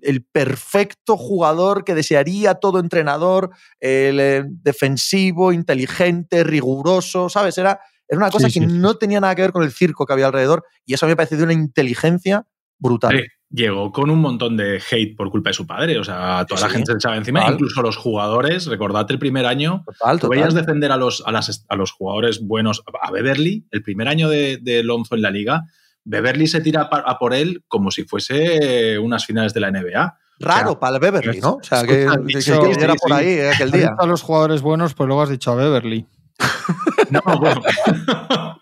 el, 0.03 0.25
perfecto 0.33 1.17
jugador 1.17 1.85
que 1.85 1.95
desearía 1.95 2.55
todo 2.55 2.81
entrenador, 2.81 3.51
el, 3.79 4.21
eh, 4.21 4.45
defensivo, 4.47 5.53
inteligente, 5.53 6.45
riguroso, 6.45 7.29
¿sabes? 7.29 7.57
Era, 7.59 7.81
era 8.09 8.19
una 8.19 8.31
cosa 8.31 8.49
que 8.49 8.61
no 8.61 8.97
tenía 8.97 9.21
nada 9.21 9.35
que 9.35 9.43
ver 9.43 9.53
con 9.53 9.63
el 9.63 9.73
circo 9.73 10.07
que 10.07 10.13
había 10.13 10.27
alrededor 10.27 10.65
y 10.85 10.95
eso 10.95 11.07
me 11.07 11.17
parece 11.17 11.37
de 11.37 11.45
una 11.45 11.53
inteligencia 11.53 12.47
brutal. 12.79 13.25
llegó 13.51 13.93
con 13.93 14.11
un 14.11 14.21
montón 14.21 14.57
de 14.57 14.81
hate 14.91 15.17
por 15.17 15.31
culpa 15.31 15.51
de 15.51 15.55
su 15.55 15.67
padre, 15.67 15.99
o 15.99 16.05
sea, 16.05 16.45
toda 16.49 16.63
la 16.63 16.71
gente 16.71 16.93
se 16.93 16.97
echaba 16.97 17.17
encima, 17.17 17.47
incluso 17.51 17.83
los 17.83 17.97
jugadores, 17.97 18.67
recordad 18.67 19.07
el 19.11 19.19
primer 19.19 19.47
año, 19.47 19.85
total, 19.87 20.21
veías 20.29 20.55
defender 20.55 20.91
a 20.93 20.97
los, 20.97 21.23
a, 21.27 21.77
los 21.77 21.93
jugadores 21.93 22.41
buenos, 22.41 22.83
a 23.01 23.11
Beverly, 23.11 23.67
el 23.71 23.83
primer 23.83 24.09
año 24.09 24.29
de, 24.29 24.59
de 24.61 24.83
Lonzo 24.83 25.15
en 25.15 25.23
la 25.23 25.31
liga, 25.31 25.65
Beverly 26.05 26.47
se 26.47 26.61
tira 26.61 26.83
a 26.91 27.19
por 27.19 27.35
él 27.35 27.65
como 27.69 27.91
si 27.91 28.05
fuese 28.05 28.99
unas 28.99 29.27
finales 29.27 29.53
de 29.55 29.61
la 29.61 29.71
NBA. 29.71 30.19
Raro 30.41 30.81
para 30.81 30.97
el 30.97 31.01
Beverly, 31.01 31.41
¿no? 31.41 31.57
O 31.57 31.63
sea, 31.63 31.85
que, 31.85 32.03
era 32.03 32.95
por 32.95 33.13
ahí 33.13 33.29
eh, 33.29 33.51
aquel 33.51 33.71
día. 33.71 33.95
A 33.99 34.07
los 34.07 34.23
jugadores 34.23 34.63
buenos, 34.63 34.95
pues 34.95 35.07
luego 35.07 35.23
has 35.23 35.29
dicho 35.29 35.53
a 35.53 35.55
Beverly. 35.55 36.07
no, 37.11 37.21
bueno. 37.39 37.61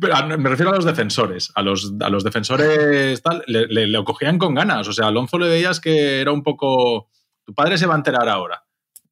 Pero 0.00 0.38
me 0.38 0.48
refiero 0.50 0.70
a 0.72 0.76
los 0.76 0.84
defensores. 0.84 1.52
A 1.54 1.62
los, 1.62 1.94
a 2.00 2.08
los 2.08 2.24
defensores 2.24 3.22
tal, 3.22 3.42
le, 3.46 3.66
le, 3.66 3.86
le, 3.86 4.04
cogían 4.04 4.38
con 4.38 4.54
ganas. 4.54 4.88
O 4.88 4.92
sea, 4.92 5.06
a 5.06 5.08
Alonso 5.08 5.38
le 5.38 5.48
veías 5.48 5.80
que 5.80 6.20
era 6.20 6.32
un 6.32 6.42
poco. 6.42 7.10
Tu 7.44 7.54
padre 7.54 7.78
se 7.78 7.86
va 7.86 7.94
a 7.94 7.98
enterar 7.98 8.28
ahora 8.28 8.65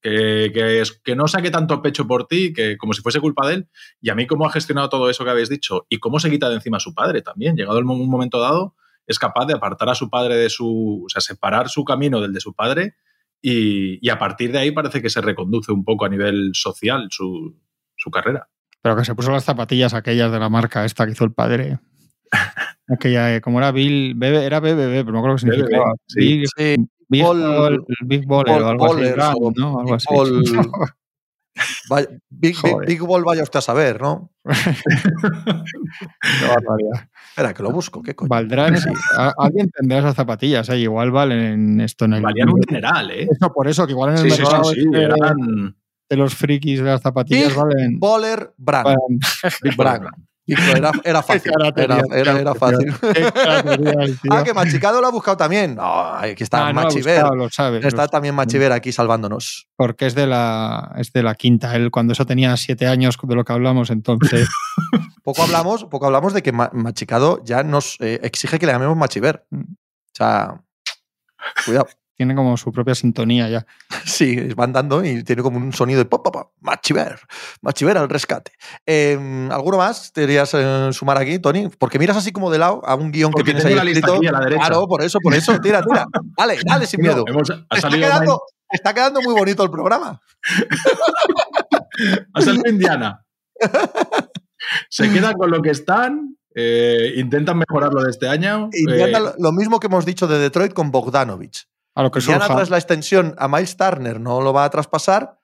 que, 0.04 0.82
que, 1.02 1.16
no 1.16 1.26
saque 1.26 1.50
tanto 1.50 1.80
pecho 1.80 2.06
por 2.06 2.26
ti, 2.26 2.52
que 2.52 2.76
como 2.76 2.92
si 2.92 3.00
fuese 3.00 3.20
culpa 3.20 3.48
de 3.48 3.54
él, 3.54 3.68
y 4.02 4.10
a 4.10 4.14
mí 4.14 4.26
cómo 4.26 4.46
ha 4.46 4.52
gestionado 4.52 4.90
todo 4.90 5.08
eso 5.08 5.24
que 5.24 5.30
habéis 5.30 5.48
dicho 5.48 5.86
y 5.88 5.98
cómo 5.98 6.20
se 6.20 6.30
quita 6.30 6.50
de 6.50 6.56
encima 6.56 6.76
a 6.76 6.80
su 6.80 6.94
padre 6.94 7.22
también, 7.22 7.56
llegado 7.56 7.78
el 7.78 7.86
un 7.86 8.10
momento 8.10 8.38
dado, 8.38 8.74
es 9.06 9.18
capaz 9.18 9.46
de 9.46 9.54
apartar 9.54 9.88
a 9.88 9.94
su 9.94 10.10
padre 10.10 10.36
de 10.36 10.50
su, 10.50 11.04
o 11.06 11.08
sea, 11.08 11.22
separar 11.22 11.70
su 11.70 11.84
camino 11.84 12.20
del 12.20 12.34
de 12.34 12.40
su 12.40 12.52
padre 12.52 12.96
y, 13.40 14.06
a 14.10 14.18
partir 14.18 14.52
de 14.52 14.58
ahí 14.58 14.72
parece 14.72 15.00
que 15.00 15.08
se 15.08 15.22
reconduce 15.22 15.72
un 15.72 15.84
poco 15.84 16.04
a 16.04 16.10
nivel 16.10 16.50
social 16.52 17.08
su, 17.10 17.56
su 17.96 18.10
carrera. 18.10 18.48
Pero 18.82 18.96
que 18.96 19.04
se 19.06 19.14
puso 19.14 19.32
las 19.32 19.44
zapatillas 19.44 19.94
aquellas 19.94 20.30
de 20.30 20.38
la 20.38 20.50
marca 20.50 20.84
esta 20.84 21.06
que 21.06 21.12
hizo 21.12 21.24
el 21.24 21.32
padre. 21.32 21.78
Ya, 23.02 23.34
eh, 23.34 23.40
como 23.40 23.60
era 23.60 23.72
Bill, 23.72 24.12
bebe, 24.14 24.44
era 24.44 24.60
BBB, 24.60 25.06
pero 25.06 25.12
no 25.12 25.22
creo 25.22 25.36
que 25.36 25.46
BBB, 25.46 25.96
sí. 26.06 26.44
Sí, 26.54 26.76
Big, 27.08 27.22
Ball- 27.22 27.84
Big 28.06 28.26
Baller 28.26 28.62
o 28.62 28.68
algo 28.68 28.86
así. 28.86 28.94
Ballers 28.96 29.14
Brand, 29.16 29.36
o 29.40 29.52
¿no? 29.56 29.66
Algo 29.80 29.84
Big 29.84 29.94
así. 29.94 30.06
Ball- 30.10 30.42
Vaya- 31.88 32.08
Big, 32.30 32.56
Big. 32.62 32.76
Big 32.86 33.00
Ball, 33.00 33.22
vaya 33.22 33.42
usted 33.44 33.58
a 33.60 33.62
saber, 33.62 34.00
¿no? 34.02 34.32
Barbaridad. 36.48 37.08
Espera, 37.28 37.54
que 37.54 37.62
lo 37.62 37.70
busco, 37.70 38.02
¿qué 38.02 38.14
coño? 38.14 38.28
Valdrán, 38.28 38.74
a- 39.16 39.32
alguien 39.38 39.70
tendrá 39.70 39.98
esas 39.98 40.14
zapatillas, 40.16 40.68
¿eh? 40.70 40.78
igual 40.78 41.10
valen 41.10 41.80
esto 41.80 42.04
en 42.06 42.14
el. 42.14 42.22
Valían 42.22 42.50
un 42.50 42.60
dineral, 42.60 43.10
¿eh? 43.10 43.28
Eso, 43.30 43.52
por 43.52 43.68
eso, 43.68 43.86
que 43.86 43.92
igual 43.92 44.10
en 44.12 44.18
el 44.18 44.22
Sí, 44.24 44.30
sí, 44.30 44.36
sí, 44.36 44.42
mercado 44.42 44.64
sí, 44.64 44.80
este 44.80 45.02
eran 45.02 45.76
de 46.10 46.16
los 46.16 46.34
frikis 46.34 46.78
de 46.80 46.84
las 46.86 47.00
zapatillas 47.02 47.48
Big 47.48 47.56
valen. 47.56 47.98
Baller 48.00 48.52
Brand. 48.56 48.96
Big 49.62 49.76
Brand. 49.76 50.08
Era, 50.46 50.92
era 51.04 51.22
fácil. 51.22 51.52
Era, 51.76 52.02
era- 52.12 52.38
era 52.40 52.54
fácil. 52.54 52.94
Ah, 54.30 54.42
que 54.44 54.52
Machicado 54.54 55.00
lo 55.00 55.06
ha 55.06 55.10
buscado 55.10 55.36
también. 55.36 55.74
No, 55.76 56.04
aquí 56.14 56.42
está 56.42 56.66
Ah, 56.66 56.72
no 56.72 56.82
Machiver. 56.82 57.14
buscado, 57.22 57.34
lo 57.36 57.50
sabe, 57.50 57.80
lo 57.80 57.88
Está 57.88 58.08
también 58.08 58.34
Machiver 58.34 58.72
aquí 58.72 58.92
salvándonos. 58.92 59.66
Porque 59.76 60.06
es 60.06 60.14
de 60.14 60.26
la 60.26 60.92
es 60.96 61.12
de 61.12 61.22
la 61.22 61.34
quinta. 61.34 61.74
Él 61.76 61.90
cuando 61.90 62.12
eso 62.12 62.26
tenía 62.26 62.56
siete 62.56 62.86
años 62.86 63.16
de 63.22 63.34
lo 63.34 63.44
que 63.44 63.52
hablamos, 63.52 63.90
entonces. 63.90 64.48
Poco 65.24 65.42
hablamos, 65.42 65.84
poco 65.86 66.04
hablamos 66.04 66.34
de 66.34 66.42
que 66.42 66.52
Ma- 66.52 66.70
Machicado 66.74 67.40
ya 67.44 67.62
nos 67.62 67.96
eh, 68.00 68.20
exige 68.22 68.58
que 68.58 68.66
le 68.66 68.72
llamemos 68.72 68.94
Machiver. 68.96 69.46
Mm. 69.50 69.60
O 69.62 70.16
sea, 70.16 70.60
cuidado. 71.64 71.86
Tiene 72.16 72.34
como 72.34 72.56
su 72.56 72.70
propia 72.72 72.94
sintonía 72.94 73.48
ya. 73.48 73.66
Sí, 74.04 74.36
van 74.54 74.72
dando 74.72 75.04
y 75.04 75.24
tiene 75.24 75.42
como 75.42 75.58
un 75.58 75.72
sonido 75.72 75.98
de 75.98 76.04
pop, 76.04 76.22
pop, 76.24 76.32
pop. 76.34 76.52
Machiver. 76.60 77.18
Machiver 77.62 77.98
al 77.98 78.08
rescate. 78.08 78.52
Eh, 78.86 79.48
¿Alguno 79.50 79.78
más 79.78 80.12
te 80.12 80.20
querías 80.22 80.50
eh, 80.54 80.90
sumar 80.92 81.18
aquí, 81.18 81.38
Tony? 81.38 81.68
Porque 81.78 81.98
miras 81.98 82.16
así 82.16 82.30
como 82.32 82.50
de 82.50 82.58
lado 82.58 82.80
a 82.84 82.94
un 82.94 83.10
guion 83.10 83.30
Porque 83.32 83.52
que 83.52 83.60
tienes 83.60 83.64
ahí 83.64 83.74
la 83.74 83.84
lista 83.84 83.98
escrito. 84.06 84.16
aquí 84.18 84.26
a 84.28 84.32
la 84.32 84.40
derecha. 84.40 84.66
Claro, 84.66 84.86
por 84.86 85.02
eso, 85.02 85.18
por 85.20 85.34
eso. 85.34 85.58
Tira, 85.60 85.82
tira. 85.82 86.06
Dale, 86.36 86.58
dale 86.64 86.86
sin 86.86 87.00
miedo. 87.00 87.24
Hemos- 87.26 87.50
Está 87.70 87.88
quedando, 87.90 88.40
está 88.70 88.94
quedando 88.94 89.20
muy 89.22 89.34
bonito 89.34 89.62
el 89.64 89.70
programa. 89.70 90.20
ha 92.34 92.40
salido 92.40 92.68
Indiana. 92.70 93.24
Se 94.88 95.10
quedan 95.12 95.34
con 95.34 95.50
lo 95.50 95.60
que 95.62 95.70
están, 95.70 96.36
eh, 96.54 97.12
intentan 97.16 97.58
mejorarlo 97.58 98.02
de 98.02 98.10
este 98.10 98.28
año. 98.28 98.68
Indiana, 98.72 99.18
eh, 99.18 99.20
lo- 99.20 99.34
lo 99.38 99.52
mismo 99.52 99.80
que 99.80 99.86
hemos 99.88 100.04
dicho 100.04 100.26
de 100.26 100.38
Detroit 100.38 100.72
con 100.72 100.90
Bogdanovich. 100.90 101.66
A 101.94 102.02
lo 102.02 102.10
que 102.10 102.20
surja. 102.20 102.54
tras 102.56 102.70
la 102.70 102.78
extensión 102.78 103.34
a 103.38 103.48
Miles 103.48 103.76
Turner 103.76 104.20
no 104.20 104.40
lo 104.40 104.52
va 104.52 104.64
a 104.64 104.70
traspasar, 104.70 105.38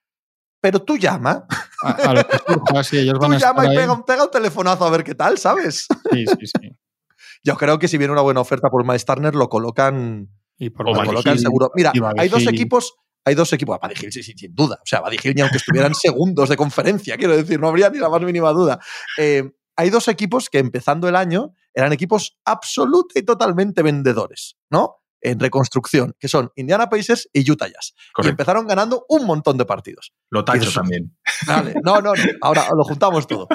pero 0.61 0.81
tú 0.83 0.97
llama, 0.99 1.47
A, 1.83 1.91
a 1.91 2.15
lo 2.15 2.27
que 2.27 2.39
surja, 2.39 2.85
sí, 2.85 2.99
ellos 2.99 3.15
tú 3.15 3.21
van 3.21 3.33
a 3.33 3.37
estar 3.37 3.51
llama 3.55 3.73
y 3.73 3.77
pega, 3.77 3.93
un- 3.93 4.05
pega 4.05 4.25
un 4.25 4.31
telefonazo 4.31 4.85
a 4.85 4.91
ver 4.91 5.05
qué 5.05 5.15
tal, 5.15 5.39
¿sabes? 5.39 5.87
Sí, 6.13 6.25
sí, 6.27 6.47
sí. 6.47 6.77
Yo 7.45 7.57
creo 7.57 7.79
que 7.79 7.89
si 7.89 7.97
viene 7.97 8.13
una 8.13 8.21
buena 8.23 8.41
oferta 8.41 8.69
por 8.69 8.85
Miles 8.85 9.05
Turner, 9.07 9.35
lo 9.35 9.49
colocan, 9.49 10.29
Y 10.59 10.69
por 10.71 10.85
lo 10.87 10.93
colocan 11.07 11.39
seguro. 11.43 11.71
Mira, 11.75 11.93
hay 12.21 12.29
dos 12.29 12.43
equipos, 12.55 12.95
hay 13.25 13.35
dos 13.35 13.53
equipos, 13.55 13.79
Buddy 13.81 13.95
Hield, 13.95 14.13
sí, 14.13 14.23
sí, 14.23 14.35
sin 14.37 14.55
duda. 14.55 14.77
O 14.83 14.87
sea, 14.87 15.01
Buddy 15.01 15.17
ni 15.35 15.41
aunque 15.41 15.57
estuvieran 15.57 15.95
segundos 15.95 16.49
de 16.51 16.57
conferencia, 16.57 17.17
quiero 17.17 17.35
decir, 17.37 17.59
no 17.59 17.69
habría 17.69 17.89
ni 17.89 17.99
la 17.99 18.11
más 18.11 18.21
mínima 18.21 18.51
duda. 18.53 18.79
Eh, 19.17 19.51
hay 19.77 19.89
dos 19.89 20.09
equipos 20.09 20.51
que 20.51 20.59
empezando 20.59 21.09
el 21.09 21.17
año 21.17 21.55
eran 21.73 21.93
equipos 21.95 22.39
absoluta 22.45 23.19
y 23.19 23.23
totalmente 23.23 23.83
vendedores, 23.83 24.57
¿no? 24.69 25.00
En 25.23 25.39
reconstrucción, 25.39 26.15
que 26.19 26.29
son 26.29 26.51
Indiana 26.57 26.89
Pacers 26.89 27.29
y 27.33 27.49
Utah 27.51 27.67
Jazz. 27.67 27.93
Y 27.95 28.13
correcto. 28.13 28.31
empezaron 28.31 28.67
ganando 28.67 29.05
un 29.09 29.27
montón 29.27 29.59
de 29.59 29.65
partidos. 29.67 30.13
Lo 30.31 30.45
tacho 30.45 30.71
también. 30.73 31.15
Vale, 31.47 31.75
no, 31.85 32.01
no, 32.01 32.15
no. 32.15 32.23
Ahora 32.41 32.65
lo 32.75 32.85
juntamos 32.85 33.27
todo. 33.27 33.47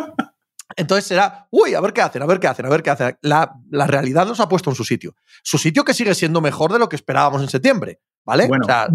Entonces 0.77 1.05
será, 1.05 1.47
uy, 1.51 1.73
a 1.73 1.81
ver 1.81 1.93
qué 1.93 2.01
hacen, 2.01 2.21
a 2.21 2.25
ver 2.25 2.39
qué 2.39 2.47
hacen, 2.47 2.65
a 2.65 2.69
ver 2.69 2.83
qué 2.83 2.89
hacen. 2.89 3.17
La, 3.21 3.53
la 3.69 3.87
realidad 3.87 4.27
los 4.27 4.39
ha 4.39 4.49
puesto 4.49 4.69
en 4.69 4.75
su 4.75 4.83
sitio. 4.83 5.15
Su 5.43 5.57
sitio 5.57 5.83
que 5.85 5.93
sigue 5.93 6.13
siendo 6.15 6.41
mejor 6.41 6.71
de 6.73 6.79
lo 6.79 6.89
que 6.89 6.95
esperábamos 6.95 7.41
en 7.41 7.49
septiembre, 7.49 7.99
¿vale? 8.25 8.47
Bueno, 8.47 8.63
O 8.65 8.67
sea, 8.67 8.87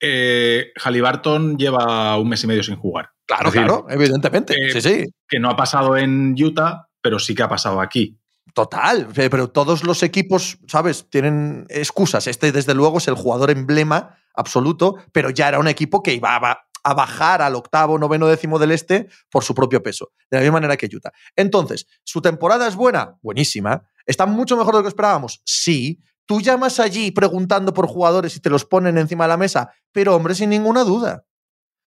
eh, 0.00 0.66
Halliburton 0.82 1.56
lleva 1.56 2.18
un 2.18 2.28
mes 2.28 2.42
y 2.44 2.46
medio 2.46 2.62
sin 2.62 2.76
jugar. 2.76 3.10
claro, 3.26 3.50
decir, 3.50 3.66
claro, 3.66 3.86
evidentemente. 3.88 4.54
eh, 4.54 4.72
sí, 4.72 4.80
sí. 4.80 5.04
Que 5.28 5.38
no 5.38 5.50
ha 5.50 5.56
pasado 5.56 5.96
en 5.96 6.34
Utah, 6.42 6.88
pero 7.00 7.18
sí 7.18 7.34
que 7.34 7.42
ha 7.42 7.48
pasado 7.48 7.80
aquí. 7.80 8.17
Total. 8.62 9.06
Pe- 9.14 9.30
Pero 9.30 9.48
todos 9.50 9.84
los 9.84 10.02
equipos, 10.02 10.58
¿sabes? 10.66 11.08
Tienen 11.10 11.66
excusas. 11.68 12.26
Este, 12.26 12.50
desde 12.52 12.74
luego, 12.74 12.98
es 12.98 13.06
el 13.08 13.14
jugador 13.14 13.50
emblema 13.50 14.16
absoluto, 14.34 14.96
pero 15.12 15.30
ya 15.30 15.48
era 15.48 15.58
un 15.58 15.68
equipo 15.68 16.02
que 16.02 16.12
iba 16.14 16.36
a 16.84 16.94
bajar 16.94 17.42
al 17.42 17.54
octavo, 17.54 17.98
noveno, 17.98 18.26
décimo 18.26 18.58
del 18.58 18.72
este 18.72 19.08
por 19.30 19.44
su 19.44 19.54
propio 19.54 19.82
peso. 19.82 20.10
De 20.30 20.38
la 20.38 20.40
misma 20.42 20.54
manera 20.54 20.76
que 20.76 20.86
Utah. 20.94 21.12
Entonces, 21.36 21.86
¿su 22.04 22.20
temporada 22.20 22.66
es 22.66 22.74
buena? 22.76 23.16
Buenísima. 23.22 23.82
¿Está 24.06 24.26
mucho 24.26 24.56
mejor 24.56 24.74
de 24.74 24.78
lo 24.80 24.82
que 24.82 24.88
esperábamos? 24.88 25.40
Sí. 25.44 26.00
Tú 26.26 26.40
llamas 26.40 26.78
allí 26.80 27.10
preguntando 27.10 27.72
por 27.72 27.86
jugadores 27.86 28.36
y 28.36 28.40
te 28.40 28.50
los 28.50 28.64
ponen 28.64 28.98
encima 28.98 29.24
de 29.24 29.28
la 29.28 29.36
mesa, 29.36 29.72
pero 29.92 30.14
hombre, 30.16 30.34
sin 30.34 30.50
ninguna 30.50 30.82
duda. 30.84 31.24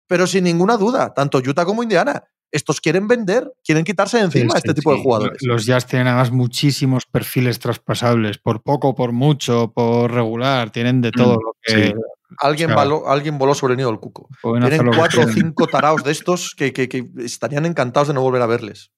Pero 0.07 0.25
sin 0.27 0.43
ninguna 0.45 0.77
duda, 0.77 1.13
tanto 1.13 1.37
Utah 1.39 1.65
como 1.65 1.83
Indiana. 1.83 2.23
Estos 2.51 2.81
quieren 2.81 3.07
vender, 3.07 3.51
quieren 3.63 3.83
quitarse 3.85 4.17
de 4.17 4.23
encima 4.25 4.51
Sí, 4.51 4.55
a 4.55 4.57
este 4.59 4.71
sí, 4.71 4.75
tipo 4.75 4.93
de 4.93 5.01
jugadores. 5.01 5.37
Los 5.41 5.65
Jazz 5.65 5.85
tienen 5.87 6.07
además 6.07 6.31
muchísimos 6.31 7.05
perfiles 7.05 7.59
traspasables, 7.59 8.37
por 8.37 8.61
poco, 8.61 8.93
por 8.95 9.11
mucho, 9.13 9.71
por 9.73 10.11
regular, 10.11 10.69
tienen 10.71 11.01
de 11.01 11.11
todo 11.11 11.35
Mm, 11.37 11.43
lo 11.43 11.55
que 11.61 11.71
sí. 11.87 11.93
Alguien, 12.39 12.71
O 12.71 12.73
sea, 12.75 12.83
voló, 12.83 13.09
alguien 13.09 13.37
voló 13.37 13.53
sobre 13.53 13.73
el 13.73 13.77
nido 13.77 13.89
del 13.89 13.99
cuco. 13.99 14.29
Tienen 14.41 14.85
cuatro 14.95 15.23
o 15.23 15.27
cinco 15.27 15.67
taraos 15.67 16.03
de 16.05 16.11
estos 16.11 16.53
que, 16.55 16.71
que- 16.71 16.87
que 16.87 17.05
estarían 17.17 17.65
encantados 17.65 18.07
de 18.07 18.13
no 18.13 18.21
volver 18.21 18.41
a 18.41 18.45
verles. 18.47 18.91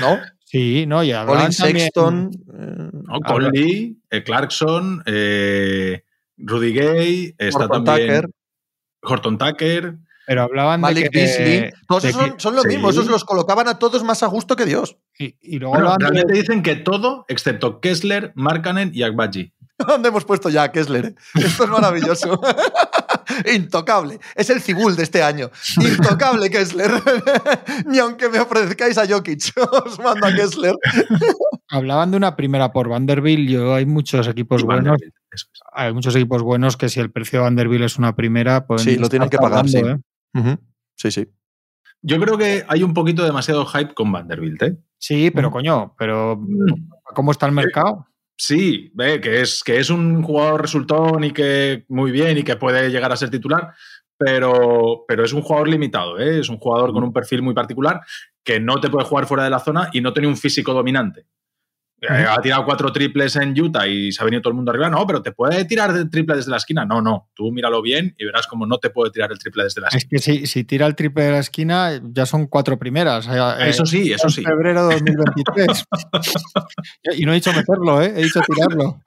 ¿No? 0.00 0.18
Sí, 0.44 0.84
no, 0.86 1.02
y 1.04 1.12
Colin 1.26 1.52
Sexton. 1.52 2.30
eh, 2.52 2.90
¿no? 2.92 3.20
Conley, 3.20 3.98
eh, 4.10 4.22
Clarkson, 4.22 5.02
eh, 5.06 6.02
Rudy 6.38 6.72
Gay, 6.72 7.34
está 7.38 7.64
Horton 7.64 7.84
también 7.84 8.08
Tucker, 8.22 8.30
Horton 9.02 9.38
Tucker. 9.38 9.98
Pero 10.30 10.42
hablaban 10.44 10.80
Malik 10.80 11.06
de 11.06 11.10
que, 11.10 11.18
Beasley. 11.18 11.70
Todos 11.88 12.04
de 12.04 12.12
son, 12.12 12.34
son 12.38 12.54
lo 12.54 12.62
sí. 12.62 12.68
mismo. 12.68 12.90
Esos 12.90 13.08
los 13.08 13.24
colocaban 13.24 13.66
a 13.66 13.80
todos 13.80 14.04
más 14.04 14.22
a 14.22 14.28
gusto 14.28 14.54
que 14.54 14.64
Dios. 14.64 14.96
y, 15.18 15.34
y 15.42 15.58
luego 15.58 15.74
Bueno, 15.74 15.90
de- 15.90 15.96
realmente 15.98 16.32
dicen 16.34 16.62
que 16.62 16.76
todo, 16.76 17.24
excepto 17.26 17.80
Kessler, 17.80 18.30
Markkanen 18.36 18.92
y 18.94 19.02
Agbaji. 19.02 19.52
¿Dónde 19.78 20.10
hemos 20.10 20.24
puesto 20.24 20.48
ya 20.48 20.62
a 20.62 20.70
Kessler? 20.70 21.06
eh? 21.06 21.14
Esto 21.34 21.64
es 21.64 21.70
maravilloso. 21.70 22.40
Intocable. 23.54 24.20
Es 24.34 24.50
el 24.50 24.60
cibul 24.60 24.94
de 24.94 25.02
este 25.02 25.20
año. 25.22 25.50
Intocable 25.80 26.48
Kessler. 26.50 26.90
Ni 27.86 27.98
aunque 27.98 28.28
me 28.28 28.38
ofrezcáis 28.38 28.98
a 28.98 29.06
Jokic, 29.08 29.52
os 29.84 29.98
mando 29.98 30.26
a 30.26 30.32
Kessler. 30.32 30.74
hablaban 31.70 32.10
de 32.12 32.16
una 32.16 32.36
primera 32.36 32.72
por 32.72 32.88
Vanderbilt. 32.88 33.48
Yo 33.48 33.74
hay 33.74 33.86
muchos 33.86 34.28
equipos 34.28 34.62
Y 34.62 34.64
buenos. 34.64 34.96
Hay 35.72 35.92
muchos 35.92 36.14
equipos 36.16 36.42
buenos 36.42 36.76
que 36.76 36.88
si 36.88 37.00
el 37.00 37.10
precio 37.10 37.38
de 37.40 37.44
Vanderbilt 37.44 37.84
es 37.84 37.98
una 37.98 38.14
primera, 38.16 38.66
pues 38.66 38.82
Sí, 38.82 38.96
lo 38.96 39.08
tienen 39.08 39.28
que 39.28 39.38
pagar, 39.38 39.68
sí. 39.68 39.80
Sí, 40.96 41.10
sí. 41.10 41.28
Yo 42.02 42.18
creo 42.20 42.38
que 42.38 42.64
hay 42.68 42.82
un 42.82 42.94
poquito 42.94 43.24
demasiado 43.24 43.66
hype 43.66 43.94
con 43.94 44.10
Vanderbilt, 44.12 44.62
¿eh? 44.62 44.76
Sí, 44.98 45.30
pero 45.30 45.48
Mm. 45.48 45.52
coño, 45.52 45.94
pero 45.98 46.40
¿cómo 47.14 47.32
está 47.32 47.46
el 47.46 47.52
mercado? 47.52 48.06
Sí, 48.36 48.90
ve 48.94 49.20
que 49.20 49.42
es, 49.42 49.62
que 49.62 49.78
es 49.78 49.90
un 49.90 50.22
jugador 50.22 50.62
resultón 50.62 51.24
y 51.24 51.30
que 51.32 51.84
muy 51.88 52.10
bien 52.10 52.38
y 52.38 52.42
que 52.42 52.56
puede 52.56 52.90
llegar 52.90 53.12
a 53.12 53.16
ser 53.16 53.28
titular, 53.30 53.74
pero, 54.16 55.04
pero 55.06 55.24
es 55.24 55.32
un 55.32 55.42
jugador 55.42 55.68
limitado, 55.68 56.18
¿eh? 56.18 56.40
es 56.40 56.48
un 56.48 56.58
jugador 56.58 56.92
con 56.92 57.02
un 57.04 57.12
perfil 57.12 57.42
muy 57.42 57.52
particular 57.54 58.00
que 58.42 58.58
no 58.60 58.80
te 58.80 58.88
puede 58.88 59.04
jugar 59.06 59.26
fuera 59.26 59.44
de 59.44 59.50
la 59.50 59.58
zona 59.58 59.90
y 59.92 60.00
no 60.00 60.12
tiene 60.14 60.28
un 60.28 60.36
físico 60.38 60.72
dominante. 60.72 61.26
Eh, 62.02 62.06
Ha 62.28 62.40
tirado 62.40 62.64
cuatro 62.64 62.90
triples 62.92 63.36
en 63.36 63.58
Utah 63.60 63.86
y 63.86 64.10
se 64.10 64.22
ha 64.22 64.24
venido 64.24 64.40
todo 64.40 64.50
el 64.52 64.56
mundo 64.56 64.70
arriba. 64.70 64.88
No, 64.88 65.06
pero 65.06 65.20
te 65.20 65.32
puede 65.32 65.64
tirar 65.66 65.90
el 65.94 66.08
triple 66.08 66.36
desde 66.36 66.50
la 66.50 66.56
esquina. 66.56 66.84
No, 66.86 67.02
no. 67.02 67.28
Tú 67.34 67.52
míralo 67.52 67.82
bien 67.82 68.14
y 68.18 68.24
verás 68.24 68.46
cómo 68.46 68.66
no 68.66 68.78
te 68.78 68.88
puede 68.90 69.10
tirar 69.10 69.30
el 69.32 69.38
triple 69.38 69.64
desde 69.64 69.82
la 69.82 69.88
Es 69.88 69.96
esquina. 69.96 70.18
que 70.18 70.22
si, 70.22 70.46
si 70.46 70.64
tira 70.64 70.86
el 70.86 70.94
triple 70.94 71.24
de 71.24 71.32
la 71.32 71.38
esquina, 71.40 72.00
ya 72.02 72.24
son 72.24 72.46
cuatro 72.46 72.78
primeras. 72.78 73.28
Eh, 73.28 73.68
Eso 73.68 73.84
sí, 73.84 74.12
eso 74.12 74.28
en 74.28 74.32
sí. 74.32 74.42
febrero 74.42 74.88
de 74.88 74.94
2023. 74.94 75.84
y 77.18 77.24
no 77.26 77.32
he 77.32 77.34
dicho 77.34 77.52
meterlo, 77.52 78.00
¿eh? 78.02 78.14
he 78.16 78.22
dicho 78.22 78.40
tirarlo. 78.40 79.02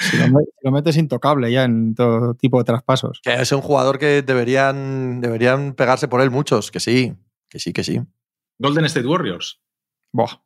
Si 0.00 0.16
lo, 0.16 0.28
me- 0.28 0.44
si 0.44 0.64
lo 0.64 0.70
metes 0.70 0.96
intocable 0.96 1.50
ya 1.50 1.64
en 1.64 1.94
todo 1.94 2.34
tipo 2.34 2.58
de 2.58 2.64
traspasos. 2.64 3.20
Que 3.22 3.34
es 3.34 3.50
un 3.52 3.60
jugador 3.60 3.98
que 3.98 4.22
deberían, 4.22 5.20
deberían 5.20 5.74
pegarse 5.74 6.06
por 6.08 6.20
él 6.20 6.30
muchos. 6.30 6.70
Que 6.70 6.78
sí, 6.80 7.14
que 7.48 7.58
sí, 7.58 7.72
que 7.72 7.82
sí. 7.82 8.00
Golden 8.58 8.84
State 8.84 9.06
Warriors. 9.06 9.60
Buah, 10.12 10.40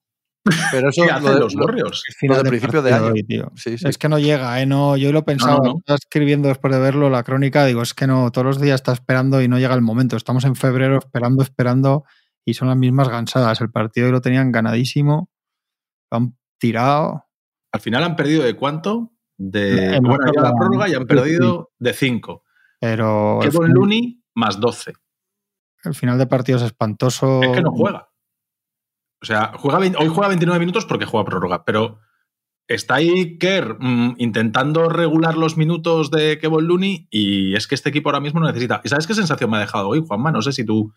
Pero 0.73 0.89
eso 0.89 1.03
¿Qué 1.03 1.09
lo 1.09 1.15
hacen 1.17 1.35
de- 1.35 1.39
los 1.41 1.55
lo- 1.55 1.65
Warriors? 1.67 2.03
final 2.19 2.43
de 2.43 2.49
principio 2.51 2.83
de 2.83 2.93
año. 2.93 3.07
hoy, 3.13 3.23
tío. 3.23 3.53
Sí, 3.55 3.79
sí. 3.79 3.87
Es 3.89 3.97
que 3.97 4.09
no 4.09 4.19
llega, 4.19 4.61
¿eh? 4.61 4.67
No, 4.67 4.97
yo 4.97 5.13
lo 5.13 5.21
he 5.21 5.23
pensado, 5.23 5.59
no, 5.59 5.73
no. 5.75 5.79
estaba 5.79 5.97
escribiendo 5.97 6.49
después 6.49 6.73
de 6.75 6.81
verlo 6.81 7.11
la 7.11 7.23
crónica, 7.23 7.65
digo, 7.65 7.83
es 7.83 7.95
que 7.95 8.07
no, 8.09 8.31
todos 8.33 8.45
los 8.47 8.61
días 8.61 8.77
está 8.77 8.93
esperando 8.93 9.41
y 9.41 9.47
no 9.49 9.59
llega 9.59 9.75
el 9.75 9.83
momento. 9.83 10.17
Estamos 10.17 10.45
en 10.45 10.57
febrero 10.57 10.99
esperando, 10.99 11.43
esperando 11.43 12.05
y 12.45 12.55
son 12.55 12.69
las 12.69 12.77
mismas 12.77 13.09
gansadas. 13.09 13.61
El 13.61 13.71
partido 13.71 14.11
lo 14.11 14.21
tenían 14.21 14.51
ganadísimo, 14.51 15.31
lo 16.11 16.17
han 16.19 16.37
tirado. 16.59 17.25
Al 17.73 17.81
final 17.81 18.03
han 18.03 18.17
perdido 18.17 18.43
de 18.43 18.55
cuánto? 18.57 19.13
De, 19.39 19.97
En 19.97 20.03
la 20.05 20.53
prórroga, 20.59 20.89
y 20.89 20.95
han 20.95 21.03
sí, 21.03 21.07
perdido 21.07 21.71
de 21.79 21.93
5. 21.93 22.45
Pero 22.81 23.39
Kevin 23.43 23.73
Looney 23.73 24.23
más 24.35 24.59
12. 24.61 24.93
el 25.85 25.95
final 25.95 26.19
de 26.19 26.27
partido 26.27 26.59
es 26.59 26.65
espantoso. 26.65 27.43
Es 27.43 27.51
que 27.53 27.63
no 27.63 27.71
juega. 27.73 28.09
O 29.23 29.25
sea, 29.25 29.53
juega 29.57 29.79
hoy 29.79 30.09
juega 30.09 30.29
29 30.29 30.59
minutos 30.59 30.85
porque 30.85 31.07
juega 31.07 31.25
prórroga, 31.25 31.65
pero 31.65 32.01
está 32.67 32.97
ahí 32.97 33.39
Kerr 33.39 33.77
mm, 33.79 34.17
intentando 34.19 34.89
regular 34.89 35.37
los 35.37 35.57
minutos 35.57 36.11
de 36.11 36.39
Kevin 36.39 36.67
Looney 36.67 37.09
y 37.11 37.55
es 37.55 37.67
que 37.67 37.75
este 37.75 37.91
equipo 37.91 38.09
ahora 38.09 38.21
mismo 38.21 38.41
no 38.41 38.47
necesita. 38.47 38.81
¿Y 38.85 38.89
sabes 38.89 39.07
qué 39.07 39.15
sensación 39.15 39.51
me 39.51 39.59
ha 39.59 39.61
dejado 39.61 39.89
hoy, 39.89 40.05
Juanma? 40.07 40.33
No 40.33 40.43
sé 40.43 40.53
si 40.53 40.65
tú. 40.65 40.93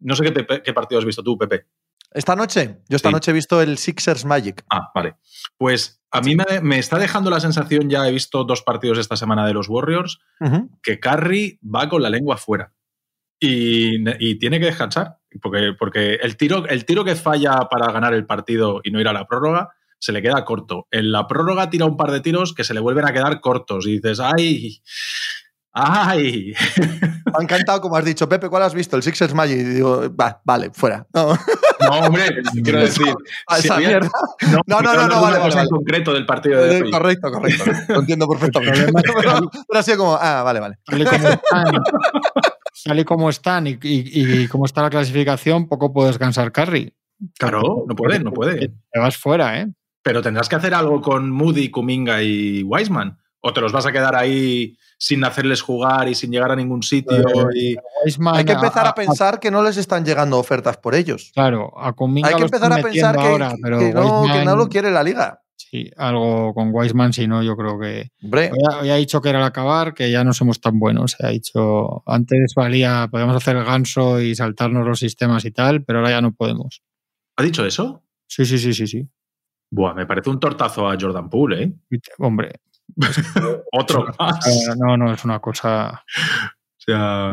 No 0.00 0.14
sé 0.14 0.24
qué, 0.24 0.62
qué 0.64 0.72
partido 0.72 0.98
has 0.98 1.04
visto 1.04 1.22
tú, 1.22 1.36
Pepe. 1.38 1.66
Esta 2.10 2.34
noche, 2.34 2.78
yo 2.88 2.96
esta 2.96 3.10
noche 3.10 3.32
he 3.32 3.34
visto 3.34 3.60
el 3.60 3.76
Sixers 3.76 4.24
Magic. 4.24 4.64
Ah, 4.70 4.90
vale. 4.94 5.16
Pues 5.58 6.02
a 6.10 6.22
mí 6.22 6.36
me, 6.62 6.78
está 6.78 6.98
dejando 6.98 7.30
la 7.30 7.40
sensación, 7.40 7.90
ya 7.90 8.08
he 8.08 8.12
visto 8.12 8.44
dos 8.44 8.62
partidos 8.62 8.98
esta 8.98 9.16
semana 9.16 9.46
de 9.46 9.52
los 9.52 9.68
Warriors, 9.68 10.20
que 10.82 11.00
Curry 11.00 11.60
va 11.62 11.88
con 11.88 12.02
la 12.02 12.08
lengua 12.08 12.38
fuera. 12.38 12.72
Y, 13.40 14.38
tiene 14.38 14.58
que 14.58 14.66
descansar, 14.66 15.18
porque, 15.40 15.72
porque 15.78 16.14
el, 16.14 16.36
tiro, 16.36 16.66
el 16.68 16.84
tiro 16.84 17.04
que 17.04 17.14
falla 17.14 17.68
para 17.70 17.92
ganar 17.92 18.14
el 18.14 18.26
partido 18.26 18.80
y 18.82 18.90
no 18.90 19.00
ir 19.00 19.08
a 19.08 19.12
la 19.12 19.26
prórroga 19.26 19.70
se 19.98 20.12
le 20.12 20.22
queda 20.22 20.44
corto. 20.44 20.86
En 20.90 21.12
la 21.12 21.26
prórroga 21.26 21.70
tira 21.70 21.86
un 21.86 21.96
par 21.96 22.10
de 22.10 22.20
tiros 22.20 22.54
que 22.54 22.64
se 22.64 22.74
le 22.74 22.80
vuelven 22.80 23.04
a 23.04 23.12
quedar 23.12 23.40
cortos 23.40 23.86
y 23.86 23.96
dices, 23.96 24.20
¡ay! 24.20 24.80
¡Ay! 25.72 26.54
Me 27.26 27.32
ha 27.38 27.42
encantado, 27.42 27.80
como 27.80 27.96
has 27.96 28.04
dicho, 28.04 28.28
Pepe, 28.28 28.48
¿cuál 28.48 28.62
has 28.62 28.74
visto? 28.74 28.96
El 28.96 29.02
Sixers 29.02 29.34
Magic. 29.34 29.58
Y 29.58 29.64
digo, 29.64 30.04
va, 30.14 30.40
vale, 30.44 30.70
fuera. 30.72 31.06
No, 31.12 31.36
hombre, 31.90 32.42
quiero 32.64 32.80
decir. 32.80 33.14
esa 33.56 33.76
mierda. 33.76 34.10
No, 34.66 34.80
no, 34.80 34.94
no, 34.94 35.08
no, 35.08 35.20
vale, 35.20 35.38
vale. 35.38 35.60
en 35.60 35.68
concreto 35.68 36.12
del 36.14 36.26
partido 36.26 36.62
de 36.62 36.82
hoy. 36.82 36.90
Correcto, 36.90 37.30
correcto. 37.30 37.64
Lo 37.88 38.00
entiendo 38.00 38.26
perfectamente. 38.30 38.92
pero, 39.22 39.50
ha 39.74 39.82
sido 39.82 39.98
como, 39.98 40.18
ah, 40.20 40.42
vale, 40.42 40.60
vale. 40.60 40.78
Tal 42.84 42.98
y 42.98 43.04
como 43.04 43.28
están, 43.30 43.66
y, 43.66 43.78
y, 43.82 44.46
como 44.48 44.64
está 44.64 44.82
la 44.82 44.90
clasificación, 44.90 45.68
poco 45.68 45.92
puede 45.92 46.08
descansar 46.08 46.52
Carry. 46.52 46.94
Claro, 47.38 47.84
no 47.86 47.96
puede, 47.96 48.20
no 48.20 48.32
puede. 48.32 48.68
Te 48.90 48.98
vas 48.98 49.16
fuera, 49.16 49.60
¿eh? 49.60 49.68
Pero 50.02 50.22
tendrás 50.22 50.48
que 50.48 50.56
hacer 50.56 50.74
algo 50.74 51.00
con 51.00 51.30
Moody, 51.30 51.70
Kuminga 51.70 52.22
y 52.22 52.62
Wiseman. 52.62 53.18
O 53.40 53.52
te 53.52 53.60
los 53.60 53.72
vas 53.72 53.86
a 53.86 53.92
quedar 53.92 54.16
ahí 54.16 54.76
sin 54.98 55.22
hacerles 55.24 55.62
jugar 55.62 56.08
y 56.08 56.14
sin 56.14 56.32
llegar 56.32 56.50
a 56.50 56.56
ningún 56.56 56.82
sitio. 56.82 57.18
Eh, 57.54 57.76
Hay 58.32 58.44
que 58.44 58.52
empezar 58.52 58.86
a, 58.86 58.94
pensar 58.94 59.38
que 59.38 59.50
no 59.50 59.62
les 59.62 59.76
están 59.76 60.04
llegando 60.04 60.38
ofertas 60.38 60.76
por 60.76 60.94
ellos. 60.94 61.30
Claro, 61.34 61.72
a 61.78 61.92
Kuminga 61.92 62.28
Hay 62.28 62.34
que 62.34 62.42
empezar 62.42 62.72
a 62.72 62.82
pensar 62.82 63.16
que, 63.16 64.44
no, 64.44 64.56
lo 64.56 64.68
quiere 64.68 64.90
la 64.90 65.02
liga. 65.02 65.42
Sí, 65.70 65.90
algo 65.98 66.54
con 66.54 66.70
Wiseman, 66.72 67.12
si 67.12 67.26
no, 67.26 67.42
yo 67.42 67.54
creo 67.54 67.78
que. 67.78 68.10
Hoy 68.22 68.88
ha, 68.88 68.94
dicho 68.94 69.20
que 69.20 69.28
era 69.28 69.38
el 69.38 69.44
acabar, 69.44 69.92
que 69.92 70.10
ya 70.10 70.24
no 70.24 70.32
somos 70.32 70.62
tan 70.62 70.78
buenos. 70.78 71.12
Se 71.12 71.26
ha 71.26 71.28
dicho, 71.28 72.02
antes 72.06 72.54
valía, 72.56 73.06
podíamos 73.10 73.36
hacer 73.36 73.56
el 73.56 73.64
ganso 73.64 74.18
y 74.18 74.34
saltarnos 74.34 74.86
los 74.86 74.98
sistemas 74.98 75.44
y 75.44 75.50
tal, 75.50 75.84
pero 75.84 75.98
ahora 75.98 76.12
ya 76.12 76.20
no 76.22 76.32
podemos. 76.32 76.82
¿Ha 77.36 77.42
dicho 77.42 77.66
eso? 77.66 78.02
Sí, 78.26 78.46
sí, 78.46 78.56
sí, 78.56 78.72
sí, 78.72 78.86
sí. 78.86 79.08
Buah, 79.70 79.92
me 79.92 80.06
parece 80.06 80.30
un 80.30 80.40
tortazo 80.40 80.88
a 80.88 80.96
Jordan 80.98 81.28
Poole, 81.28 81.62
¿eh? 81.62 81.72
Hombre. 82.16 82.60
Otro 83.72 84.06
más. 84.18 84.76
No, 84.78 84.96
no, 84.96 85.12
es 85.12 85.22
una 85.26 85.38
cosa. 85.38 86.02
Sea, 86.88 87.32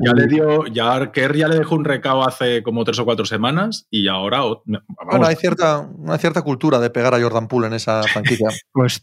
ya, 0.00 0.12
le 0.14 0.26
dio, 0.26 0.66
ya 0.66 1.12
Kerr 1.12 1.36
ya 1.36 1.46
le 1.46 1.58
dejó 1.58 1.76
un 1.76 1.84
recao 1.84 2.26
hace 2.26 2.64
como 2.64 2.82
tres 2.82 2.98
o 2.98 3.04
cuatro 3.04 3.24
semanas 3.24 3.86
y 3.88 4.08
ahora. 4.08 4.40
Bueno, 4.64 4.82
hay 5.24 5.36
cierta, 5.36 5.78
una 5.78 6.18
cierta 6.18 6.42
cultura 6.42 6.80
de 6.80 6.90
pegar 6.90 7.14
a 7.14 7.20
Jordan 7.20 7.46
Poole 7.46 7.68
en 7.68 7.74
esa 7.74 8.02
franquicia. 8.12 8.48
pues 8.72 9.00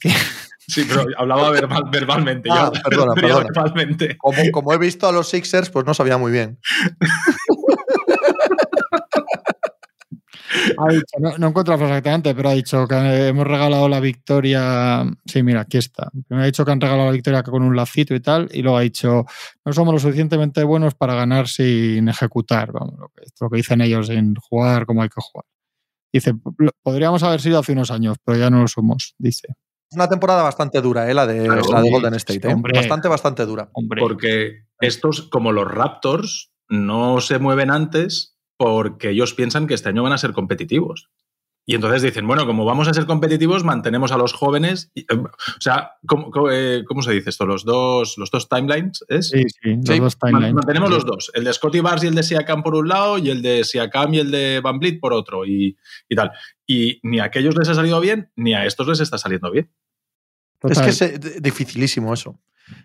Sí, 0.68 0.86
pero 0.88 1.06
hablaba 1.18 1.51
verbalmente. 1.51 2.49
Ah, 2.51 2.72
perdona, 2.84 3.14
perdona. 3.16 3.45
Verbalmente. 3.45 4.18
Como, 4.18 4.41
como 4.51 4.74
he 4.74 4.78
visto 4.78 5.08
a 5.08 5.12
los 5.12 5.30
Sixers, 5.30 5.70
pues 5.70 5.86
no 5.86 5.93
sabía 5.93 6.18
muy 6.18 6.32
bien. 6.32 6.60
Ha 10.78 10.91
dicho, 10.91 11.18
no, 11.20 11.38
no 11.38 11.47
encuentro 11.47 11.74
exactamente, 11.76 12.34
pero 12.36 12.49
ha 12.49 12.54
dicho 12.54 12.88
que 12.88 13.28
hemos 13.28 13.45
regalado 13.47 13.89
la 13.89 13.99
victoria. 13.99 15.06
Sí, 15.26 15.43
mira, 15.43 15.62
aquí 15.62 15.78
está. 15.78 16.10
Primero 16.28 16.43
ha 16.43 16.45
dicho 16.45 16.66
que 16.66 16.72
han 16.72 16.82
regalado 16.82 17.08
la 17.08 17.14
victoria 17.14 17.43
con 17.43 17.64
un 17.64 17.76
lacito 17.76 18.14
y 18.14 18.20
tal, 18.20 18.49
y 18.51 18.62
luego 18.62 18.78
ha 18.78 18.82
dicho, 18.82 19.26
no 19.66 19.74
somos 19.74 19.93
lo 19.93 19.99
suficientemente 19.99 20.64
buenos 20.64 20.95
para 20.95 21.16
ganar 21.16 21.47
sin 21.47 22.08
ejecutar. 22.08 22.72
Vamos, 22.72 22.99
lo 22.99 23.10
que, 23.10 23.24
lo 23.39 23.49
que 23.49 23.58
dicen 23.58 23.82
ellos, 23.82 24.10
en 24.10 24.36
jugar 24.36 24.86
como 24.86 25.01
hay 25.01 25.10
que 25.10 25.22
jugar. 25.22 25.45
Dice, 26.12 26.34
podríamos 26.84 27.24
haber 27.24 27.41
sido 27.41 27.60
hace 27.60 27.72
unos 27.72 27.89
años, 27.89 28.18
pero 28.24 28.38
ya 28.38 28.49
no 28.49 28.62
lo 28.62 28.68
somos, 28.68 29.16
dice. 29.18 29.47
Una 29.91 30.08
temporada 30.08 30.43
bastante 30.43 30.82
dura, 30.82 31.10
¿eh? 31.10 31.14
la, 31.14 31.26
de, 31.28 31.47
Golden 31.47 32.14
State. 32.16 32.49
¿eh? 32.49 32.56
bastante, 32.74 33.08
bastante 33.08 33.45
dura. 33.45 33.70
Porque 33.99 34.66
estos, 34.80 35.24
como 35.24 35.51
los 35.51 35.70
Raptors, 35.70 36.51
no 36.70 37.22
se 37.22 37.39
mueven 37.39 37.70
antes 37.70 38.32
porque 38.58 39.10
ellos 39.10 39.34
piensan 39.34 39.68
que 39.68 39.74
este 39.74 39.89
año 39.89 40.04
van 40.04 40.14
a 40.14 40.18
ser 40.18 40.34
competitivos. 40.34 41.10
Y 41.66 41.76
entonces 41.76 42.01
dicen, 42.01 42.28
bueno, 42.28 42.45
como 42.45 42.66
vamos 42.66 42.89
a 42.89 42.93
ser 42.93 43.06
competitivos, 43.06 43.64
mantenemos 43.64 44.12
a 44.12 44.18
los 44.18 44.34
jóvenes. 44.34 44.91
Eh, 44.95 45.06
o 45.16 45.62
sea, 45.62 45.93
eh, 46.51 46.84
¿cómo, 46.86 47.01
se 47.01 47.14
dice 47.14 47.30
esto? 47.30 47.45
Los 47.45 47.64
dos, 47.64 48.18
los 48.18 48.30
dos 48.32 48.49
timelines, 48.49 49.06
¿es? 49.08 49.30
Sí, 49.30 49.45
sí, 49.47 49.76
los 49.76 49.99
dos 49.99 50.20
timelines. 50.20 50.56
Mantenemos 50.56 50.89
los 50.89 51.06
dos. 51.06 51.32
El 51.34 51.45
de 51.45 51.54
Scotty 51.54 51.80
Bars 51.80 52.04
y 52.04 52.08
el 52.08 52.16
de 52.16 52.24
Siakam 52.24 52.64
por 52.64 52.76
un 52.76 52.89
lado, 52.89 53.18
y 53.18 53.30
el 53.30 53.41
de 53.41 53.64
Siakam 53.64 54.14
y 54.14 54.20
el 54.20 54.32
de 54.32 54.60
Van 54.60 54.78
Vliet 54.78 54.99
por 54.99 55.14
otro, 55.14 55.45
y, 55.45 55.78
tal. 56.14 56.32
Y 56.68 56.99
ni 57.04 57.20
a 57.20 57.26
aquellos 57.26 57.56
les 57.56 57.70
ha 57.70 57.76
salido 57.76 58.01
bien, 58.01 58.30
ni 58.36 58.54
a 58.54 58.66
estos 58.66 58.86
les 58.88 58.99
está 58.99 59.18
saliendo 59.18 59.49
bien. 59.49 59.72
Es 60.64 60.80
que 60.80 60.89
es 60.89 61.41
dificilísimo 61.41 62.14
eso. 62.14 62.39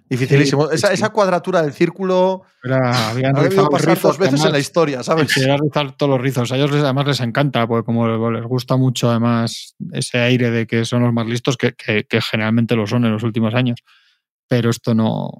Dificilísimo. 0.09 0.71
esa, 0.71 1.11
cuadratura 1.11 1.63
del 1.63 1.73
círculo. 1.73 2.43
Era, 2.65 3.11
habían 3.11 3.35
pasar 3.71 4.01
dos 4.01 4.19
veces 4.19 4.45
en 4.45 4.53
la 4.53 4.59
historia, 4.59 5.03
¿sabes? 5.03 5.33
Quería 5.33 5.57
rizar 5.57 5.97
todos 5.97 6.11
los 6.11 6.21
rizos. 6.21 6.51
A 6.51 6.57
ellos 6.57 6.73
además 6.73 7.07
les 7.07 7.21
encanta, 7.21 7.67
porque 7.67 7.85
como 7.85 8.31
les 8.31 8.45
gusta 8.45 8.77
mucho 8.77 9.11
además 9.11 9.77
ese 9.93 10.19
aire 10.19 10.51
de 10.51 10.67
que 10.67 10.85
son 10.85 11.03
los 11.03 11.13
más 11.13 11.27
listos, 11.27 11.57
que, 11.57 11.75
generalmente 12.31 12.75
lo 12.75 12.87
son 12.87 13.05
en 13.05 13.13
los 13.13 13.23
últimos 13.23 13.55
años. 13.55 13.81
Pero 14.49 14.71
esto 14.71 14.95
no. 14.95 15.31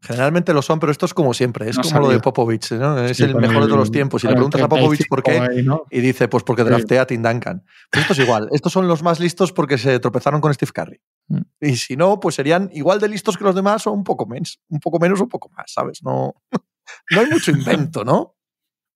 Generalmente 0.00 0.52
lo 0.54 0.62
son, 0.62 0.78
pero 0.78 0.92
esto 0.92 1.04
es 1.04 1.12
como 1.12 1.34
siempre. 1.34 1.68
Es 1.68 1.78
como 1.78 2.00
lo 2.00 2.08
de 2.08 2.20
Popovich, 2.20 2.72
¿no? 2.72 2.98
Es 2.98 3.20
el 3.20 3.34
mejor 3.34 3.62
de 3.62 3.66
todos 3.66 3.78
los 3.78 3.90
tiempos. 3.90 4.24
Y 4.24 4.28
le 4.28 4.34
preguntas 4.34 4.62
a 4.62 4.68
Popovich 4.68 5.06
por 5.08 5.22
qué, 5.22 5.64
y 5.90 6.00
dice, 6.00 6.28
pues 6.28 6.42
porque 6.42 6.64
draftea 6.64 7.02
a 7.02 7.06
Tim 7.06 7.22
Duncan. 7.22 7.64
Pues 7.90 8.02
esto 8.02 8.12
es 8.14 8.18
igual. 8.20 8.48
Estos 8.52 8.72
son 8.72 8.88
los 8.88 9.02
más 9.02 9.20
listos 9.20 9.52
porque 9.52 9.78
se 9.78 9.98
tropezaron 9.98 10.40
con 10.40 10.54
Steve 10.54 10.72
Curry. 10.72 11.00
Mm. 11.28 11.40
Y 11.60 11.76
si 11.76 11.96
no, 11.96 12.20
pues 12.20 12.34
serían 12.34 12.70
igual 12.72 13.00
de 13.00 13.08
listos 13.08 13.36
que 13.36 13.44
los 13.44 13.54
demás 13.54 13.86
o 13.86 13.92
un 13.92 14.04
poco 14.04 14.26
menos, 14.26 14.60
un 14.68 14.80
poco 14.80 14.98
menos 14.98 15.20
o 15.20 15.24
un 15.24 15.28
poco 15.28 15.50
más, 15.50 15.72
¿sabes? 15.72 16.02
No, 16.02 16.34
no 17.10 17.20
hay 17.20 17.26
mucho 17.26 17.50
invento, 17.50 18.04
¿no? 18.04 18.36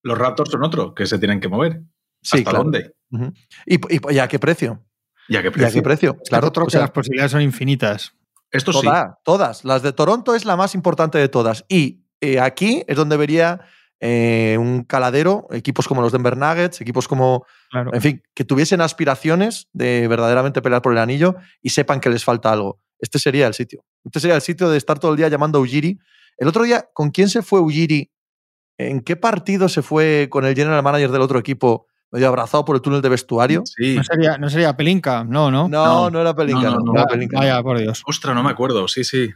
Los 0.03 0.19
Raptors 0.19 0.51
son 0.51 0.65
otro, 0.65 0.95
que 0.95 1.07
se 1.07 1.19
tienen 1.19 1.41
que 1.41 1.49
mover. 1.49 1.83
Sí, 2.23 2.39
¿Hasta 2.39 2.53
dónde? 2.53 2.95
¿Y, 3.67 4.19
a 4.19 4.29
qué 4.29 4.39
precio? 4.39 4.85
¿Y 5.29 5.37
a 5.37 5.43
qué 5.43 5.51
precio? 5.51 5.83
precio? 5.83 6.17
Claro, 6.29 6.49
otro 6.49 6.67
que 6.67 6.79
las 6.79 6.91
posibilidades 6.91 7.33
son 7.33 7.43
infinitas. 7.43 8.15
Esto 8.51 8.73
sí. 8.73 8.89
Todas. 9.25 9.65
Las 9.65 9.83
de 9.83 9.93
Toronto 9.93 10.35
es 10.35 10.45
la 10.45 10.57
más 10.57 10.75
importante 10.75 11.19
de 11.19 11.29
todas. 11.29 11.65
Y 11.69 12.05
eh, 12.21 12.41
aquí 12.41 12.85
es 12.87 12.97
donde 12.97 13.17
vería 13.17 13.61
eh, 14.01 14.57
un 14.59 14.85
caladero, 14.85 15.47
equipos 15.51 15.87
como 15.87 16.01
los 16.01 16.11
Denver 16.11 16.37
Nuggets, 16.37 16.81
equipos 16.81 17.07
como, 17.07 17.45
en 17.73 18.01
fin, 18.01 18.23
que 18.35 18.45
tuviesen 18.45 18.81
aspiraciones 18.81 19.69
de 19.73 20.09
verdaderamente 20.09 20.63
pelear 20.63 20.81
por 20.81 20.93
el 20.93 20.99
anillo 20.99 21.37
y 21.61 21.71
sepan 21.71 22.01
que 22.01 22.09
les 22.09 22.25
falta 22.25 22.51
algo. 22.51 22.81
Este 22.99 23.19
sería 23.19 23.47
el 23.47 23.55
sitio. 23.55 23.85
Este 24.05 24.21
sería 24.21 24.37
el 24.37 24.43
sitio 24.43 24.71
de 24.71 24.79
estar 24.79 24.99
todo 24.99 25.13
el 25.13 25.17
día 25.19 25.29
llamando 25.29 25.59
a 25.59 25.61
Ujiri. 25.63 25.99
El 26.39 26.49
otro 26.49 26.65
día, 26.65 26.89
¿con 26.95 27.11
quién 27.11 27.29
se 27.29 27.43
fue 27.43 27.61
Ujiri? 27.61 28.11
¿En 28.79 29.01
qué 29.01 29.17
partido 29.17 29.69
se 29.69 29.83
fue 29.83 30.29
con 30.31 30.47
el 30.47 30.55
general 30.55 30.83
manager 30.83 31.11
del 31.11 31.21
otro 31.21 31.39
equipo? 31.39 31.87
medio 32.11 32.29
abrazado 32.29 32.65
por 32.65 32.77
el 32.77 32.83
túnel 32.83 33.03
de 33.03 33.09
vestuario. 33.09 33.63
No, 33.79 34.05
sería, 34.05 34.39
no 34.39 34.51
sería 34.51 34.77
Pelinka, 34.77 35.25
no, 35.25 35.51
¿no? 35.51 35.69
No, 35.69 36.11
no, 36.11 36.21
era 36.21 36.35
Pelinka. 36.35 36.71
No, 36.71 36.93
era 36.95 37.07
Pelinka. 37.07 37.39
Vaya, 37.39 37.63
por 37.63 37.79
Dios. 37.79 38.03
Ostras, 38.07 38.35
no 38.35 38.43
me 38.43 38.51
acuerdo, 38.51 38.89
sí, 38.89 39.05
sí. 39.05 39.31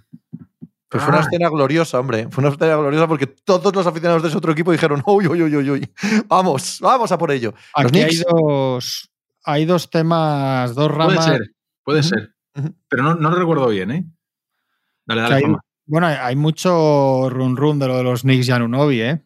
Pues 0.94 1.02
fue 1.02 1.12
una 1.12 1.22
ah. 1.22 1.26
escena 1.26 1.48
gloriosa, 1.48 1.98
hombre. 1.98 2.28
Fue 2.30 2.40
una 2.40 2.52
escena 2.52 2.76
gloriosa 2.76 3.08
porque 3.08 3.26
todos 3.26 3.74
los 3.74 3.84
aficionados 3.84 4.22
de 4.22 4.28
ese 4.28 4.38
otro 4.38 4.52
equipo 4.52 4.70
dijeron, 4.70 5.02
uy, 5.04 5.26
uy, 5.26 5.42
uy, 5.42 5.56
uy, 5.56 5.70
uy. 5.70 5.90
Vamos, 6.28 6.78
vamos 6.80 7.10
a 7.10 7.18
por 7.18 7.32
ello. 7.32 7.52
Aquí 7.74 7.98
hay 7.98 8.22
dos, 8.30 9.10
hay 9.42 9.64
dos 9.64 9.90
temas, 9.90 10.72
dos 10.76 10.88
ramas. 10.92 11.16
Puede 11.16 11.38
ser, 11.38 11.54
puede 11.82 12.02
ser. 12.04 12.34
Pero 12.88 13.02
no, 13.02 13.16
no, 13.16 13.30
lo 13.30 13.36
recuerdo 13.36 13.66
bien, 13.66 13.90
¿eh? 13.90 14.04
Dale, 15.04 15.22
dale, 15.22 15.56
Bueno, 15.84 16.06
hay 16.06 16.36
mucho 16.36 17.28
run 17.28 17.56
run 17.56 17.80
de 17.80 17.88
lo 17.88 17.96
de 17.96 18.04
los 18.04 18.22
Knicks 18.22 18.46
y 18.46 18.52
Anunobi, 18.52 19.00
¿eh? 19.00 19.24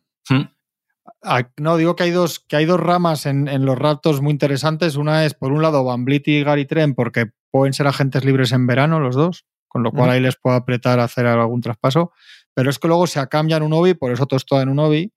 No, 1.58 1.76
digo 1.76 1.96
que 1.96 2.04
hay 2.04 2.12
dos, 2.12 2.40
que 2.40 2.56
hay 2.56 2.64
dos 2.64 2.80
ramas 2.80 3.26
en, 3.26 3.46
en, 3.46 3.66
los 3.66 3.76
ratos 3.76 4.22
muy 4.22 4.30
interesantes. 4.30 4.96
Una 4.96 5.26
es, 5.26 5.34
por 5.34 5.52
un 5.52 5.60
lado, 5.60 5.84
Van 5.84 6.06
Vliet 6.06 6.28
y 6.28 6.42
Gary 6.42 6.64
Trent, 6.64 6.96
porque 6.96 7.30
pueden 7.50 7.74
ser 7.74 7.86
agentes 7.86 8.24
libres 8.24 8.52
en 8.52 8.66
verano 8.66 9.00
los 9.00 9.14
dos 9.14 9.44
con 9.68 9.82
lo 9.82 9.92
cual 9.92 10.10
ahí 10.10 10.20
les 10.20 10.36
puedo 10.36 10.56
apretar 10.56 10.98
a 10.98 11.04
hacer 11.04 11.26
algún 11.26 11.60
traspaso. 11.60 12.12
Pero 12.54 12.70
es 12.70 12.78
que 12.78 12.88
luego 12.88 13.06
se 13.06 13.24
cambian 13.28 13.62
un 13.62 13.72
OBI, 13.72 13.94
por 13.94 14.10
eso 14.10 14.26
todo 14.26 14.60
en 14.60 14.68
un 14.68 14.78
OBI, 14.78 15.12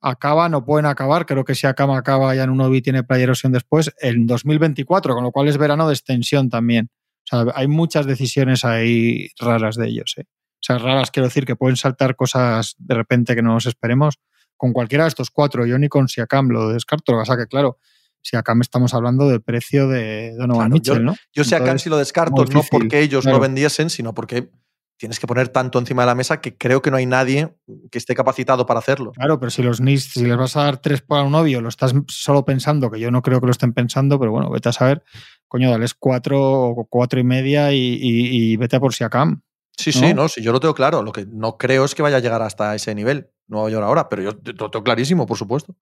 acaba, 0.00 0.48
no 0.48 0.64
pueden 0.64 0.86
acabar, 0.86 1.26
creo 1.26 1.44
que 1.44 1.54
si 1.54 1.66
acaba, 1.66 1.96
acaba 1.96 2.34
ya 2.34 2.44
en 2.44 2.50
un 2.50 2.60
OBI 2.60 2.82
tiene 2.82 3.02
playa 3.02 3.24
erosión 3.24 3.52
después, 3.52 3.92
en 4.00 4.26
2024, 4.26 5.14
con 5.14 5.24
lo 5.24 5.32
cual 5.32 5.48
es 5.48 5.56
verano 5.56 5.88
de 5.88 5.94
extensión 5.94 6.50
también. 6.50 6.90
O 7.24 7.26
sea, 7.26 7.52
hay 7.54 7.68
muchas 7.68 8.06
decisiones 8.06 8.64
ahí 8.64 9.28
raras 9.38 9.76
de 9.76 9.88
ellos. 9.88 10.14
¿eh? 10.18 10.24
O 10.26 10.62
sea, 10.62 10.78
raras 10.78 11.10
quiero 11.10 11.28
decir 11.28 11.44
que 11.44 11.56
pueden 11.56 11.76
saltar 11.76 12.16
cosas 12.16 12.74
de 12.78 12.94
repente 12.94 13.34
que 13.34 13.42
no 13.42 13.52
nos 13.52 13.66
esperemos. 13.66 14.18
Con 14.56 14.72
cualquiera 14.72 15.04
de 15.04 15.08
estos 15.08 15.30
cuatro, 15.30 15.66
yo 15.66 15.78
ni 15.78 15.88
con 15.88 16.08
Siakam 16.08 16.48
lo 16.48 16.70
descarto, 16.70 17.12
lo 17.12 17.18
que 17.18 17.22
pasa 17.22 17.36
que 17.36 17.46
claro, 17.46 17.78
si 18.22 18.36
acá 18.36 18.54
me 18.54 18.62
estamos 18.62 18.94
hablando 18.94 19.28
de 19.28 19.40
precio 19.40 19.88
de 19.88 20.34
Donovan 20.36 20.66
Claro, 20.68 20.74
Mitchell, 20.74 20.96
yo, 20.98 21.02
¿no? 21.02 21.14
yo 21.34 21.44
si 21.44 21.54
acá 21.54 21.76
sí 21.78 21.88
lo 21.88 21.96
descarto, 21.96 22.44
no 22.44 22.62
porque 22.70 23.00
ellos 23.00 23.24
no 23.24 23.30
claro. 23.32 23.40
vendiesen, 23.42 23.90
sino 23.90 24.14
porque 24.14 24.50
tienes 24.98 25.20
que 25.20 25.28
poner 25.28 25.48
tanto 25.48 25.78
encima 25.78 26.02
de 26.02 26.06
la 26.06 26.14
mesa 26.16 26.40
que 26.40 26.56
creo 26.56 26.82
que 26.82 26.90
no 26.90 26.96
hay 26.96 27.06
nadie 27.06 27.56
que 27.90 27.98
esté 27.98 28.14
capacitado 28.16 28.66
para 28.66 28.80
hacerlo. 28.80 29.12
Claro, 29.12 29.38
pero 29.38 29.50
si 29.50 29.62
los 29.62 29.78
Knicks, 29.78 30.10
si 30.14 30.24
les 30.24 30.36
vas 30.36 30.56
a 30.56 30.64
dar 30.64 30.78
tres 30.78 31.02
para 31.02 31.22
un 31.22 31.30
novio, 31.32 31.60
lo 31.60 31.68
estás 31.68 31.94
solo 32.08 32.44
pensando, 32.44 32.90
que 32.90 32.98
yo 32.98 33.10
no 33.12 33.22
creo 33.22 33.40
que 33.40 33.46
lo 33.46 33.52
estén 33.52 33.72
pensando, 33.72 34.18
pero 34.18 34.32
bueno, 34.32 34.50
vete 34.50 34.68
a 34.70 34.72
saber, 34.72 35.04
coño, 35.46 35.70
dales 35.70 35.94
cuatro 35.94 36.40
o 36.42 36.84
cuatro 36.90 37.20
y 37.20 37.24
media 37.24 37.72
y, 37.72 37.78
y- 37.78 38.52
y 38.52 38.56
vete 38.56 38.74
a 38.76 38.80
por 38.80 38.92
Siakam. 38.92 39.40
Sí, 39.76 39.92
¿no? 39.94 40.00
sí, 40.00 40.14
no, 40.14 40.28
sí, 40.28 40.42
yo 40.42 40.50
lo 40.50 40.58
tengo 40.58 40.74
claro. 40.74 41.04
Lo 41.04 41.12
que 41.12 41.24
no 41.26 41.56
creo 41.56 41.84
es 41.84 41.94
que 41.94 42.02
vaya 42.02 42.16
a 42.16 42.20
llegar 42.20 42.42
hasta 42.42 42.74
ese 42.74 42.92
nivel. 42.96 43.30
Nueva 43.46 43.70
York 43.70 43.84
ahora, 43.86 44.08
pero 44.08 44.22
yo 44.22 44.30
lo 44.32 44.70
tengo 44.70 44.82
clarísimo, 44.82 45.24
por 45.26 45.38
supuesto. 45.38 45.76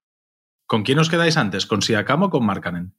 ¿Con 0.67 0.83
quién 0.83 0.99
os 0.99 1.09
quedáis 1.09 1.37
antes? 1.37 1.67
¿Con 1.67 1.83
Siakam 1.83 2.25
o 2.25 2.31
con 2.31 2.45
Markkanen? 2.45 2.95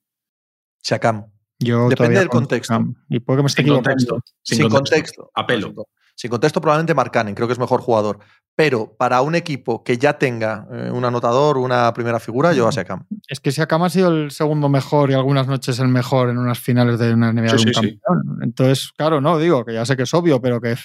Siakam. 0.82 1.32
Yo 1.60 1.90
Depende 1.90 2.20
del 2.20 2.30
con 2.30 2.42
contexto. 2.42 2.86
Y 3.10 3.20
puede 3.20 3.40
que 3.40 3.44
me 3.44 3.48
esté 3.48 3.64
Sin 3.64 3.74
contexto. 3.74 4.20
Sin, 4.44 4.70
contexto. 4.70 5.32
A 5.34 5.48
pelo. 5.48 5.74
Sin, 6.16 6.30
contexto, 6.30 6.62
probablemente 6.62 6.94
Marcanen, 6.94 7.36
creo 7.36 7.48
que 7.48 7.54
es 7.54 7.60
mejor 7.60 7.82
jugador. 7.82 8.20
Pero 8.56 8.96
para 8.96 9.22
un 9.22 9.36
equipo 9.36 9.84
que 9.84 9.98
ya 9.98 10.18
tenga 10.18 10.68
eh, 10.72 10.92
un 10.92 11.06
anotador, 11.06 11.58
una 11.58 11.92
primera 11.94 12.20
figura, 12.20 12.54
yo 12.54 12.68
a 12.68 12.72
Siakam. 12.72 13.06
Es 13.28 13.40
que 13.40 13.52
Siakam 13.52 13.84
ha 13.84 13.90
sido 13.90 14.10
el 14.10 14.32
segundo 14.32 14.70
mejor 14.70 15.12
y 15.12 15.14
algunas 15.14 15.48
noches 15.48 15.80
el 15.80 15.90
mejor 15.90 16.30
en 16.30 16.38
unas 16.38 16.60
finales 16.60 17.00
de 17.00 17.14
una 17.14 17.32
NBA 17.34 17.50
Sí, 17.50 17.50
de 17.50 17.54
un 17.54 17.60
sí, 17.60 17.66
sí. 17.68 18.00
campeón. 18.00 18.40
Entonces, 18.44 18.92
claro, 18.96 19.22
no, 19.22 19.38
digo 19.38 19.66
que 19.66 19.74
ya 19.74 19.86
sé 19.86 19.96
que 19.96 20.04
es 20.04 20.14
obvio, 20.14 20.42
pero 20.42 20.62
que 20.62 20.76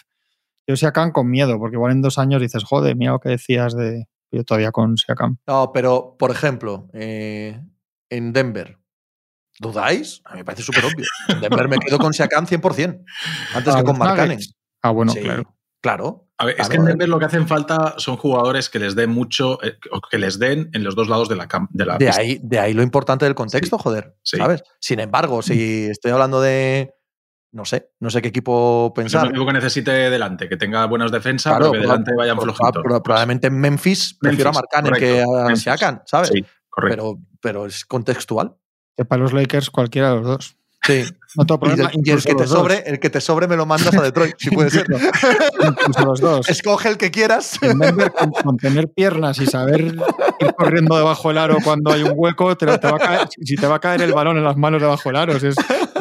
yo 0.67 0.77
Siakam 0.77 1.13
con 1.13 1.31
miedo, 1.31 1.59
porque 1.59 1.77
igual 1.77 1.93
en 1.93 2.03
dos 2.03 2.19
años 2.19 2.41
dices, 2.41 2.65
joder, 2.65 2.97
mira 2.97 3.13
lo 3.13 3.21
que 3.21 3.31
decías 3.31 3.75
de 3.75 4.07
yo 4.33 4.45
todavía 4.45 4.73
con 4.73 4.97
Siakam. 4.97 5.39
No, 5.47 5.73
pero, 5.73 6.17
por 6.19 6.31
ejemplo, 6.31 6.89
eh, 6.95 7.61
en 8.11 8.33
Denver, 8.33 8.79
¿dudáis? 9.59 10.23
A 10.25 10.33
mí 10.33 10.39
me 10.39 10.45
parece 10.45 10.63
súper 10.63 10.85
obvio. 10.85 11.05
En 11.29 11.41
Denver 11.41 11.69
me 11.69 11.79
quedo 11.79 11.99
con 11.99 12.13
Siakam 12.13 12.47
100%, 12.47 13.05
antes 13.55 13.75
Ah, 13.75 13.79
que 13.79 13.85
con. 13.85 13.99
Nuggets. 13.99 14.55
Ah, 14.83 14.91
bueno, 14.91 15.13
Sí, 15.13 15.21
claro. 15.21 15.55
Claro. 15.81 16.29
A 16.39 16.45
ver, 16.47 16.61
es 16.61 16.69
que 16.69 16.77
en. 16.77 16.85
Denver 16.85 17.09
lo 17.09 17.19
que 17.19 17.25
hacen 17.27 17.47
falta 17.49 17.95
son 17.99 18.17
jugadores 18.17 18.69
que 18.71 18.79
les 18.79 18.95
den 18.95 19.11
mucho, 19.11 19.63
eh, 19.65 19.79
o 19.91 20.01
que 20.01 20.19
les 20.19 20.39
den 20.39 20.71
en 20.73 20.85
los 20.85 20.95
dos 20.95 21.09
lados 21.09 21.29
de 21.29 21.37
la, 21.37 21.49
cam- 21.49 21.69
de 21.71 21.85
la 21.87 21.99
De 21.99 22.07
pista. 22.07 22.21
ahí, 22.21 22.41
de 22.43 22.59
ahí 22.61 22.73
lo 22.73 22.83
importante 22.83 23.25
del 23.25 23.35
contexto, 23.35 23.79
joder. 23.79 24.17
sí. 24.23 24.37
¿Sabes? 24.39 24.63
Sin 24.81 25.01
embargo, 25.01 25.43
si 25.43 25.85
estoy 25.87 26.13
hablando 26.13 26.41
de. 26.41 26.95
No 27.53 27.65
sé, 27.67 27.91
no 28.01 28.09
sé 28.09 28.23
qué 28.23 28.29
equipo 28.29 28.93
pensar. 28.95 29.25
un 29.25 29.31
equipo 29.31 29.45
que 29.47 29.53
necesite 29.53 29.91
delante, 30.11 30.49
que 30.49 30.57
tenga 30.57 30.87
buenas 30.87 31.13
defensas, 31.13 31.53
Claro, 31.53 31.71
pero 31.71 31.83
que 31.83 31.87
delante 31.87 32.15
vayan 32.17 32.37
pro- 32.37 32.45
flojitos. 32.55 32.83
pro- 32.83 33.03
probablemente 33.03 33.49
en 33.49 33.61
Memphis 33.61 34.17
prefiero 34.19 34.51
a 34.51 34.53
Memphis, 34.53 34.69
Marcanen 34.73 34.99
que 35.01 35.23
a 35.23 35.45
Memphis. 35.45 35.63
Siakam, 35.63 36.01
¿sabes? 36.07 36.31
Sí, 36.33 36.45
correcto. 36.71 36.97
pero, 36.97 37.19
pero 37.43 37.67
es 37.67 37.85
contextual. 37.85 38.57
Que 38.97 39.05
para 39.05 39.21
los 39.23 39.33
Lakers 39.35 39.69
cualquiera 39.71 40.11
de 40.11 40.17
los 40.17 40.25
dos. 40.27 40.57
Sí. 40.85 41.05
No 41.35 41.47
Y, 42.05 42.11
el 42.11 42.23
que 42.23 42.35
te 42.35 42.45
dos. 42.45 42.51
sobre, 42.51 42.83
el 42.87 43.01
que 43.01 43.09
te 43.09 43.21
sobre 43.21 43.49
me 43.49 43.57
lo 43.57 43.65
mandas 43.65 43.95
a 43.95 44.03
Detroit, 44.03 44.35
si 44.37 44.51
puede 44.51 44.69
ser. 44.69 44.85
Incluso 45.67 46.05
los 46.05 46.21
dos. 46.21 46.49
Escoge 46.49 46.91
el 46.91 46.99
que 46.99 47.11
quieras. 47.11 47.59
En 47.63 47.79
con, 47.79 48.31
con 48.43 48.57
tener 48.59 48.89
piernas 48.89 49.39
y 49.39 49.47
saber 49.47 49.81
ir 49.81 50.55
corriendo 50.57 50.97
debajo 50.97 51.29
del 51.29 51.39
aro 51.39 51.57
cuando 51.65 51.93
hay 51.93 52.03
un 52.03 52.13
hueco, 52.15 52.57
te, 52.57 52.67
te 52.67 52.87
va 52.87 52.97
a 52.97 52.99
caer, 52.99 53.29
si 53.41 53.57
te 53.57 53.67
va 53.67 53.77
a 53.77 53.81
caer 53.81 54.03
el 54.03 54.13
balón 54.13 54.37
en 54.37 54.45
las 54.45 54.57
manos 54.57 54.81
debajo 54.81 55.09
del 55.09 55.17
aro. 55.17 55.33
Es, 55.37 55.43
es 55.45 55.57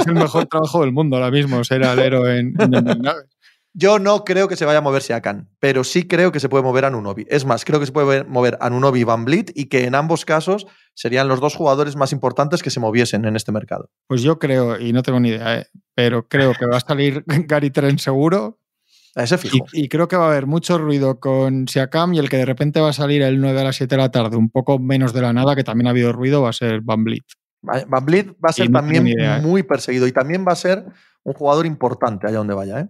el 0.06 0.16
mejor 0.16 0.48
trabajo 0.48 0.82
del 0.82 0.92
mundo 0.92 1.16
ahora 1.16 1.32
mismo, 1.32 1.64
ser 1.64 1.86
alero 1.86 2.30
en, 2.30 2.54
en 2.60 2.72
Nuggets. 2.72 3.41
Yo 3.74 4.00
no 4.00 4.26
creo 4.26 4.50
que 4.50 4.58
se 4.58 4.66
vaya 4.66 4.80
a 4.80 4.82
mover 4.82 5.02
Siakam, 5.02 5.48
pero 5.60 5.84
sí 5.86 6.06
creo 6.08 6.32
que 6.34 6.42
se 6.42 6.50
puede 6.50 6.64
mover 6.64 6.84
Anunobi. 6.84 7.26
Es 7.30 7.46
más, 7.46 7.64
creo 7.64 7.80
que 7.80 7.86
se 7.86 7.94
puede 7.94 8.26
mover 8.26 8.58
Anunobi 8.60 9.00
y 9.00 9.04
Van 9.06 9.26
y 9.30 9.66
que 9.66 9.86
en 9.86 9.96
ambos 9.96 10.26
casos 10.26 10.68
serían 10.94 11.30
los 11.30 11.40
dos 11.40 11.56
jugadores 11.56 11.96
más 11.96 12.12
importantes 12.12 12.62
que 12.64 12.70
se 12.70 12.82
moviesen 12.82 13.24
en 13.24 13.38
este 13.38 13.54
mercado. 13.54 13.90
Pues 14.08 14.24
yo 14.24 14.40
creo, 14.40 14.78
y 14.78 14.92
no 14.92 15.04
tengo 15.04 15.22
ni 15.22 15.30
idea, 15.30 15.60
¿eh? 15.60 15.68
pero 15.96 16.28
creo 16.28 16.54
que 16.54 16.66
va 16.66 16.78
a 16.78 16.82
salir 16.82 17.24
Gary 17.48 17.70
Trent 17.72 18.00
seguro 18.00 18.60
A 19.16 19.24
ese 19.24 19.36
y, 19.36 19.38
fijo. 19.38 19.66
y 19.72 19.88
creo 19.88 20.10
que 20.10 20.18
va 20.18 20.26
a 20.26 20.32
haber 20.32 20.48
mucho 20.48 20.78
ruido 20.78 21.22
con 21.22 21.68
Siakam 21.70 22.14
y 22.14 22.20
el 22.20 22.30
que 22.30 22.38
de 22.38 22.46
repente 22.46 22.82
va 22.82 22.90
a 22.90 22.94
salir 22.94 23.22
el 23.22 23.40
9 23.40 23.62
a 23.62 23.64
las 23.64 23.78
7 23.78 23.96
de 23.96 24.02
la 24.02 24.12
tarde, 24.12 24.36
un 24.36 24.50
poco 24.50 24.80
menos 24.80 25.14
de 25.14 25.22
la 25.22 25.32
nada, 25.32 25.56
que 25.56 25.64
también 25.64 25.88
ha 25.88 25.92
habido 25.92 26.12
ruido, 26.12 26.42
va 26.42 26.50
a 26.50 26.54
ser 26.54 26.82
Van. 26.82 27.06
Va- 27.06 27.86
Van 27.88 28.06
va 28.06 28.50
a 28.50 28.54
ser 28.54 28.70
también 28.70 29.08
idea, 29.08 29.38
¿eh? 29.38 29.42
muy 29.42 29.64
perseguido 29.64 30.08
y 30.08 30.12
también 30.12 30.44
va 30.46 30.52
a 30.52 30.56
ser 30.58 30.84
un 31.24 31.34
jugador 31.34 31.66
importante 31.66 32.28
allá 32.28 32.40
donde 32.40 32.54
vaya. 32.54 32.80
¿eh? 32.82 32.88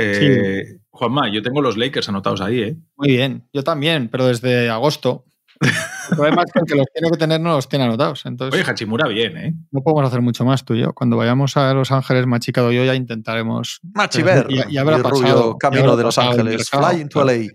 Eh, 0.00 0.78
Juanma, 0.90 1.30
yo 1.32 1.42
tengo 1.42 1.60
los 1.60 1.76
Lakers 1.76 2.08
anotados 2.08 2.40
ahí, 2.40 2.60
¿eh? 2.62 2.76
Muy 2.96 3.08
bien, 3.08 3.48
yo 3.52 3.62
también, 3.64 4.08
pero 4.08 4.26
desde 4.26 4.70
agosto. 4.70 5.24
El 5.60 6.16
problema 6.16 6.44
es 6.46 6.52
que 6.52 6.60
el 6.60 6.66
que 6.66 6.74
los 6.76 6.86
tiene 6.94 7.10
que 7.10 7.16
tener 7.16 7.40
no 7.40 7.50
los 7.50 7.68
tiene 7.68 7.84
anotados. 7.84 8.24
Entonces, 8.26 8.60
Oye, 8.60 8.70
Hachimura 8.70 9.08
bien, 9.08 9.36
¿eh? 9.36 9.54
no 9.72 9.82
podemos 9.82 10.06
hacer 10.06 10.22
mucho 10.22 10.44
más 10.44 10.64
tú 10.64 10.74
y 10.74 10.80
yo. 10.82 10.92
Cuando 10.92 11.16
vayamos 11.16 11.56
a 11.56 11.74
Los 11.74 11.90
Ángeles, 11.90 12.26
Machicado 12.26 12.70
y 12.72 12.76
yo, 12.76 12.84
ya 12.84 12.94
intentaremos. 12.94 13.80
Machiver 13.92 14.46
Y- 14.48 14.74
y 14.74 14.78
habrá 14.78 14.98
y 15.00 15.02
pasado- 15.02 15.20
rubio 15.20 15.54
y 15.56 15.58
camino 15.58 15.82
habrá 15.82 15.96
de 15.96 16.02
Los 16.04 16.18
Ángeles. 16.18 16.70
mercado, 16.72 16.90
Fly 16.92 17.00
into. 17.02 17.24
LA. 17.24 17.52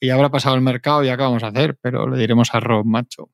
Y 0.00 0.10
habrá 0.10 0.28
pasado 0.30 0.54
el 0.54 0.60
mercado, 0.60 1.02
ya 1.02 1.16
qué 1.16 1.22
vamos 1.22 1.42
a 1.42 1.46
hacer, 1.48 1.78
pero 1.80 2.06
le 2.08 2.18
diremos 2.18 2.50
a 2.52 2.60
Rob, 2.60 2.84
macho. 2.84 3.30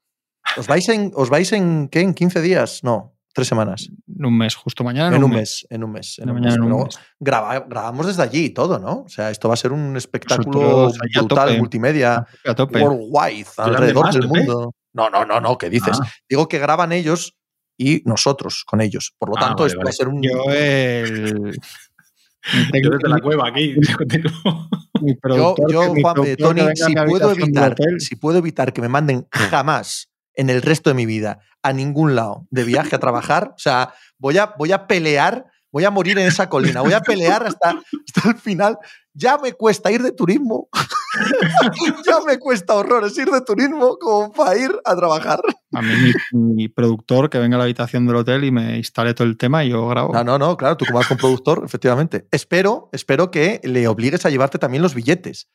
¿Os 0.56 0.68
vais 0.68 0.88
en, 0.88 1.10
os 1.16 1.28
vais 1.28 1.52
en 1.52 1.88
qué? 1.88 2.00
¿En 2.00 2.14
15 2.14 2.40
días? 2.40 2.84
No, 2.84 3.14
tres 3.32 3.48
semanas. 3.48 3.88
En 4.18 4.24
un 4.26 4.36
mes, 4.36 4.54
justo 4.54 4.84
mañana. 4.84 5.16
En 5.16 5.24
un 5.24 5.30
mes, 5.30 5.66
en 5.70 5.84
un 5.84 5.92
mes. 5.92 6.18
en 6.18 6.28
un 6.30 6.34
mañana 6.36 6.50
mes. 6.50 6.56
en 6.56 6.62
un 6.62 6.68
Pero 6.70 6.84
mes. 6.86 6.98
graba- 7.20 7.60
grabamos 7.68 8.06
desde 8.06 8.22
allí 8.22 8.44
y 8.46 8.50
todo, 8.50 8.78
¿no? 8.78 9.02
O 9.04 9.08
sea, 9.08 9.30
esto 9.30 9.48
va 9.48 9.54
a 9.54 9.56
ser 9.56 9.72
un 9.72 9.96
espectáculo 9.96 10.60
Nosotros 10.60 10.98
brutal, 11.14 11.46
tope. 11.48 11.58
multimedia, 11.58 12.26
A 12.46 12.54
tope. 12.54 12.80
worldwide, 12.80 13.46
alrededor 13.56 14.04
más, 14.06 14.14
del 14.14 14.28
mundo. 14.28 14.74
No, 14.92 15.08
no, 15.10 15.24
no, 15.24 15.40
no, 15.40 15.56
¿qué 15.58 15.70
dices? 15.70 15.98
Ah. 16.02 16.06
Digo 16.28 16.48
que 16.48 16.58
graban 16.58 16.92
ellos 16.92 17.34
y 17.78 18.02
nosotros 18.04 18.64
con 18.66 18.80
ellos. 18.80 19.14
Por 19.18 19.30
lo 19.30 19.36
Ah, 19.38 19.40
tanto, 19.40 19.62
vale, 19.62 19.72
esto 19.72 19.84
va 19.84 19.90
a 19.90 19.92
ser 19.92 20.08
un. 20.08 20.22
Yo, 20.22 20.44
el. 20.52 21.58
Yo 22.82 22.90
desde 22.90 23.08
la 23.08 23.18
cueva 23.20 23.48
aquí. 23.48 23.74
Yo, 25.04 25.14
productor, 25.20 25.72
yo, 25.72 25.94
Juan, 26.00 26.14
Tony, 26.38 26.60
si 26.74 26.94
puedo, 26.94 27.30
evitar, 27.32 27.74
si 27.98 28.16
puedo 28.16 28.38
evitar 28.38 28.72
que 28.72 28.80
me 28.80 28.88
manden 28.88 29.26
jamás 29.32 30.08
en 30.34 30.50
el 30.50 30.62
resto 30.62 30.90
de 30.90 30.94
mi 30.94 31.06
vida 31.06 31.40
a 31.62 31.72
ningún 31.72 32.14
lado 32.14 32.46
de 32.50 32.64
viaje 32.64 32.96
a 32.96 32.98
trabajar, 33.00 33.52
o 33.54 33.58
sea, 33.58 33.94
voy 34.18 34.38
a, 34.38 34.54
voy 34.58 34.72
a 34.72 34.86
pelear, 34.86 35.46
voy 35.70 35.84
a 35.84 35.90
morir 35.90 36.18
en 36.18 36.26
esa 36.26 36.48
colina, 36.48 36.80
voy 36.80 36.92
a 36.92 37.00
pelear 37.00 37.46
hasta, 37.46 37.70
hasta 37.70 38.28
el 38.30 38.36
final. 38.36 38.78
Ya 39.14 39.36
me 39.38 39.52
cuesta 39.52 39.90
ir 39.92 40.02
de 40.02 40.12
turismo, 40.12 40.68
ya 42.06 42.20
me 42.26 42.38
cuesta 42.38 42.74
horrores 42.74 43.16
ir 43.18 43.28
de 43.30 43.40
turismo 43.42 43.96
como 44.00 44.32
para 44.32 44.56
ir 44.56 44.72
a 44.84 44.96
trabajar. 44.96 45.40
A 45.74 45.82
mí, 45.82 45.92
mi, 46.32 46.54
mi 46.54 46.68
productor 46.68 47.28
que 47.30 47.38
venga 47.38 47.56
a 47.56 47.58
la 47.58 47.64
habitación 47.64 48.06
del 48.06 48.16
hotel 48.16 48.44
y 48.44 48.50
me 48.50 48.76
instale 48.78 49.14
todo 49.14 49.26
el 49.28 49.36
tema 49.36 49.64
y 49.64 49.70
yo 49.70 49.86
grabo. 49.88 50.12
No, 50.14 50.24
no, 50.24 50.38
no, 50.38 50.56
claro, 50.56 50.76
tú 50.76 50.84
como 50.86 50.98
vas 50.98 51.08
con 51.08 51.16
productor, 51.18 51.62
efectivamente. 51.64 52.26
Espero, 52.30 52.88
espero 52.92 53.30
que 53.30 53.60
le 53.64 53.86
obligues 53.88 54.24
a 54.26 54.30
llevarte 54.30 54.58
también 54.58 54.82
los 54.82 54.94
billetes. 54.94 55.48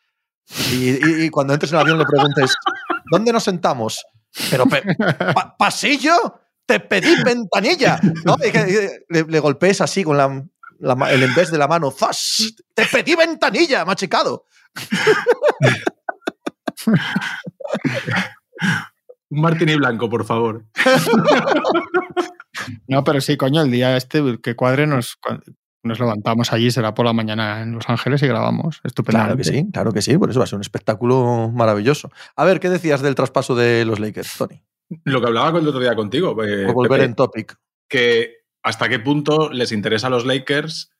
Y, 0.71 0.91
y- 0.91 1.25
y 1.25 1.29
cuando 1.29 1.53
entres 1.53 1.71
en 1.71 1.77
el 1.77 1.81
avión 1.81 1.97
le 1.97 2.05
preguntes, 2.05 2.55
¿dónde 3.11 3.33
nos 3.33 3.43
sentamos? 3.43 4.05
Pero, 4.49 4.65
pe- 4.65 4.83
pa- 5.33 5.55
¿pasillo? 5.57 6.15
Te 6.65 6.79
pedí 6.79 7.15
ventanilla. 7.23 7.99
¿No? 8.25 8.35
Y 8.45 8.51
que- 8.51 8.99
y 9.09 9.13
le, 9.13 9.23
le 9.23 9.39
golpees 9.39 9.81
así 9.81 10.03
con 10.03 10.17
la, 10.17 10.43
la 10.79 10.95
ma- 10.95 11.11
el 11.11 11.23
envés 11.23 11.49
de 11.51 11.57
la 11.57 11.67
mano. 11.67 11.91
¡Zas! 11.91 12.53
Te 12.73 12.85
pedí 12.85 13.15
ventanilla, 13.15 13.85
machicado. 13.85 14.45
Un 19.29 19.41
martini 19.41 19.75
blanco, 19.75 20.09
por 20.09 20.25
favor. 20.25 20.65
No, 22.87 23.03
pero 23.03 23.21
sí, 23.21 23.37
coño, 23.37 23.61
el 23.61 23.69
día 23.71 23.95
este 23.95 24.39
que 24.41 24.55
cuadre 24.55 24.87
nos, 24.87 25.19
nos 25.83 25.99
levantamos 25.99 26.51
allí, 26.53 26.69
será 26.71 26.93
por 26.93 27.05
la 27.05 27.13
mañana 27.13 27.61
en 27.61 27.73
Los 27.73 27.87
Ángeles 27.89 28.21
y 28.23 28.27
grabamos. 28.27 28.77
Claro 28.77 28.87
Estupendamente. 28.87 29.43
que 29.43 29.57
sí, 29.57 29.67
claro 29.71 29.91
que 29.93 30.01
sí. 30.01 30.17
Por 30.17 30.29
eso 30.29 30.39
va 30.39 30.43
a 30.43 30.47
ser 30.47 30.55
un 30.57 30.61
espectáculo 30.61 31.49
maravilloso. 31.53 32.11
A 32.35 32.43
ver, 32.45 32.59
¿qué 32.59 32.69
decías 32.69 33.01
del 33.01 33.15
traspaso 33.15 33.55
de 33.55 33.85
los 33.85 33.99
Lakers, 33.99 34.37
Tony? 34.37 34.61
Lo 35.05 35.21
que 35.21 35.27
hablaba 35.27 35.59
el 35.59 35.67
otro 35.67 35.79
día 35.79 35.95
contigo. 35.95 36.31
eh, 36.43 36.65
volver 36.73 36.99
Pepe, 36.99 37.05
en 37.09 37.15
topic. 37.15 37.55
que 37.87 38.33
hasta 38.63 38.89
qué 38.89 38.99
punto 38.99 39.49
les 39.51 39.71
interesa 39.71 40.07
a 40.07 40.09
los 40.09 40.25
Lakers 40.25 40.91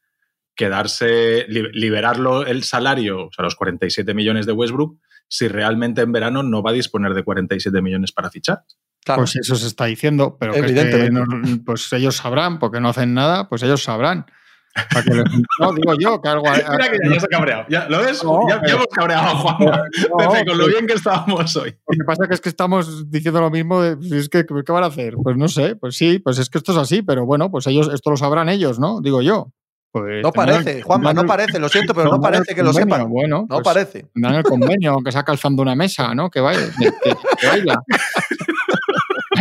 quedarse, 0.56 1.46
li- 1.50 1.72
liberarlo 1.74 2.46
el 2.46 2.64
salario, 2.64 3.28
o 3.28 3.32
sea, 3.32 3.44
los 3.44 3.56
47 3.56 4.14
millones 4.14 4.46
de 4.46 4.54
Westbrook, 4.54 5.00
si 5.28 5.48
realmente 5.48 6.02
en 6.02 6.12
verano 6.12 6.42
no 6.44 6.64
va 6.64 6.72
a 6.72 6.74
disponer 6.74 7.14
de 7.14 7.24
47 7.24 7.82
millones 7.82 8.12
para 8.12 8.30
fichar. 8.32 8.64
Claro. 9.04 9.22
Pues 9.22 9.36
eso 9.36 9.56
se 9.56 9.68
está 9.68 9.86
diciendo, 9.86 10.38
pero 10.40 10.54
que 10.54 10.60
es 10.60 10.66
que 10.66 10.72
Evidentemente. 10.72 11.12
no- 11.12 11.64
pues 11.66 11.92
ellos 11.94 12.16
sabrán, 12.16 12.60
porque 12.60 12.80
no 12.80 12.90
hacen 12.90 13.14
nada, 13.14 13.48
pues 13.50 13.62
ellos 13.64 13.84
sabrán. 13.84 14.26
Para 14.92 15.04
que 15.04 15.14
les- 15.14 15.24
no, 15.60 15.74
digo 15.74 15.94
yo, 16.00 16.22
que 16.22 16.30
algo. 16.30 16.44
Mira 16.72 16.90
que 16.92 16.98
ya, 17.04 17.14
ya 17.14 17.20
se 17.20 17.26
ha 17.26 17.30
cabreado. 17.30 17.66
Ya, 17.70 17.88
¿Lo 17.90 18.00
ves? 18.02 18.24
No, 18.24 18.48
ya, 18.48 18.56
ya 18.56 18.62
pero- 18.62 18.76
hemos 18.76 18.88
cabreado 18.88 19.24
a 19.26 19.36
Juan. 19.36 19.58
No, 19.60 20.18
Pepe, 20.18 20.46
con 20.48 20.58
lo 20.58 20.64
pues- 20.66 20.74
bien 20.76 20.88
que 20.88 20.94
estábamos 20.94 21.56
hoy. 21.58 21.72
Lo 21.88 21.98
que 21.98 22.06
pasa 22.06 22.28
que 22.28 22.34
es 22.34 22.42
que 22.42 22.50
estamos 22.50 23.10
diciendo 23.10 23.42
lo 23.42 23.50
mismo. 23.50 23.82
De, 23.82 23.98
pues 23.98 24.12
es 24.12 24.30
que, 24.30 24.46
¿Qué 24.46 24.72
van 24.72 24.84
a 24.84 24.88
hacer? 24.88 25.16
Pues 25.22 25.38
no 25.38 25.48
sé, 25.48 25.76
pues 25.76 25.96
sí, 25.98 26.20
pues 26.20 26.38
es 26.40 26.50
que 26.50 26.58
esto 26.58 26.72
es 26.72 26.78
así, 26.78 27.02
pero 27.02 27.26
bueno, 27.26 27.50
pues 27.52 27.68
ellos, 27.68 27.90
esto 27.94 28.10
lo 28.12 28.18
sabrán 28.18 28.50
ellos, 28.50 28.80
¿no? 28.80 29.02
Digo 29.02 29.22
yo. 29.22 29.52
Pues 29.90 30.22
No 30.22 30.32
parece, 30.34 30.82
Juanma, 30.84 31.14
no 31.14 31.22
el- 31.22 31.28
parece, 31.28 31.60
lo 31.60 31.70
siento, 31.70 31.94
pero 31.96 32.10
no 32.10 32.16
el 32.16 32.22
parece 32.22 32.54
que 32.54 32.62
lo 32.62 32.74
sepan. 32.74 33.10
Bueno, 33.10 33.46
No 33.50 33.62
pues 33.62 33.64
parece. 33.64 34.06
tendrán 34.14 34.36
el 34.36 34.44
convenio, 34.44 34.92
aunque 34.92 35.12
sea 35.14 35.24
calzando 35.24 35.62
una 35.62 35.76
mesa, 35.76 36.14
¿no? 36.14 36.30
Que 36.30 36.42
vaya, 36.42 36.60
que, 36.78 36.92
que- 37.04 37.16
que 37.40 37.48
baila. 37.48 37.82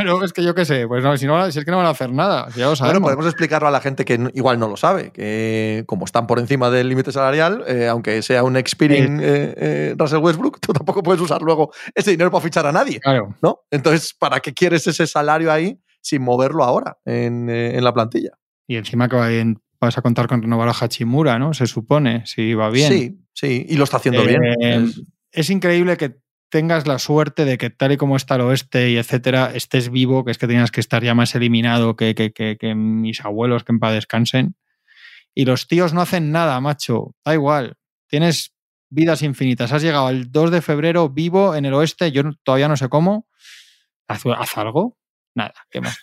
Claro, 0.02 0.24
es 0.24 0.32
que 0.32 0.42
yo 0.44 0.54
qué 0.54 0.64
sé, 0.64 0.86
pues 0.86 1.02
no, 1.02 1.16
si, 1.16 1.26
no, 1.26 1.50
si 1.50 1.58
es 1.58 1.64
que 1.64 1.70
no 1.70 1.78
van 1.78 1.86
a 1.86 1.90
hacer 1.90 2.10
nada, 2.12 2.50
si 2.50 2.58
ya 2.60 2.64
lo 2.66 2.70
Bueno, 2.70 2.76
sabemos. 2.76 3.02
podemos 3.02 3.26
explicarlo 3.26 3.68
a 3.68 3.70
la 3.70 3.80
gente 3.80 4.04
que 4.04 4.18
igual 4.34 4.58
no 4.58 4.68
lo 4.68 4.76
sabe, 4.76 5.10
que 5.10 5.84
como 5.86 6.04
están 6.04 6.26
por 6.26 6.38
encima 6.38 6.70
del 6.70 6.88
límite 6.88 7.12
salarial, 7.12 7.64
eh, 7.66 7.88
aunque 7.88 8.22
sea 8.22 8.42
un 8.44 8.56
expiring 8.56 9.20
eh, 9.20 9.54
eh, 9.56 9.94
Russell 9.98 10.18
Westbrook, 10.18 10.60
tú 10.60 10.72
tampoco 10.72 11.02
puedes 11.02 11.20
usar 11.20 11.42
luego 11.42 11.72
ese 11.94 12.10
dinero 12.12 12.30
para 12.30 12.42
fichar 12.42 12.66
a 12.66 12.72
nadie, 12.72 13.00
Claro. 13.00 13.34
¿no? 13.42 13.60
Entonces, 13.70 14.14
¿para 14.14 14.40
qué 14.40 14.52
quieres 14.54 14.86
ese 14.86 15.06
salario 15.06 15.50
ahí 15.52 15.80
sin 16.00 16.22
moverlo 16.22 16.62
ahora 16.64 16.98
en, 17.04 17.48
eh, 17.50 17.76
en 17.76 17.82
la 17.84 17.92
plantilla? 17.92 18.30
Y 18.68 18.76
encima 18.76 19.08
que 19.08 19.16
va 19.16 19.28
bien- 19.28 19.60
vas 19.80 19.98
a 19.98 20.02
contar 20.02 20.26
con 20.26 20.40
renovar 20.42 20.68
a 20.68 20.72
Hachimura, 20.72 21.38
¿no? 21.38 21.52
Se 21.54 21.66
supone, 21.66 22.24
si 22.26 22.54
va 22.54 22.70
bien. 22.70 22.90
Sí, 22.92 23.20
sí, 23.34 23.66
y 23.68 23.76
lo 23.76 23.84
está 23.84 23.98
haciendo 23.98 24.22
Eh, 24.22 24.26
bien. 24.26 24.42
Es- 24.84 25.02
es 25.32 25.50
increíble 25.50 25.96
que 25.98 26.16
tengas 26.50 26.86
la 26.86 26.98
suerte 26.98 27.44
de 27.44 27.58
que 27.58 27.70
tal 27.70 27.92
y 27.92 27.96
como 27.96 28.16
está 28.16 28.36
el 28.36 28.42
oeste 28.42 28.90
y 28.90 28.96
etcétera, 28.98 29.52
estés 29.54 29.90
vivo, 29.90 30.24
que 30.24 30.30
es 30.32 30.38
que 30.38 30.46
tenías 30.46 30.70
que 30.70 30.80
estar 30.80 31.02
ya 31.02 31.14
más 31.14 31.34
eliminado 31.34 31.96
que, 31.96 32.14
que- 32.14 32.32
que- 32.32 32.74
mis 32.74 33.24
abuelos 33.24 33.64
que 33.64 33.72
en 33.72 33.80
paz 33.80 33.94
descansen. 33.94 34.56
Y 35.34 35.44
los 35.46 35.68
tíos 35.68 35.92
no 35.94 36.00
hacen 36.02 36.32
nada, 36.32 36.60
macho. 36.60 37.14
Da 37.24 37.34
igual. 37.34 37.76
Tienes 38.08 38.54
vidas 38.90 39.22
infinitas. 39.22 39.72
Has 39.72 39.82
llegado 39.82 40.10
el 40.10 40.30
2 40.32 40.50
de 40.50 40.62
febrero 40.62 41.08
vivo 41.10 41.54
en 41.56 41.66
el 41.66 41.74
oeste, 41.74 42.12
yo 42.12 42.22
todavía 42.44 42.68
no 42.68 42.76
sé 42.76 42.88
cómo. 42.88 43.28
¿Haz, 44.08 44.22
haz 44.26 44.58
algo? 44.58 44.96
Nada, 45.34 45.54
¿qué 45.70 45.80
más? 45.80 45.98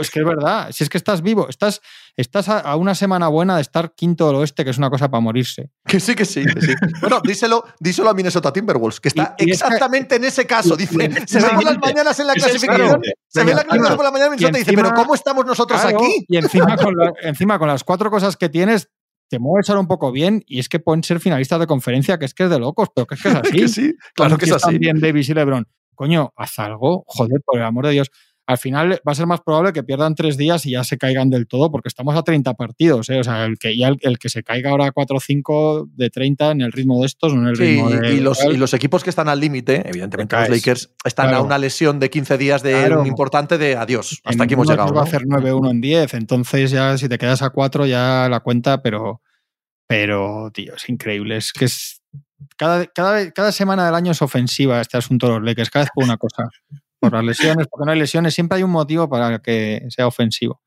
Es 0.00 0.10
que 0.10 0.20
es 0.20 0.24
verdad, 0.26 0.70
si 0.72 0.82
es 0.82 0.88
que 0.90 0.96
estás 0.96 1.20
vivo, 1.20 1.46
estás, 1.48 1.82
estás 2.16 2.48
a, 2.48 2.74
una 2.76 2.94
semana 2.94 3.28
buena 3.28 3.56
de 3.56 3.62
estar 3.62 3.94
quinto 3.94 4.26
del 4.26 4.36
oeste, 4.36 4.64
que 4.64 4.70
es 4.70 4.78
una 4.78 4.88
cosa 4.88 5.10
para 5.10 5.20
morirse. 5.20 5.70
Que 5.86 6.00
sí, 6.00 6.14
que 6.14 6.24
sí, 6.24 6.44
que 6.44 6.60
sí. 6.60 6.72
Bueno, 7.02 7.20
díselo, 7.22 7.64
díselo 7.80 8.08
a 8.08 8.14
Minnesota 8.14 8.52
Timberwolves, 8.52 9.00
que 9.00 9.08
está 9.08 9.34
Y- 9.38 9.44
y 9.48 9.50
es 9.50 9.60
que- 9.60 9.66
exactamente 9.66 10.16
en 10.16 10.24
ese 10.24 10.46
caso. 10.46 10.74
Dice, 10.76 10.94
y- 10.94 11.26
se 11.28 11.38
ve 11.40 11.48
por 11.54 11.64
las 11.64 11.78
mañanas 11.78 12.18
en 12.18 12.26
la 12.28 12.32
clasificación. 12.34 13.02
Se 13.28 13.44
ve 13.44 13.50
en 13.50 13.56
la 13.58 13.62
clasificación 13.64 13.96
por 13.96 14.04
la 14.06 14.10
mañana 14.10 14.30
Minnesota 14.30 14.58
y 14.58 14.60
dice, 14.62 14.72
pero 14.74 14.92
¿cómo 14.94 15.14
estamos 15.14 15.44
nosotros 15.44 15.80
Claro, 15.80 15.98
aquí? 15.98 16.24
Y 16.28 16.36
encima 16.38 16.76
con, 16.78 16.96
la- 16.96 17.12
encima 17.22 17.58
con 17.58 17.68
las 17.68 17.84
cuatro 17.84 18.10
cosas 18.10 18.36
que 18.38 18.48
tienes, 18.48 18.88
te 19.28 19.38
mueves 19.38 19.68
ahora 19.68 19.80
un 19.80 19.88
poco 19.88 20.12
bien 20.12 20.42
y 20.46 20.60
es 20.60 20.68
que 20.68 20.78
pueden 20.80 21.02
ser 21.02 21.20
finalistas 21.20 21.60
de 21.60 21.66
conferencia, 21.66 22.18
que 22.18 22.24
es 22.24 22.32
que 22.32 22.44
es 22.44 22.50
de 22.50 22.58
locos, 22.58 22.88
pero 22.94 23.06
que 23.06 23.16
es 23.16 23.22
que 23.22 23.28
es 23.28 23.34
así. 23.42 23.50
Que 23.58 23.68
sí, 23.68 23.94
claro 24.14 24.38
que 24.38 24.46
es 24.46 24.52
así. 24.52 24.78
bien 24.78 24.98
Davis 25.00 25.28
y 25.28 25.34
LeBron. 25.34 25.66
Coño, 25.94 26.32
haz 26.36 26.58
algo, 26.58 27.04
joder, 27.06 27.40
por 27.44 27.58
el 27.58 27.64
amor 27.64 27.86
de 27.86 27.92
Dios. 27.92 28.10
Al 28.46 28.58
final 28.58 29.00
va 29.08 29.12
a 29.12 29.14
ser 29.14 29.26
más 29.26 29.40
probable 29.40 29.72
que 29.72 29.82
pierdan 29.82 30.14
tres 30.14 30.36
días 30.36 30.66
y 30.66 30.72
ya 30.72 30.84
se 30.84 30.98
caigan 30.98 31.30
del 31.30 31.46
todo, 31.46 31.70
porque 31.70 31.88
estamos 31.88 32.14
a 32.14 32.22
30 32.22 32.52
partidos. 32.54 33.08
¿eh? 33.08 33.18
O 33.20 33.24
sea, 33.24 33.46
el 33.46 33.58
que, 33.58 33.74
ya 33.76 33.88
el, 33.88 33.96
el 34.02 34.18
que 34.18 34.28
se 34.28 34.42
caiga 34.42 34.68
ahora 34.70 34.92
4 34.92 35.16
o 35.16 35.20
5 35.20 35.88
de 35.92 36.10
30 36.10 36.50
en 36.50 36.60
el 36.60 36.70
ritmo 36.72 37.00
de 37.00 37.06
estos, 37.06 37.32
no 37.34 37.40
en 37.42 37.48
el 37.48 37.56
Sí, 37.56 37.62
ritmo 37.62 37.88
de. 37.88 38.12
y, 38.14 38.20
los, 38.20 38.44
y 38.44 38.56
los 38.58 38.74
equipos 38.74 39.02
que 39.02 39.08
están 39.08 39.28
al 39.30 39.40
límite, 39.40 39.88
evidentemente 39.88 40.36
Te 40.36 40.42
los. 40.42 40.50
Lakers 40.50 40.90
están 41.04 41.28
Claro. 41.28 41.42
a 41.42 41.46
una 41.46 41.56
lesión 41.56 41.98
de 42.00 42.10
15 42.10 42.36
días 42.36 42.62
de 42.62 42.72
Claro. 42.72 43.00
un 43.00 43.06
importante 43.06 43.56
de 43.56 43.76
adiós. 43.76 44.20
en 44.24 44.30
Hasta 44.30 44.44
aquí 44.44 44.52
hemos 44.54 44.68
llegado. 44.68 44.88
nos 44.88 44.96
va 44.96 45.00
a 45.00 45.04
¿no? 45.04 45.08
hacer 45.08 45.22
9-1 45.26 45.70
en 45.70 45.80
10. 45.80 46.12
Entonces, 46.14 46.70
ya 46.70 46.98
si 46.98 47.08
te 47.08 47.16
quedas 47.16 47.40
a 47.40 47.48
4, 47.50 47.86
ya 47.86 48.28
la 48.30 48.40
cuenta, 48.40 48.82
pero. 48.82 49.22
Pero, 49.86 50.50
tío, 50.52 50.74
es 50.76 50.88
increíble. 50.88 51.36
Es 51.36 51.52
que 51.52 51.64
es. 51.66 52.02
Cada, 52.56 52.84
cada, 52.86 53.30
cada 53.32 53.52
semana 53.52 53.86
del 53.86 53.94
año 53.94 54.12
es 54.12 54.20
ofensiva 54.22 54.80
este 54.80 54.96
asunto 54.98 55.26
de 55.28 55.32
los 55.34 55.42
Lakers, 55.44 55.70
cada 55.70 55.84
vez 55.84 55.90
por 55.94 56.04
una 56.04 56.16
cosa. 56.18 56.50
Por 57.10 57.18
las 57.18 57.24
lesiones, 57.24 57.66
porque 57.68 57.86
no 57.86 57.92
hay 57.92 57.98
lesiones, 57.98 58.34
siempre 58.34 58.56
hay 58.56 58.62
un 58.62 58.70
motivo 58.70 59.08
para 59.08 59.38
que 59.40 59.86
sea 59.88 60.06
ofensivo. 60.06 60.60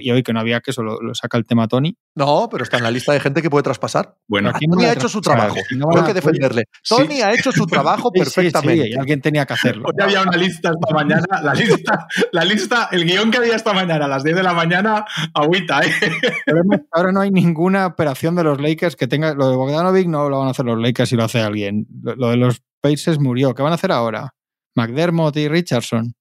Y, 0.00 0.10
hoy 0.10 0.22
que 0.22 0.32
no 0.32 0.40
había 0.40 0.60
que 0.60 0.72
eso, 0.72 0.82
lo, 0.82 1.00
lo 1.00 1.14
saca 1.14 1.38
el 1.38 1.46
tema 1.46 1.68
Tony. 1.68 1.96
No, 2.16 2.48
pero 2.50 2.64
está 2.64 2.78
en 2.78 2.82
la 2.84 2.90
lista 2.90 3.12
de 3.12 3.20
gente 3.20 3.40
que 3.40 3.50
puede 3.50 3.62
traspasar. 3.62 4.16
Bueno, 4.26 4.50
no 4.50 4.58
Tony 4.58 4.84
ha 4.84 4.92
hecho 4.92 5.08
su 5.08 5.20
trabajo. 5.20 5.56
no 5.76 5.86
hay 5.96 6.04
que 6.04 6.14
defenderle. 6.14 6.64
Sí. 6.82 6.96
Tony 6.96 7.20
ha 7.20 7.32
hecho 7.32 7.52
su 7.52 7.66
trabajo 7.66 8.10
Sí, 8.14 8.20
sí, 8.20 8.30
sí, 8.30 8.34
perfectamente. 8.34 8.88
y 8.88 8.94
alguien 8.94 9.20
tenía 9.20 9.46
que 9.46 9.54
hacerlo. 9.54 9.86
Hoy 9.86 9.94
había 10.02 10.22
una 10.22 10.36
lista 10.36 10.70
esta 10.70 10.94
mañana, 10.94 11.42
la 11.42 11.54
lista, 11.54 12.06
la 12.32 12.44
lista, 12.44 12.88
el 12.90 13.04
guion 13.04 13.30
que 13.30 13.38
había 13.38 13.56
esta 13.56 13.72
mañana 13.72 14.06
a 14.06 14.08
las 14.08 14.24
10 14.24 14.36
de 14.36 14.42
la 14.42 14.54
mañana, 14.54 15.04
agüita, 15.34 15.80
¿eh? 15.82 15.92
Ahora 16.90 17.12
no 17.12 17.20
hay 17.20 17.30
ninguna 17.30 17.86
operación 17.86 18.34
de 18.34 18.44
los 18.44 18.60
Lakers 18.60 18.96
que 18.96 19.06
tenga. 19.06 19.34
Lo 19.34 19.50
de 19.50 19.56
Bogdanovic 19.56 20.08
no 20.08 20.28
lo 20.28 20.38
van 20.40 20.48
a 20.48 20.50
hacer 20.50 20.64
los 20.64 20.80
Lakers 20.80 21.10
si 21.10 21.16
lo 21.16 21.24
hace 21.24 21.40
alguien. 21.40 21.86
Lo, 22.02 22.16
lo 22.16 22.30
de 22.30 22.36
los 22.36 22.62
Pacers 22.80 23.18
murió. 23.20 23.54
¿Qué 23.54 23.62
van 23.62 23.72
a 23.72 23.76
hacer 23.76 23.92
ahora? 23.92 24.34
McDermott 24.74 25.36
y 25.36 25.48
Richardson. 25.48 26.14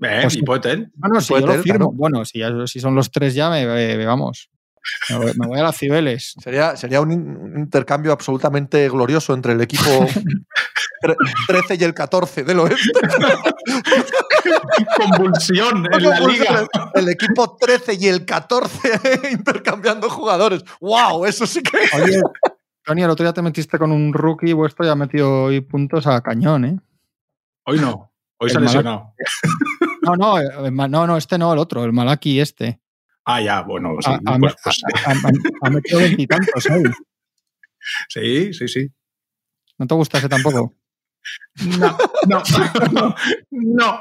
Eh, 0.00 0.20
Pues 0.22 0.34
y 0.34 0.38
sí. 0.38 0.42
Poetel. 0.44 0.90
No, 0.96 1.08
no, 1.08 1.20
si 1.20 1.28
Puede 1.28 1.40
yo 1.42 1.46
lo 1.46 1.52
ser, 1.54 1.62
firmo. 1.62 1.78
claro. 1.78 1.92
Bueno, 1.92 2.24
si, 2.24 2.38
ya- 2.40 2.66
si 2.66 2.80
son 2.80 2.94
los 2.94 3.10
tres 3.10 3.34
ya, 3.34 3.48
me, 3.50 3.66
me- 3.66 4.04
vamos. 4.06 4.50
Me 5.08 5.16
voy, 5.16 5.32
me 5.38 5.46
voy 5.46 5.58
a 5.58 5.62
las 5.62 5.78
Cibeles. 5.78 6.34
Sería, 6.42 6.76
sería 6.76 7.00
un, 7.00 7.12
in- 7.12 7.36
un 7.36 7.58
intercambio 7.58 8.12
absolutamente 8.12 8.86
glorioso 8.90 9.32
entre 9.32 9.54
el 9.54 9.60
equipo 9.62 9.84
tre- 11.02 11.16
13 11.48 11.76
y 11.80 11.84
el 11.84 11.94
14 11.94 12.44
del 12.44 12.58
oeste. 12.60 12.90
Convulsión 14.96 15.86
en 15.92 16.02
la 16.02 16.20
liga. 16.20 16.66
El 16.94 17.08
equipo 17.08 17.56
13 17.58 17.94
y 18.00 18.08
el 18.08 18.24
14 18.24 19.30
intercambiando 19.32 20.08
jugadores. 20.10 20.64
¡Wow! 20.80 21.24
Eso 21.24 21.46
sí 21.46 21.62
que. 21.62 21.78
Oye, 22.02 22.20
Tony, 22.84 23.02
el 23.02 23.10
otro 23.10 23.24
día 23.24 23.32
te 23.32 23.42
metiste 23.42 23.78
con 23.78 23.92
un 23.92 24.12
rookie 24.12 24.52
vuestro 24.52 24.84
y 24.84 24.88
ha 24.90 24.94
metido 24.94 25.44
hoy 25.44 25.60
puntos 25.60 26.06
a 26.06 26.20
cañón, 26.20 26.64
¿eh? 26.64 26.78
Hoy 27.66 27.80
no, 27.80 28.12
hoy 28.38 28.50
se 28.50 28.58
ha 28.58 28.60
lesionado. 28.60 29.14
No, 30.02 30.16
no, 30.16 30.36
no, 30.88 31.06
no, 31.06 31.16
este 31.16 31.38
no, 31.38 31.54
el 31.54 31.58
otro, 31.58 31.82
el 31.82 31.92
Malaki 31.94 32.38
este. 32.38 32.78
Ah, 33.24 33.40
ya, 33.40 33.62
bueno, 33.62 33.96
sí, 34.00 34.10
Ha, 34.10 34.38
pues, 34.38 34.54
pues, 34.62 34.82
ha- 35.62 35.70
metido 35.70 35.98
veintitantos 35.98 36.66
hoy. 36.66 36.82
sí, 38.10 38.52
sí, 38.52 38.68
sí. 38.68 38.88
¿No 39.78 39.86
te 39.86 39.94
gusta 39.94 40.18
ese 40.18 40.28
tampoco? 40.28 40.74
No, 41.78 41.96
no, 42.28 42.42
no, 42.92 43.14
no, 43.50 43.98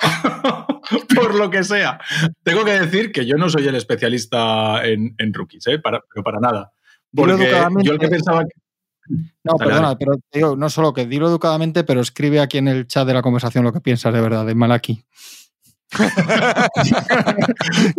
por 1.16 1.36
lo 1.36 1.49
que 1.49 1.64
sea. 1.64 2.01
Tengo 2.43 2.66
que 2.66 2.82
decir 2.82 3.14
que 3.14 3.26
yo 3.26 3.38
no 3.38 3.49
soy 3.49 3.66
el 3.66 3.76
especialista 3.76 4.86
en, 4.86 5.16
en 5.18 5.34
rookies, 5.34 5.68
¿eh? 5.68 5.80
para, 5.80 6.01
pero 6.14 6.22
para 6.22 6.41
nada. 6.41 6.74
Porque 7.16 7.49
yo 7.82 7.93
el 7.93 7.99
que 7.99 8.09
pensaba 8.09 8.43
que... 8.43 8.51
No, 9.10 9.56
Dale, 9.58 9.58
perdona, 9.70 9.88
dale. 9.88 9.97
pero 9.99 10.14
te 10.30 10.39
digo, 10.39 10.56
no 10.56 10.70
solo 10.70 10.93
que 10.93 11.06
dilo 11.06 11.28
educadamente, 11.28 11.84
pero 11.84 11.99
escribe 12.01 12.39
aquí 12.39 12.58
en 12.60 12.68
el 12.70 12.88
chat 12.88 13.06
de 13.06 13.14
la 13.14 13.22
conversación 13.22 13.64
lo 13.64 13.74
que 13.74 13.82
piensas 13.82 14.14
de 14.14 14.22
verdad 14.22 14.45
de 14.45 14.56
Malaki. 14.56 15.06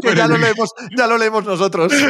que 0.03 0.17
ya 0.17 0.27
lo 0.27 0.37
leemos, 0.37 0.71
ya 0.97 1.07
lo 1.07 1.17
leemos 1.19 1.45
nosotros. 1.45 1.93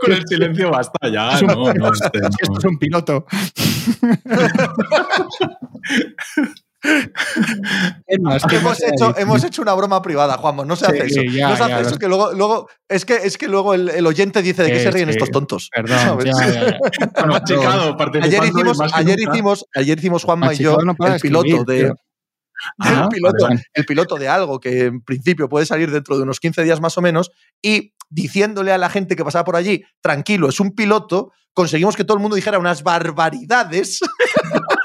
Con 0.00 0.12
el 0.12 0.26
silencio 0.26 0.70
basta 0.70 1.08
ya. 1.10 1.32
Es 1.34 1.42
un- 1.42 1.48
No, 1.48 1.72
no, 1.74 1.92
este, 1.92 2.20
no. 2.20 2.28
Esto 2.28 2.58
es 2.58 2.64
un 2.64 2.78
piloto. 2.78 3.26
Es 8.06 8.20
más, 8.20 8.42
¿qué 8.48 8.56
hemos, 8.56 8.80
hecho, 8.82 9.16
hemos 9.18 9.42
hecho 9.44 9.62
una 9.62 9.74
broma 9.74 10.00
privada, 10.00 10.36
Juanmo. 10.38 10.64
No 10.64 10.76
se 10.76 10.86
Sí, 10.86 10.92
hace 10.92 11.06
eso. 11.06 11.22
ya, 11.22 11.48
no 11.50 11.56
se 11.56 11.62
hace 11.64 11.72
ya, 11.72 11.80
eso. 11.80 11.90
lo- 11.90 11.98
Que 11.98 12.08
luego, 12.08 12.32
luego, 12.32 12.68
es, 12.88 13.04
que, 13.04 13.14
es 13.16 13.36
que 13.36 13.48
luego 13.48 13.74
el, 13.74 13.88
el 13.88 14.06
oyente 14.06 14.42
dice 14.42 14.62
de 14.62 14.70
qué 14.72 14.80
se 14.80 14.90
ríen 14.90 15.08
sí. 15.08 15.12
estos 15.12 15.30
tontos. 15.30 15.70
Perdón, 15.74 15.98
¿sabes? 15.98 16.24
ya, 16.24 16.32
ya, 16.46 16.52
ya. 16.70 16.78
Bueno, 17.16 17.32
Machicado, 17.34 17.96
participando 17.96 18.36
Ayer 18.42 18.44
hicimos, 18.54 18.80
ayer 18.94 19.16
nunca. 19.18 19.32
hicimos, 19.32 19.64
ayer 19.74 19.98
hicimos 19.98 20.24
Juanma 20.24 20.54
y 20.54 20.56
yo 20.58 20.76
no 20.78 20.92
el 21.06 21.20
piloto 21.20 21.46
escribir, 21.46 21.64
de, 21.66 21.84
tío. 21.84 21.94
el, 23.02 23.08
piloto, 23.08 23.36
vale, 23.44 23.54
vale. 23.54 23.62
el 23.74 23.84
piloto 23.84 24.16
de 24.16 24.28
algo 24.28 24.60
que 24.60 24.84
en 24.86 25.00
principio 25.02 25.48
puede 25.48 25.66
salir 25.66 25.90
dentro 25.90 26.16
de 26.16 26.22
unos 26.22 26.40
15 26.40 26.62
días 26.64 26.80
más 26.80 26.96
o 26.98 27.02
menos 27.02 27.30
y 27.62 27.94
diciéndole 28.10 28.72
a 28.72 28.78
la 28.78 28.88
gente 28.88 29.16
que 29.16 29.24
pasaba 29.24 29.44
por 29.44 29.56
allí, 29.56 29.84
tranquilo, 30.00 30.48
es 30.48 30.58
un 30.60 30.74
piloto, 30.74 31.32
conseguimos 31.52 31.94
que 31.96 32.04
todo 32.04 32.16
el 32.16 32.20
mundo 32.22 32.36
dijera 32.36 32.58
unas 32.58 32.82
barbaridades 32.82 34.00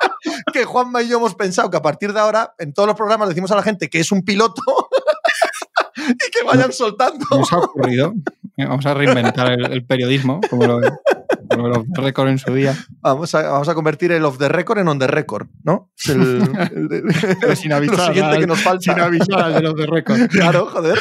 que 0.54 0.64
Juanma 0.66 1.02
y 1.02 1.10
yo 1.10 1.18
hemos 1.18 1.36
pensado 1.36 1.70
que 1.70 1.78
a 1.78 1.82
partir 1.82 2.14
de 2.14 2.20
ahora 2.22 2.54
en 2.60 2.74
todos 2.74 2.88
los 2.88 2.96
programas 2.96 3.28
decimos 3.28 3.52
a 3.52 3.56
la 3.56 3.64
gente 3.64 3.90
que 3.90 4.00
es 4.00 4.12
un 4.14 4.24
piloto 4.24 4.62
y 5.98 6.32
que 6.32 6.46
vayan 6.46 6.72
soltando. 6.72 7.26
Nos 7.32 7.52
ha 7.52 7.58
ocurrido. 7.58 8.14
Eh, 8.56 8.66
Vamos 8.66 8.86
a 8.86 8.94
reinventar 8.94 9.52
el, 9.52 9.66
el 9.72 9.86
periodismo, 9.86 10.40
como 10.50 10.66
lo, 10.66 10.80
como 11.50 11.68
lo 11.70 11.84
récord 11.96 12.30
en 12.30 12.38
su 12.38 12.54
día. 12.54 12.78
Vamos 13.02 13.34
a, 13.34 13.42
vamos 13.42 13.68
a 13.68 13.74
convertir 13.74 14.12
el 14.12 14.24
off 14.26 14.38
the 14.38 14.48
record 14.48 14.78
en 14.80 14.88
on 14.88 15.00
the 15.00 15.08
record, 15.08 15.48
¿no? 15.64 15.92
El, 16.08 16.42
el 16.76 17.04
Pero 17.42 17.56
sin 17.56 17.74
avisar. 17.74 17.98
lo 17.98 18.06
siguiente 18.06 18.40
que 18.40 18.48
nos 18.48 18.62
falta. 18.62 18.94
Sin 18.94 19.00
avisar 19.02 19.42
al 19.42 19.64
los 19.64 19.76
de 19.76 19.86
récord. 19.88 20.28
Claro, 20.30 20.68
joder. 20.68 21.00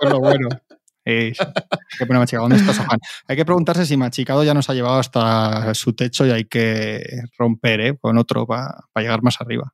Es 0.00 0.08
lo 0.10 0.20
bueno. 0.20 0.48
Es, 1.06 1.38
hay 1.40 1.98
que 1.98 2.04
poner 2.06 2.18
machicado. 2.20 2.42
¿Dónde 2.48 2.56
está 2.56 2.74
Sohan? 2.74 2.98
Hay 3.28 3.36
que 3.36 3.44
preguntarse 3.44 3.86
si 3.86 3.96
Machicado 3.96 4.42
ya 4.42 4.52
nos 4.54 4.68
ha 4.68 4.74
llevado 4.74 4.98
hasta 4.98 5.72
su 5.74 5.92
techo 5.92 6.26
y 6.26 6.32
hay 6.32 6.44
que 6.46 7.00
romper 7.38 7.80
¿eh? 7.80 7.96
con 7.98 8.18
otro 8.18 8.44
para 8.46 8.84
llegar 8.96 9.22
más 9.22 9.40
arriba. 9.40 9.72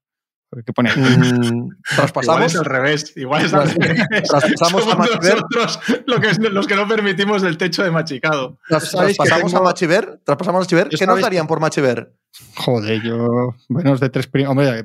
Hay 0.55 0.63
que 0.65 0.75
poner. 0.75 0.95
Mm, 0.99 1.35
Igual 1.35 1.77
traspasamos, 1.97 2.53
es 2.53 2.59
al 2.59 2.65
revés. 2.67 3.13
Igual 3.17 3.47
es 3.47 3.55
al 3.55 3.71
Tras- 3.71 3.79
revés. 3.79 4.29
traspasamos 4.29 4.83
a 4.87 4.91
Somos 4.91 4.99
Machiver. 4.99 5.35
nosotros 5.37 5.81
lo 6.07 6.21
que, 6.21 6.35
los 6.51 6.67
que 6.67 6.77
no 6.77 6.87
permitimos 6.87 7.43
el 7.45 7.57
techo 7.57 7.83
de 7.83 7.91
machicado. 7.91 8.59
tras- 8.69 8.91
¿Sabéis 8.91 9.17
que 9.17 9.25
traspasamos 9.25 9.55
a 9.55 9.61
Machiver. 9.63 10.21
Traspasamos 10.27 10.59
a 10.59 10.63
Machiver. 10.65 10.89
¿Qué 10.91 11.07
nos 11.07 11.21
darían 11.23 11.47
por 11.47 11.59
Machiver? 11.61 12.13
Joder, 12.57 13.01
yo. 13.03 13.55
Menos 13.71 14.01
de 14.01 14.11
tres 14.11 14.29
Hombre, 14.47 14.85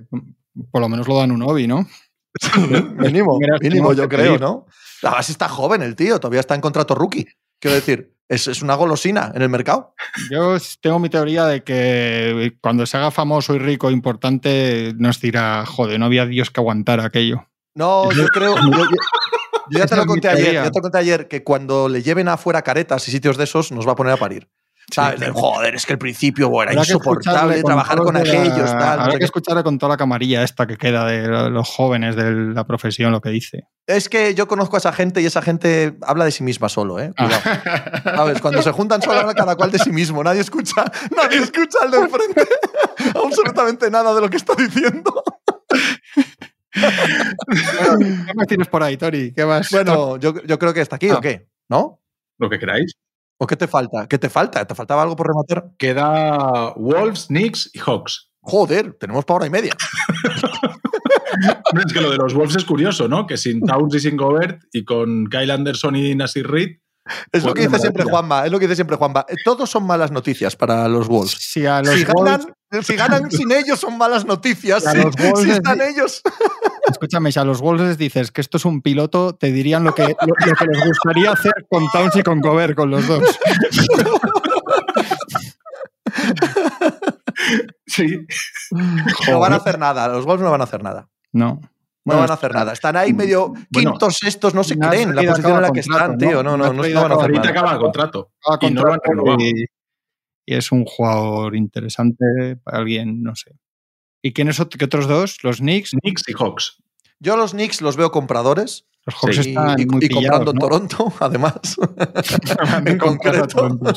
por 0.71 0.79
lo 0.79 0.87
menos 0.87 1.05
lo 1.05 1.17
dan 1.17 1.31
un 1.31 1.41
hobby, 1.41 1.67
¿no? 1.67 1.85
Mínimo, 2.97 3.37
mínimo, 3.61 3.91
yo 3.93 4.07
creo. 4.07 4.37
¿no? 4.37 4.67
Además 5.03 5.29
está 5.29 5.47
joven 5.47 5.81
el 5.81 5.95
tío, 5.95 6.19
todavía 6.19 6.39
está 6.39 6.55
en 6.55 6.61
contrato 6.61 6.95
rookie. 6.95 7.27
Quiero 7.59 7.75
decir, 7.75 8.13
Es, 8.29 8.47
es 8.47 8.61
una 8.61 8.75
golosina 8.75 9.31
en 9.33 9.41
el 9.41 9.47
mercado. 9.49 9.93
Yo 10.29 10.57
tengo 10.81 10.99
mi 10.99 11.09
teoría 11.09 11.45
de 11.45 11.63
que 11.63 12.57
cuando 12.61 12.85
se 12.85 12.97
haga 12.97 13.09
famoso 13.09 13.55
y 13.55 13.59
rico, 13.59 13.89
importante, 13.89 14.93
nos 14.97 15.21
dirá, 15.21 15.65
joder, 15.65 15.97
no 15.97 16.07
había 16.07 16.25
Dios 16.25 16.51
que 16.51 16.59
aguantara 16.59 17.05
aquello. 17.05 17.47
No, 17.73 18.11
yo 18.11 18.27
creo. 18.27 18.55
Yo, 19.69 19.79
ya 19.79 19.85
te 19.85 19.95
lo 19.95 20.05
conté 20.05 20.27
ayer. 20.29 20.53
Ya 20.55 20.71
te 20.71 20.79
lo 20.79 20.81
conté 20.81 20.97
ayer 20.97 21.27
que 21.27 21.43
cuando 21.43 21.87
le 21.87 22.01
lleven 22.01 22.27
afuera 22.27 22.63
caretas 22.63 23.07
y 23.07 23.11
sitios 23.11 23.37
de 23.37 23.45
esos, 23.45 23.71
nos 23.71 23.87
va 23.87 23.93
a 23.93 23.95
poner 23.95 24.13
a 24.13 24.17
parir. 24.17 24.49
¿Sabes? 24.89 25.19
De, 25.19 25.29
Joder, 25.31 25.75
es 25.75 25.85
que 25.85 25.93
al 25.93 25.99
principio 25.99 26.47
bueno, 26.49 26.71
era 26.71 26.81
que 26.81 26.87
insoportable 26.87 27.61
trabajar 27.61 27.97
con 27.99 28.15
de 28.15 28.23
la- 28.23 28.29
aquellos. 28.41 28.71
Tal, 28.71 28.99
Habrá 29.01 29.11
que 29.13 29.19
qué. 29.19 29.25
escucharle 29.25 29.61
con 29.61 29.77
toda 29.77 29.89
la 29.93 29.97
camarilla 29.97 30.43
esta 30.43 30.65
que 30.65 30.77
queda 30.77 31.05
de 31.05 31.27
los 31.49 31.67
jóvenes 31.67 32.15
de 32.15 32.31
la 32.53 32.65
profesión, 32.65 33.11
lo 33.11 33.19
que 33.19 33.29
dice. 33.29 33.65
Es 33.85 34.07
que 34.07 34.33
yo 34.33 34.47
conozco 34.47 34.77
a 34.77 34.79
esa 34.79 34.93
gente 34.93 35.21
y 35.21 35.25
esa 35.25 35.41
gente 35.41 35.97
habla 36.01 36.23
de 36.23 36.31
sí 36.31 36.41
misma 36.43 36.69
solo, 36.69 36.99
¿eh? 37.01 37.11
Cuidado. 37.17 37.41
Ah. 37.45 38.01
¿Sabes? 38.15 38.39
Cuando 38.41 38.61
se 38.61 38.71
juntan 38.71 39.01
solo 39.01 39.19
habla 39.19 39.33
cada 39.33 39.57
cual 39.57 39.71
de 39.71 39.79
sí 39.79 39.91
mismo. 39.91 40.23
Nadie 40.23 40.39
escucha, 40.41 40.85
nadie 41.15 41.39
escucha 41.39 41.79
al 41.83 41.91
de 41.91 41.97
enfrente 41.97 42.45
absolutamente 43.25 43.91
nada 43.91 44.15
de 44.15 44.21
lo 44.21 44.29
que 44.29 44.37
está 44.37 44.55
diciendo. 44.55 45.21
¿Qué 46.73 48.33
más 48.35 48.47
tienes 48.47 48.67
por 48.67 48.83
ahí, 48.83 48.97
Tori? 48.97 49.33
¿Qué 49.33 49.45
más? 49.45 49.69
Bueno, 49.71 50.17
yo, 50.17 50.33
yo 50.43 50.59
creo 50.59 50.73
que 50.73 50.81
está 50.81 50.95
aquí, 50.95 51.09
Ah. 51.09 51.15
¿o 51.17 51.21
qué? 51.21 51.47
¿No? 51.69 52.01
Lo 52.37 52.49
que 52.49 52.59
queráis. 52.59 52.93
¿O 53.39 53.45
qué 53.47 53.55
te 53.55 53.67
falta? 53.67 54.07
¿Qué 54.07 54.17
te 54.17 54.29
falta? 54.29 54.65
¿Te 54.65 54.73
faltaba 54.75 55.03
algo 55.03 55.15
por 55.15 55.27
rematar? 55.27 55.71
Queda 55.77 56.73
Wolves, 56.75 57.27
Knicks 57.27 57.69
y 57.73 57.79
Hawks. 57.79 58.31
Joder, 58.41 58.93
tenemos 58.99 59.25
para 59.25 59.35
hora 59.37 59.47
y 59.47 59.49
media. 59.49 59.73
Es 61.85 61.93
que 61.93 62.01
lo 62.01 62.09
de 62.09 62.17
los 62.17 62.33
Wolves 62.33 62.55
es 62.55 62.65
curioso, 62.65 63.07
¿no? 63.07 63.27
Que 63.27 63.37
sin 63.37 63.61
Towns 63.61 63.93
y 63.95 63.99
sin 63.99 64.17
Gobert 64.17 64.61
y 64.71 64.83
con 64.85 65.27
Kyle 65.27 65.51
Anderson 65.51 65.95
y 65.95 66.15
Nasir 66.15 66.47
Reed. 66.49 66.77
Es 67.31 67.43
lo 67.43 67.53
Pues 67.53 67.61
que 67.65 67.67
dice 67.69 67.79
siempre. 67.81 68.03
Juanma, 68.05 68.45
es 68.45 68.51
lo 68.51 68.57
que 68.59 68.65
dice 68.65 68.75
siempre 68.75 68.97
Juanma. 68.97 69.25
Todos 69.45 69.69
son 69.69 69.85
malas 69.85 70.11
noticias 70.11 70.55
para 70.55 70.87
los 70.87 71.07
Wolves. 71.07 71.37
Si 71.39 71.65
a 71.65 71.81
los 71.81 71.93
Si 71.93 72.05
Wolves- 72.05 72.47
ganan, 72.71 72.83
si 72.83 72.95
ganan 72.95 73.31
sin 73.31 73.51
ellos 73.51 73.79
son 73.79 73.97
malas 73.97 74.25
noticias. 74.25 74.83
Si, 74.83 74.97
los 74.97 75.15
Wolves 75.17 75.39
si 75.41 75.45
les 75.47 75.57
están 75.57 75.79
ellos. 75.81 76.21
Escúchame, 76.89 77.31
si 77.31 77.39
a 77.39 77.43
los 77.43 77.61
Wolves 77.61 77.87
les 77.87 77.97
dices 77.97 78.31
que 78.31 78.41
esto 78.41 78.57
es 78.57 78.65
un 78.65 78.81
piloto, 78.81 79.35
te 79.35 79.51
dirían 79.51 79.83
lo 79.83 79.93
que, 79.93 80.03
lo, 80.03 80.09
lo 80.27 80.55
que 80.55 80.65
les 80.65 80.85
gustaría 80.85 81.31
hacer 81.31 81.53
con 81.69 81.87
Towns 81.91 82.15
y 82.15 82.23
con 82.23 82.39
Gobert, 82.41 82.75
con 82.75 82.89
los 82.91 83.07
dos. 83.07 83.23
Sí. 87.85 88.25
No 89.29 89.39
van 89.39 89.53
a 89.53 89.57
hacer 89.57 89.79
nada. 89.79 90.07
Los 90.07 90.25
Wolves 90.25 90.43
no 90.43 90.51
van 90.51 90.61
a 90.61 90.65
hacer 90.65 90.83
nada. 90.83 91.09
No. 91.31 91.59
No 91.61 91.69
Bueno, 92.03 92.21
van 92.21 92.31
a 92.31 92.33
hacer 92.35 92.53
nada. 92.53 92.73
Están 92.73 92.95
ahí 92.95 93.13
medio 93.13 93.49
Bueno, 93.69 93.91
quintos, 93.91 94.15
sextos, 94.19 94.53
no 94.53 94.63
se 94.63 94.77
creen 94.77 95.15
la 95.15 95.23
posición 95.23 95.55
en 95.55 95.61
la 95.61 95.71
que 95.71 95.81
contrato, 95.81 96.13
están, 96.13 96.17
tío. 96.17 96.43
¿no? 96.43 96.57
No, 96.57 96.73
no, 96.73 96.73
no, 96.73 97.01
van 97.01 97.11
a 97.11 97.15
hacer 97.15 97.31
nada. 97.31 97.49
acaba 97.49 97.73
el 97.73 97.79
contrato. 97.79 98.31
acaba 98.45 98.71
Y 98.71 98.73
no 98.73 98.81
lo 98.83 98.93
han 98.93 98.99
contrato 98.99 99.11
renovado. 99.23 99.37
y, 99.43 99.65
y 100.45 100.55
es 100.55 100.71
un 100.71 100.85
jugador 100.85 101.55
interesante 101.55 102.25
para 102.63 102.77
alguien, 102.79 103.21
no 103.21 103.35
sé. 103.35 103.51
¿Y 104.21 104.33
quiénes 104.33 104.61
qué 104.77 104.85
otros 104.85 105.07
dos? 105.07 105.37
Los 105.43 105.57
Knicks. 105.57 105.91
Knicks 106.01 106.23
y 106.27 106.33
Hawks. 106.33 106.77
Yo 107.19 107.33
a 107.33 107.37
los 107.37 107.51
Knicks 107.51 107.81
los 107.81 107.95
veo 107.95 108.11
compradores. 108.11 108.85
Los 109.05 109.15
Hawks 109.15 109.35
Sí, 109.35 109.49
están 109.49 109.79
y- 109.79 109.85
muy 109.85 110.03
y 110.05 110.09
comprando 110.09 110.19
pillados, 110.19 110.47
en 110.49 110.55
¿no? 110.55 110.59
Toronto, 110.59 111.13
además. 111.19 111.53
En 112.85 112.97
concreto. 112.97 113.69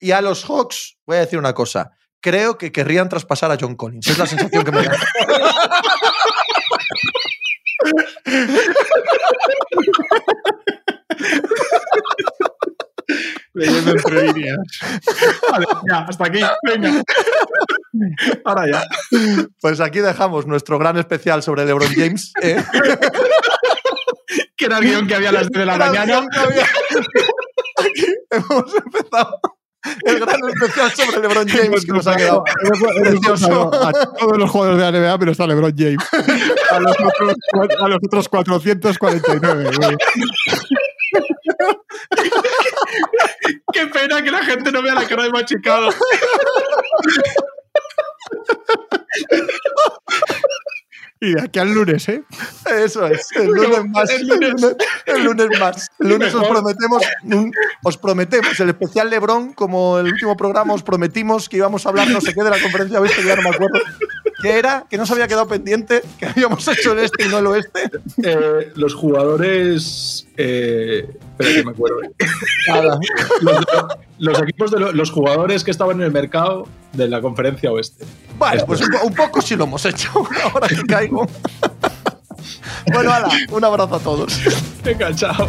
Y 0.00 0.10
a 0.10 0.20
los 0.20 0.44
Hawks, 0.44 0.96
voy 1.06 1.18
a 1.18 1.20
decir 1.20 1.38
una 1.38 1.52
cosa. 1.54 1.92
Creo 2.20 2.58
que 2.58 2.72
querrían 2.72 3.08
traspasar 3.08 3.50
a 3.52 3.56
John 3.60 3.76
Collins. 3.76 4.06
Es 4.08 4.18
la 4.18 4.26
sensación 4.26 4.64
que 4.64 4.72
me 4.72 4.82
da. 4.82 4.92
Leyendo 13.54 13.90
entre 13.92 14.32
líneas. 14.32 14.58
Vale, 15.50 15.66
ya, 15.88 15.98
hasta 16.08 16.26
aquí. 16.26 16.40
Venga. 16.64 17.02
Ahora 18.44 18.66
ya. 18.70 18.82
Pues 19.60 19.80
aquí 19.80 20.00
dejamos 20.00 20.46
nuestro 20.46 20.78
gran 20.78 20.96
especial 20.96 21.42
sobre 21.42 21.66
LeBron 21.66 21.92
James. 21.94 22.32
¿eh? 22.42 22.64
Que 24.56 24.64
era 24.66 24.78
el 24.78 24.84
guion 24.84 25.06
que 25.06 25.14
había 25.14 25.28
a 25.28 25.32
las 25.32 25.48
10 25.48 25.60
de 25.60 25.66
la 25.66 25.76
mañana. 25.76 26.26
Aquí 27.78 28.06
hemos 28.30 28.74
empezado 28.74 29.40
el 30.04 30.20
gran 30.20 30.40
especial 30.48 30.90
sobre 30.92 31.20
LeBron 31.20 31.48
James 31.48 31.84
que 31.84 31.92
nos 31.92 32.06
ha 32.06 32.16
quedado 32.16 32.44
precioso. 33.02 33.70
A 33.74 33.92
todos 33.92 34.38
los 34.38 34.50
jugadores 34.50 34.78
de 34.78 34.92
la 34.92 34.98
NBA, 34.98 35.18
pero 35.18 35.32
está 35.32 35.46
LeBron 35.46 35.74
James. 35.76 35.98
A 36.70 36.80
los 36.80 36.92
otros, 36.92 37.34
a 37.80 37.88
los 37.88 37.98
otros 38.02 38.28
449. 38.28 39.70
güey. 39.76 39.96
Qué 43.72 43.86
pena 43.88 44.22
que 44.22 44.30
la 44.30 44.44
gente 44.44 44.70
no 44.72 44.82
vea 44.82 44.94
la 44.94 45.06
cara 45.06 45.24
de 45.24 45.30
machicado. 45.30 45.88
Y 51.20 51.34
de 51.34 51.40
aquí 51.42 51.58
al 51.60 51.72
lunes, 51.72 52.08
¿eh? 52.08 52.24
Eso 52.82 53.06
es. 53.06 53.28
El 53.36 53.46
lunes 53.46 53.84
más. 53.90 54.10
El 54.10 54.26
lunes. 54.26 54.52
el 55.06 55.24
lunes 55.24 55.60
más. 55.60 55.88
El 56.00 56.08
lunes 56.08 56.34
os 56.34 56.48
prometemos, 56.48 57.02
un- 57.24 57.52
os 57.84 57.96
prometemos 57.96 58.58
el 58.58 58.70
especial 58.70 59.08
LeBron, 59.08 59.52
como 59.52 59.98
el 60.00 60.06
último 60.06 60.36
programa 60.36 60.74
os 60.74 60.82
prometimos 60.82 61.48
que 61.48 61.58
íbamos 61.58 61.86
a 61.86 61.90
hablar 61.90 62.08
no 62.08 62.20
sé 62.20 62.34
qué 62.34 62.42
de 62.42 62.50
la 62.50 62.60
conferencia 62.60 63.00
oeste, 63.00 63.22
que 63.22 63.28
ya 63.28 63.36
no 63.36 63.42
me 63.42 63.50
acuerdo. 63.50 63.78
¿Qué 64.42 64.58
era? 64.58 64.84
Que 64.90 64.98
no 64.98 65.06
se 65.06 65.12
había 65.14 65.26
quedado 65.28 65.46
pendiente, 65.48 66.02
que 66.18 66.26
habíamos 66.26 66.66
hecho 66.68 66.92
el 66.92 66.98
este 66.98 67.24
y 67.24 67.28
no 67.28 67.38
el 67.38 67.46
oeste. 67.46 67.90
Eh, 68.24 68.72
los 68.74 68.94
jugadores. 68.94 70.26
Eh, 70.36 71.08
espera 71.38 71.50
que 71.54 71.64
me 71.64 71.70
acuerdo. 71.70 71.96
Nada. 72.68 72.98
Los, 73.40 73.64
los 74.18 74.42
equipos 74.42 74.70
de 74.70 74.80
lo- 74.80 74.92
los 74.92 75.10
jugadores 75.10 75.64
que 75.64 75.70
estaban 75.70 75.96
en 76.00 76.06
el 76.06 76.12
mercado 76.12 76.66
de 76.92 77.08
la 77.08 77.20
conferencia 77.20 77.70
oeste. 77.72 78.04
Vale, 78.38 78.64
pues 78.66 78.80
un 79.02 79.14
poco 79.14 79.40
sí 79.40 79.56
lo 79.56 79.64
hemos 79.64 79.84
hecho, 79.86 80.10
ahora 80.52 80.68
que 80.68 80.82
caigo. 80.82 81.26
Bueno, 82.92 83.12
ala, 83.12 83.28
un 83.52 83.64
abrazo 83.64 83.94
a 83.94 84.00
todos. 84.00 84.40
Venga, 84.82 85.14
chao. 85.14 85.48